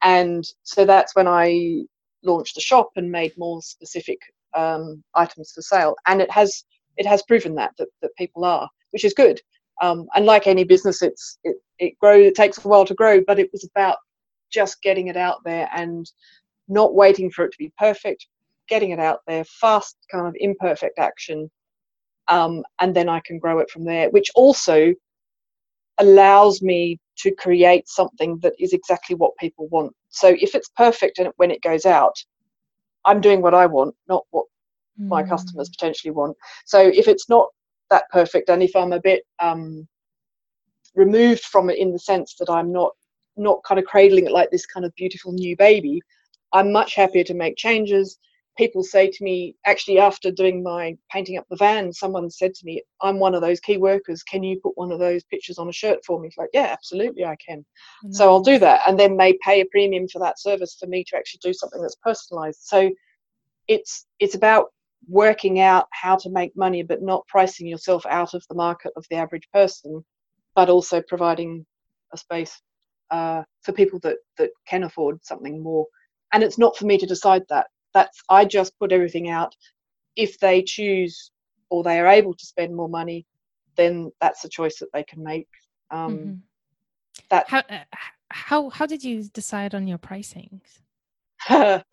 and 0.03 0.45
so 0.63 0.85
that's 0.85 1.15
when 1.15 1.27
i 1.27 1.83
launched 2.23 2.55
the 2.55 2.61
shop 2.61 2.89
and 2.95 3.11
made 3.11 3.33
more 3.37 3.61
specific 3.61 4.19
um, 4.53 5.03
items 5.15 5.51
for 5.51 5.61
sale 5.61 5.95
and 6.07 6.21
it 6.21 6.31
has 6.31 6.63
it 6.97 7.05
has 7.05 7.23
proven 7.23 7.55
that, 7.55 7.71
that 7.77 7.89
that 8.01 8.15
people 8.15 8.45
are 8.45 8.69
which 8.91 9.05
is 9.05 9.13
good. 9.13 9.41
Um, 9.81 10.07
and 10.15 10.25
like 10.25 10.45
any 10.45 10.63
business, 10.63 11.01
it's 11.01 11.39
it, 11.43 11.57
it 11.79 11.99
grows. 11.99 12.27
It 12.27 12.35
takes 12.35 12.63
a 12.63 12.67
while 12.67 12.85
to 12.85 12.93
grow, 12.93 13.21
but 13.25 13.39
it 13.39 13.49
was 13.51 13.63
about 13.63 13.97
just 14.51 14.81
getting 14.81 15.07
it 15.07 15.17
out 15.17 15.43
there 15.43 15.69
and 15.75 16.09
not 16.67 16.93
waiting 16.93 17.31
for 17.31 17.45
it 17.45 17.51
to 17.51 17.57
be 17.57 17.73
perfect, 17.77 18.27
getting 18.71 18.91
it 18.91 18.99
out 18.99 19.19
there, 19.27 19.43
fast 19.43 19.97
kind 20.09 20.25
of 20.25 20.33
imperfect 20.39 20.97
action, 20.97 21.51
um, 22.29 22.63
and 22.79 22.95
then 22.95 23.09
I 23.09 23.21
can 23.27 23.37
grow 23.37 23.59
it 23.59 23.69
from 23.69 23.83
there. 23.83 24.09
Which 24.09 24.29
also 24.33 24.93
allows 25.99 26.61
me 26.61 26.99
to 27.17 27.35
create 27.35 27.87
something 27.87 28.39
that 28.41 28.53
is 28.57 28.73
exactly 28.73 29.15
what 29.15 29.37
people 29.37 29.67
want. 29.67 29.93
So 30.09 30.35
if 30.39 30.55
it's 30.55 30.69
perfect 30.69 31.19
and 31.19 31.29
when 31.35 31.51
it 31.51 31.61
goes 31.61 31.85
out, 31.85 32.15
I'm 33.05 33.21
doing 33.21 33.41
what 33.41 33.53
I 33.53 33.65
want, 33.65 33.93
not 34.07 34.23
what 34.31 34.45
mm. 34.99 35.07
my 35.07 35.21
customers 35.21 35.69
mm. 35.69 35.73
potentially 35.73 36.11
want. 36.11 36.35
So 36.65 36.79
if 36.79 37.07
it's 37.07 37.29
not 37.29 37.47
that 37.89 38.05
perfect, 38.11 38.49
and 38.49 38.63
if 38.63 38.75
I'm 38.75 38.93
a 38.93 39.01
bit 39.01 39.23
um, 39.39 39.87
removed 40.95 41.43
from 41.43 41.69
it 41.69 41.77
in 41.77 41.91
the 41.91 41.99
sense 41.99 42.35
that 42.39 42.49
I'm 42.49 42.71
not 42.71 42.91
not 43.37 43.63
kind 43.67 43.79
of 43.79 43.85
cradling 43.85 44.25
it 44.25 44.31
like 44.31 44.51
this 44.51 44.65
kind 44.65 44.85
of 44.85 44.93
beautiful 44.95 45.31
new 45.31 45.55
baby, 45.55 46.01
I'm 46.53 46.71
much 46.71 46.95
happier 46.95 47.23
to 47.25 47.33
make 47.33 47.55
changes 47.55 48.17
people 48.57 48.83
say 48.83 49.09
to 49.09 49.23
me, 49.23 49.55
actually, 49.65 49.99
after 49.99 50.31
doing 50.31 50.61
my 50.61 50.95
painting 51.11 51.37
up 51.37 51.45
the 51.49 51.55
van, 51.55 51.91
someone 51.93 52.29
said 52.29 52.53
to 52.53 52.65
me, 52.65 52.81
I'm 53.01 53.19
one 53.19 53.33
of 53.33 53.41
those 53.41 53.59
key 53.59 53.77
workers. 53.77 54.23
Can 54.23 54.43
you 54.43 54.59
put 54.61 54.77
one 54.77 54.91
of 54.91 54.99
those 54.99 55.23
pictures 55.23 55.57
on 55.57 55.69
a 55.69 55.73
shirt 55.73 55.99
for 56.05 56.19
me? 56.19 56.27
It's 56.27 56.37
like, 56.37 56.49
yeah, 56.53 56.67
absolutely, 56.71 57.25
I 57.25 57.35
can. 57.37 57.65
So 58.11 58.29
I'll 58.29 58.41
do 58.41 58.59
that. 58.59 58.81
And 58.87 58.99
then 58.99 59.17
they 59.17 59.37
pay 59.43 59.61
a 59.61 59.65
premium 59.65 60.07
for 60.07 60.19
that 60.19 60.39
service 60.39 60.75
for 60.79 60.87
me 60.87 61.03
to 61.05 61.17
actually 61.17 61.39
do 61.43 61.53
something 61.53 61.81
that's 61.81 61.95
personalized. 61.95 62.59
So 62.61 62.91
it's 63.67 64.05
it's 64.19 64.35
about 64.35 64.67
working 65.07 65.59
out 65.59 65.87
how 65.91 66.15
to 66.17 66.29
make 66.29 66.55
money, 66.55 66.83
but 66.83 67.01
not 67.01 67.27
pricing 67.27 67.67
yourself 67.67 68.05
out 68.05 68.33
of 68.33 68.43
the 68.49 68.55
market 68.55 68.91
of 68.95 69.05
the 69.09 69.15
average 69.15 69.47
person, 69.53 70.03
but 70.55 70.69
also 70.69 71.01
providing 71.01 71.65
a 72.13 72.17
space 72.17 72.61
uh, 73.09 73.43
for 73.61 73.71
people 73.71 73.99
that 74.03 74.17
that 74.37 74.51
can 74.67 74.83
afford 74.83 75.23
something 75.23 75.63
more. 75.63 75.85
And 76.33 76.43
it's 76.43 76.57
not 76.57 76.77
for 76.77 76.85
me 76.85 76.97
to 76.97 77.05
decide 77.05 77.43
that 77.49 77.67
that's 77.93 78.21
I 78.29 78.45
just 78.45 78.77
put 78.79 78.91
everything 78.91 79.29
out. 79.29 79.55
If 80.15 80.39
they 80.39 80.61
choose 80.63 81.31
or 81.69 81.83
they 81.83 81.99
are 81.99 82.07
able 82.07 82.33
to 82.33 82.45
spend 82.45 82.75
more 82.75 82.89
money, 82.89 83.25
then 83.75 84.11
that's 84.19 84.43
a 84.45 84.49
choice 84.49 84.79
that 84.79 84.89
they 84.93 85.03
can 85.03 85.23
make. 85.23 85.47
Um, 85.89 86.17
mm-hmm. 86.17 86.33
That 87.29 87.49
how 87.49 87.59
uh, 87.59 87.79
how 88.29 88.69
how 88.69 88.85
did 88.85 89.03
you 89.03 89.23
decide 89.23 89.75
on 89.75 89.87
your 89.87 89.97
pricings? 89.97 90.81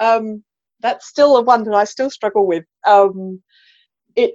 um, 0.00 0.44
that's 0.80 1.08
still 1.08 1.36
a 1.36 1.42
one 1.42 1.64
that 1.64 1.74
I 1.74 1.84
still 1.84 2.10
struggle 2.10 2.46
with. 2.46 2.64
Um, 2.86 3.42
it 4.16 4.34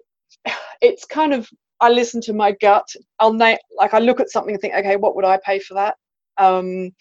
it's 0.81 1.05
kind 1.05 1.33
of 1.33 1.49
I 1.79 1.89
listen 1.89 2.21
to 2.21 2.33
my 2.33 2.51
gut. 2.53 2.87
I'll 3.19 3.33
name 3.33 3.57
like 3.77 3.93
I 3.93 3.99
look 3.99 4.19
at 4.19 4.29
something 4.29 4.53
and 4.53 4.61
think, 4.61 4.75
okay, 4.75 4.95
what 4.95 5.15
would 5.15 5.25
I 5.25 5.39
pay 5.45 5.59
for 5.59 5.73
that? 5.75 5.95
Um, 6.37 6.91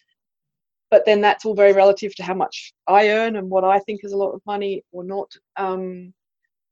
but 0.92 1.06
then 1.06 1.22
that's 1.22 1.46
all 1.46 1.54
very 1.54 1.72
relative 1.72 2.14
to 2.14 2.22
how 2.22 2.34
much 2.34 2.74
I 2.86 3.08
earn 3.08 3.36
and 3.36 3.48
what 3.48 3.64
I 3.64 3.78
think 3.78 4.04
is 4.04 4.12
a 4.12 4.16
lot 4.16 4.32
of 4.32 4.42
money 4.44 4.84
or 4.92 5.02
not. 5.02 5.32
Um, 5.56 6.12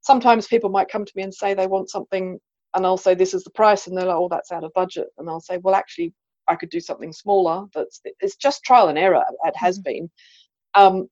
sometimes 0.02 0.46
people 0.46 0.68
might 0.68 0.90
come 0.90 1.06
to 1.06 1.12
me 1.16 1.22
and 1.22 1.32
say 1.32 1.54
they 1.54 1.66
want 1.66 1.88
something, 1.88 2.38
and 2.74 2.84
I'll 2.84 2.98
say 2.98 3.14
this 3.14 3.32
is 3.32 3.44
the 3.44 3.50
price, 3.50 3.86
and 3.86 3.96
they're 3.96 4.04
like, 4.04 4.16
"Oh, 4.16 4.28
that's 4.30 4.52
out 4.52 4.62
of 4.62 4.74
budget," 4.74 5.08
and 5.16 5.26
I'll 5.30 5.40
say, 5.40 5.56
"Well, 5.56 5.74
actually, 5.74 6.12
I 6.48 6.54
could 6.54 6.68
do 6.68 6.80
something 6.80 7.14
smaller." 7.14 7.64
That's 7.74 8.02
it's 8.20 8.36
just 8.36 8.62
trial 8.62 8.88
and 8.88 8.98
error. 8.98 9.24
It 9.44 9.56
has 9.56 9.78
mm-hmm. 9.78 9.90
been, 9.90 10.10
um, 10.74 11.08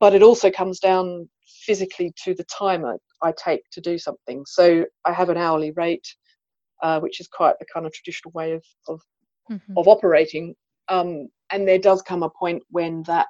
but 0.00 0.12
it 0.12 0.24
also 0.24 0.50
comes 0.50 0.80
down 0.80 1.28
physically 1.46 2.12
to 2.24 2.34
the 2.34 2.44
time 2.44 2.84
I, 2.84 2.96
I, 3.22 3.32
take 3.32 3.70
to 3.70 3.80
do 3.80 3.98
something. 3.98 4.44
So 4.46 4.84
I 5.04 5.12
have 5.12 5.28
an 5.28 5.36
hourly 5.36 5.70
rate, 5.76 6.08
uh, 6.82 6.98
which 6.98 7.20
is 7.20 7.28
quite 7.28 7.54
the 7.60 7.66
kind 7.72 7.86
of 7.86 7.92
traditional 7.92 8.32
way 8.32 8.50
of 8.52 8.64
of, 8.88 9.00
mm-hmm. 9.48 9.78
of 9.78 9.86
operating. 9.86 10.56
Um, 10.88 11.28
and 11.50 11.66
there 11.66 11.78
does 11.78 12.02
come 12.02 12.22
a 12.22 12.30
point 12.30 12.62
when 12.70 13.02
that 13.04 13.28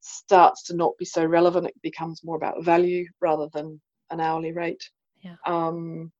starts 0.00 0.62
to 0.64 0.74
not 0.74 0.92
be 0.98 1.04
so 1.04 1.24
relevant. 1.24 1.66
It 1.66 1.82
becomes 1.82 2.24
more 2.24 2.36
about 2.36 2.64
value 2.64 3.06
rather 3.20 3.48
than 3.52 3.80
an 4.10 4.20
hourly 4.20 4.52
rate. 4.52 4.82
Yeah. 5.22 5.36
Um, 5.46 6.12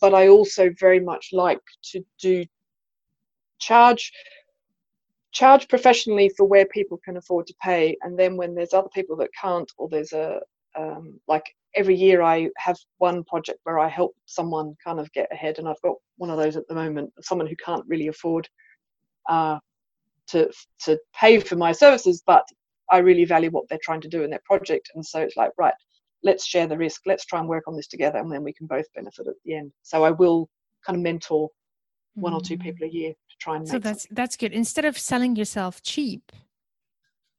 but 0.00 0.14
I 0.14 0.28
also 0.28 0.70
very 0.78 1.00
much 1.00 1.28
like 1.32 1.60
to 1.92 2.04
do 2.20 2.44
charge 3.58 4.12
charge 5.32 5.66
professionally 5.68 6.30
for 6.36 6.44
where 6.44 6.66
people 6.66 6.98
can 7.02 7.16
afford 7.16 7.46
to 7.46 7.54
pay, 7.62 7.96
and 8.02 8.18
then 8.18 8.36
when 8.36 8.54
there's 8.54 8.74
other 8.74 8.90
people 8.94 9.16
that 9.16 9.30
can't, 9.40 9.70
or 9.78 9.88
there's 9.88 10.12
a 10.12 10.40
um, 10.78 11.18
like 11.26 11.44
every 11.74 11.94
year 11.94 12.22
I 12.22 12.50
have 12.58 12.76
one 12.98 13.24
project 13.24 13.60
where 13.64 13.78
I 13.78 13.88
help 13.88 14.14
someone 14.26 14.76
kind 14.84 15.00
of 15.00 15.10
get 15.12 15.32
ahead, 15.32 15.58
and 15.58 15.66
I've 15.66 15.80
got 15.82 15.96
one 16.16 16.30
of 16.30 16.36
those 16.36 16.56
at 16.56 16.68
the 16.68 16.74
moment. 16.74 17.12
Someone 17.22 17.46
who 17.46 17.56
can't 17.56 17.84
really 17.88 18.08
afford 18.08 18.48
uh, 19.28 19.58
to 20.28 20.50
to 20.84 20.98
pay 21.14 21.38
for 21.40 21.56
my 21.56 21.72
services, 21.72 22.22
but 22.26 22.44
I 22.90 22.98
really 22.98 23.24
value 23.24 23.50
what 23.50 23.68
they're 23.68 23.78
trying 23.82 24.00
to 24.02 24.08
do 24.08 24.22
in 24.22 24.30
their 24.30 24.42
project, 24.44 24.90
and 24.94 25.04
so 25.04 25.20
it's 25.20 25.36
like 25.36 25.52
right, 25.58 25.74
let's 26.22 26.46
share 26.46 26.66
the 26.66 26.78
risk, 26.78 27.02
let's 27.06 27.24
try 27.24 27.40
and 27.40 27.48
work 27.48 27.64
on 27.66 27.76
this 27.76 27.88
together, 27.88 28.18
and 28.18 28.30
then 28.30 28.42
we 28.42 28.52
can 28.52 28.66
both 28.66 28.86
benefit 28.94 29.26
at 29.26 29.34
the 29.44 29.54
end. 29.54 29.72
So 29.82 30.04
I 30.04 30.10
will 30.10 30.48
kind 30.84 30.96
of 30.96 31.02
mentor 31.02 31.48
one 32.14 32.32
mm. 32.32 32.36
or 32.36 32.40
two 32.40 32.56
mm. 32.56 32.62
people 32.62 32.86
a 32.86 32.90
year 32.90 33.12
to 33.12 33.36
try 33.40 33.56
and. 33.56 33.68
So 33.68 33.78
that's 33.78 34.02
something. 34.02 34.14
that's 34.14 34.36
good. 34.36 34.52
Instead 34.52 34.84
of 34.84 34.98
selling 34.98 35.36
yourself 35.36 35.82
cheap, 35.82 36.32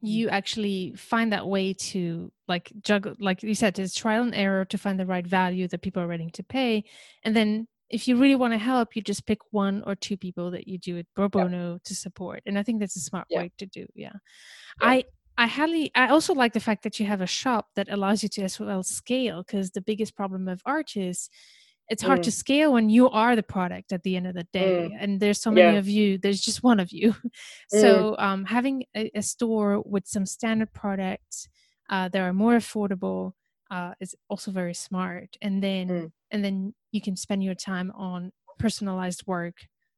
you 0.03 0.27
mm. 0.27 0.31
actually 0.31 0.93
find 0.95 1.31
that 1.31 1.47
way 1.47 1.73
to 1.73 2.31
like 2.47 2.71
juggle 2.81 3.15
like 3.19 3.41
you 3.41 3.55
said 3.55 3.79
it's 3.79 3.95
trial 3.95 4.21
and 4.21 4.35
error 4.35 4.65
to 4.65 4.77
find 4.77 4.99
the 4.99 5.05
right 5.05 5.25
value 5.25 5.67
that 5.67 5.81
people 5.81 6.03
are 6.03 6.07
ready 6.07 6.29
to 6.29 6.43
pay 6.43 6.83
and 7.23 7.35
then 7.35 7.67
if 7.93 8.07
you 8.07 8.17
really 8.17 8.35
want 8.35 8.53
to 8.53 8.57
help, 8.57 8.95
you 8.95 9.01
just 9.01 9.27
pick 9.27 9.39
one 9.51 9.83
or 9.85 9.93
two 9.95 10.17
people 10.17 10.49
that 10.51 10.67
you 10.67 10.79
do 10.79 10.97
it 10.97 11.07
pro 11.15 11.29
bono 11.29 11.79
to 11.83 11.95
support. 11.95 12.41
And 12.47 12.57
I 12.57 12.63
think 12.63 12.79
that's 12.79 12.95
a 12.95 12.99
smart 12.99 13.27
way 13.29 13.51
to 13.59 13.65
do. 13.67 13.85
Yeah. 13.93 14.13
I 14.81 15.05
I 15.37 15.47
highly 15.47 15.91
I 15.95 16.07
also 16.07 16.33
like 16.33 16.53
the 16.53 16.59
fact 16.59 16.83
that 16.83 16.99
you 16.99 17.05
have 17.05 17.21
a 17.21 17.27
shop 17.27 17.67
that 17.75 17.91
allows 17.91 18.23
you 18.23 18.29
to 18.29 18.43
as 18.43 18.59
well 18.59 18.83
scale 18.83 19.43
because 19.43 19.71
the 19.71 19.81
biggest 19.81 20.15
problem 20.15 20.47
of 20.47 20.61
art 20.65 20.97
is 20.97 21.29
it's 21.89 22.01
hard 22.01 22.19
mm. 22.19 22.23
to 22.23 22.31
scale 22.31 22.73
when 22.73 22.89
you 22.89 23.09
are 23.09 23.35
the 23.35 23.43
product 23.43 23.91
at 23.91 24.03
the 24.03 24.15
end 24.15 24.25
of 24.25 24.35
the 24.35 24.47
day 24.53 24.89
mm. 24.91 24.97
and 24.99 25.19
there's 25.19 25.41
so 25.41 25.51
many 25.51 25.73
yeah. 25.73 25.79
of 25.79 25.87
you 25.87 26.17
there's 26.17 26.39
just 26.39 26.63
one 26.63 26.79
of 26.79 26.91
you 26.91 27.11
mm. 27.13 27.29
so 27.67 28.15
um, 28.19 28.45
having 28.45 28.85
a, 28.95 29.11
a, 29.15 29.21
store 29.21 29.81
with 29.85 30.07
some 30.07 30.25
standard 30.25 30.71
products 30.71 31.49
uh, 31.89 32.07
that 32.09 32.21
are 32.21 32.33
more 32.33 32.53
affordable 32.53 33.33
uh, 33.71 33.93
is 33.99 34.15
also 34.29 34.51
very 34.51 34.73
smart 34.73 35.35
and 35.41 35.61
then 35.63 35.87
mm. 35.89 36.11
and 36.31 36.45
then 36.45 36.73
you 36.93 37.01
can 37.01 37.17
spend 37.17 37.43
your 37.43 37.55
time 37.55 37.91
on 37.95 38.31
personalized 38.57 39.27
work 39.27 39.55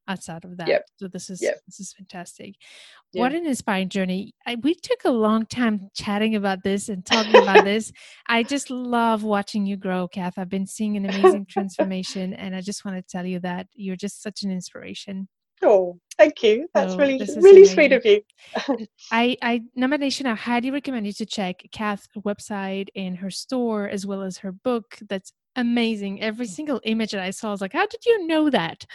outside 0.07 0.45
of 0.45 0.57
that 0.57 0.67
yep. 0.67 0.85
so 0.97 1.07
this 1.07 1.29
is 1.29 1.41
yep. 1.41 1.59
this 1.65 1.79
is 1.79 1.93
fantastic 1.93 2.55
yeah. 3.11 3.21
what 3.21 3.33
an 3.33 3.45
inspiring 3.45 3.89
journey 3.89 4.33
I, 4.45 4.55
we 4.55 4.75
took 4.75 5.03
a 5.03 5.09
long 5.09 5.47
time 5.47 5.89
chatting 5.95 6.35
about 6.35 6.63
this 6.63 6.89
and 6.89 7.03
talking 7.03 7.41
about 7.41 7.63
this 7.65 7.91
i 8.27 8.43
just 8.43 8.69
love 8.69 9.23
watching 9.23 9.65
you 9.65 9.77
grow 9.77 10.07
kath 10.07 10.37
i've 10.37 10.49
been 10.49 10.67
seeing 10.67 10.95
an 10.95 11.09
amazing 11.09 11.45
transformation 11.49 12.33
and 12.33 12.55
i 12.55 12.61
just 12.61 12.85
want 12.85 12.97
to 12.97 13.03
tell 13.03 13.25
you 13.25 13.39
that 13.39 13.67
you're 13.73 13.95
just 13.95 14.21
such 14.21 14.43
an 14.43 14.51
inspiration 14.51 15.27
Oh, 15.63 15.99
thank 16.17 16.43
you. 16.43 16.67
That's 16.73 16.93
so 16.93 16.97
really, 16.99 17.17
really 17.17 17.51
amazing. 17.51 17.73
sweet 17.73 17.93
of 17.93 18.05
you. 18.05 18.21
I, 19.11 19.37
I, 19.41 19.61
Nomadnation, 19.75 20.27
I 20.27 20.35
highly 20.35 20.69
recommend 20.69 21.07
you 21.07 21.13
to 21.13 21.25
check 21.25 21.63
Kath's 21.71 22.07
website 22.25 22.89
and 22.95 23.17
her 23.17 23.31
store 23.31 23.87
as 23.87 24.05
well 24.05 24.21
as 24.21 24.39
her 24.39 24.51
book. 24.51 24.97
That's 25.09 25.31
amazing. 25.55 26.21
Every 26.21 26.47
single 26.47 26.81
image 26.83 27.11
that 27.11 27.21
I 27.21 27.31
saw, 27.31 27.49
I 27.49 27.51
was 27.51 27.61
like, 27.61 27.73
how 27.73 27.87
did 27.87 28.05
you 28.05 28.27
know 28.27 28.49
that? 28.49 28.85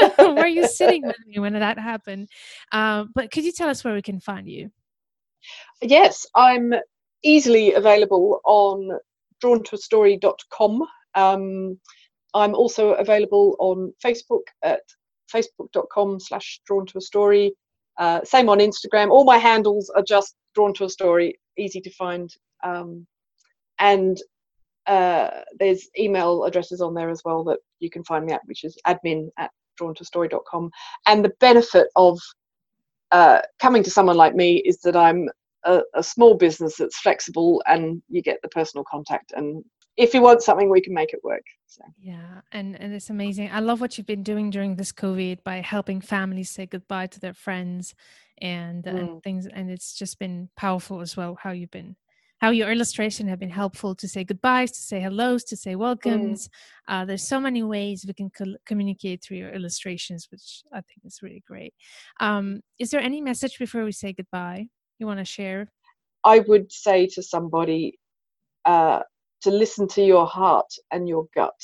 Were 0.18 0.46
you 0.46 0.66
sitting 0.66 1.06
with 1.06 1.16
me 1.26 1.38
when 1.38 1.52
that 1.54 1.78
happened? 1.78 2.28
Uh, 2.72 3.04
but 3.14 3.30
could 3.30 3.44
you 3.44 3.52
tell 3.52 3.68
us 3.68 3.84
where 3.84 3.94
we 3.94 4.02
can 4.02 4.20
find 4.20 4.48
you? 4.48 4.70
Yes, 5.82 6.26
I'm 6.34 6.74
easily 7.22 7.74
available 7.74 8.40
on 8.44 8.98
drawntoastory.com. 9.42 10.82
Um, 11.14 11.80
I'm 12.34 12.54
also 12.54 12.92
available 12.92 13.56
on 13.58 13.92
Facebook 14.04 14.42
at 14.62 14.82
facebook.com 15.32 16.20
slash 16.20 16.60
drawn 16.66 16.86
to 16.86 16.98
a 16.98 17.00
story. 17.00 17.52
Uh, 17.98 18.20
same 18.24 18.48
on 18.48 18.58
Instagram. 18.58 19.10
All 19.10 19.24
my 19.24 19.38
handles 19.38 19.90
are 19.90 20.02
just 20.02 20.36
drawn 20.54 20.72
to 20.74 20.84
a 20.84 20.90
story, 20.90 21.38
easy 21.58 21.80
to 21.80 21.90
find. 21.90 22.32
Um, 22.62 23.06
and 23.78 24.18
uh, 24.90 25.30
there's 25.56 25.88
email 25.96 26.44
addresses 26.44 26.80
on 26.80 26.94
there 26.94 27.10
as 27.10 27.22
well 27.24 27.44
that 27.44 27.60
you 27.78 27.88
can 27.88 28.02
find 28.02 28.26
me 28.26 28.32
at, 28.32 28.40
which 28.46 28.64
is 28.64 28.76
admin 28.88 29.28
at 29.38 29.52
drawntostory.com. 29.80 30.68
And 31.06 31.24
the 31.24 31.32
benefit 31.38 31.86
of 31.94 32.18
uh, 33.12 33.38
coming 33.60 33.84
to 33.84 33.90
someone 33.90 34.16
like 34.16 34.34
me 34.34 34.56
is 34.56 34.80
that 34.80 34.96
I'm 34.96 35.28
a, 35.64 35.82
a, 35.94 36.02
small 36.02 36.34
business 36.34 36.76
that's 36.76 36.98
flexible 36.98 37.62
and 37.66 38.02
you 38.08 38.20
get 38.20 38.42
the 38.42 38.48
personal 38.48 38.84
contact. 38.90 39.32
And 39.36 39.64
if 39.96 40.12
you 40.12 40.22
want 40.22 40.42
something, 40.42 40.68
we 40.68 40.80
can 40.80 40.94
make 40.94 41.12
it 41.12 41.20
work. 41.22 41.44
So. 41.66 41.82
Yeah, 42.00 42.40
and 42.50 42.80
and 42.80 42.92
it's 42.92 43.10
amazing. 43.10 43.50
I 43.52 43.60
love 43.60 43.80
what 43.80 43.96
you've 43.96 44.06
been 44.08 44.24
doing 44.24 44.50
during 44.50 44.74
this 44.74 44.90
COVID 44.90 45.44
by 45.44 45.58
helping 45.58 46.00
families 46.00 46.50
say 46.50 46.66
goodbye 46.66 47.06
to 47.08 47.20
their 47.20 47.34
friends 47.34 47.94
and, 48.38 48.84
mm. 48.84 48.98
and 48.98 49.22
things. 49.22 49.46
And 49.46 49.70
it's 49.70 49.94
just 49.94 50.18
been 50.18 50.48
powerful 50.56 51.00
as 51.00 51.16
well 51.16 51.38
how 51.40 51.50
you've 51.50 51.70
been 51.70 51.96
how 52.40 52.50
your 52.50 52.70
illustration 52.72 53.28
have 53.28 53.38
been 53.38 53.50
helpful 53.50 53.94
to 53.94 54.08
say 54.08 54.24
goodbyes, 54.24 54.72
to 54.72 54.80
say 54.80 54.98
hellos, 55.00 55.44
to 55.44 55.56
say 55.56 55.74
Mm. 55.74 55.78
welcomes. 55.78 56.48
Uh, 56.88 57.04
there's 57.04 57.26
so 57.26 57.38
many 57.38 57.62
ways 57.62 58.04
we 58.06 58.14
can 58.14 58.30
col- 58.30 58.56
communicate 58.66 59.22
through 59.22 59.36
your 59.36 59.50
illustrations, 59.50 60.28
which 60.30 60.62
I 60.72 60.80
think 60.80 61.00
is 61.04 61.20
really 61.22 61.44
great. 61.46 61.74
Um, 62.18 62.62
is 62.78 62.90
there 62.90 63.00
any 63.00 63.20
message 63.20 63.58
before 63.58 63.84
we 63.84 63.92
say 63.92 64.12
goodbye 64.14 64.68
you 64.98 65.06
want 65.06 65.18
to 65.18 65.24
share? 65.24 65.70
I 66.24 66.38
would 66.40 66.72
say 66.72 67.06
to 67.08 67.22
somebody 67.22 67.98
uh, 68.64 69.00
to 69.42 69.50
listen 69.50 69.86
to 69.88 70.02
your 70.02 70.26
heart 70.26 70.72
and 70.90 71.08
your 71.08 71.26
gut 71.34 71.60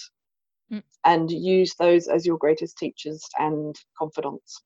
Mm. 0.73 0.83
and 1.05 1.31
use 1.31 1.75
those 1.77 2.09
as 2.09 2.27
your 2.27 2.37
greatest 2.39 2.77
teachers 2.77 3.23
and 3.39 3.75
confidants. 3.97 4.63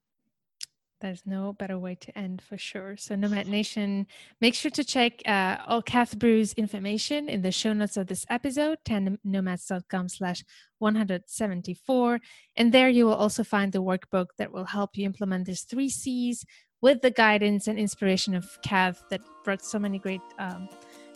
There's 1.01 1.22
no 1.24 1.53
better 1.53 1.78
way 1.78 1.94
to 1.96 2.18
end 2.18 2.42
for 2.42 2.59
sure. 2.59 2.96
So, 2.96 3.14
Nomad 3.16 3.48
Nation, 3.48 4.07
make 4.40 4.55
sure 4.55 4.70
to 4.70 4.84
check 4.84 5.22
uh, 5.26 5.59
all 5.66 5.82
Kath 5.82 6.18
Bruce's 6.18 6.55
information 6.55 7.28
in 7.28 7.42
the 7.42 7.53
show 7.53 7.72
notes 7.72 7.96
of 7.96 8.07
this 8.07 8.26
episode, 8.28 8.78
tandemnomads.com 8.84 10.09
slash 10.09 10.44
174. 10.78 12.20
And 12.57 12.72
there 12.72 12.88
you 12.88 13.07
will 13.07 13.14
also 13.14 13.44
find 13.44 13.72
the 13.72 13.82
workbook 13.82 14.26
that 14.38 14.53
will 14.53 14.64
help 14.64 14.96
you 14.96 15.05
implement 15.05 15.46
these 15.46 15.62
three 15.62 15.88
C's 15.88 16.44
with 16.82 17.03
the 17.03 17.11
guidance 17.11 17.66
and 17.66 17.78
inspiration 17.78 18.34
of 18.34 18.46
Kath 18.62 19.03
that 19.11 19.20
brought 19.44 19.62
so 19.62 19.78
many 19.78 19.98
great 19.98 20.22
um, 20.38 20.68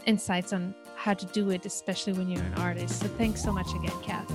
insights 0.07 0.53
on 0.53 0.75
how 0.97 1.15
to 1.15 1.27
do 1.27 1.51
it, 1.51 1.65
especially 1.65 2.13
when 2.13 2.29
you're 2.29 2.43
an 2.43 2.55
artist. 2.55 3.01
So, 3.01 3.09
thanks 3.09 3.43
so 3.43 3.53
much 3.53 3.69
again, 3.75 3.99
Kath. 4.03 4.31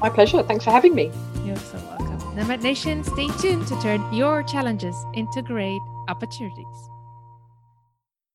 My 0.00 0.10
pleasure. 0.10 0.42
Thanks 0.42 0.64
for 0.64 0.70
having 0.70 0.94
me. 0.94 1.10
You're 1.44 1.56
so 1.56 1.78
welcome. 1.78 2.13
Nomad 2.34 2.64
Nation, 2.64 3.04
stay 3.04 3.28
tuned 3.38 3.64
to 3.68 3.80
turn 3.80 4.12
your 4.12 4.42
challenges 4.42 5.06
into 5.12 5.40
great 5.40 5.80
opportunities. 6.08 6.90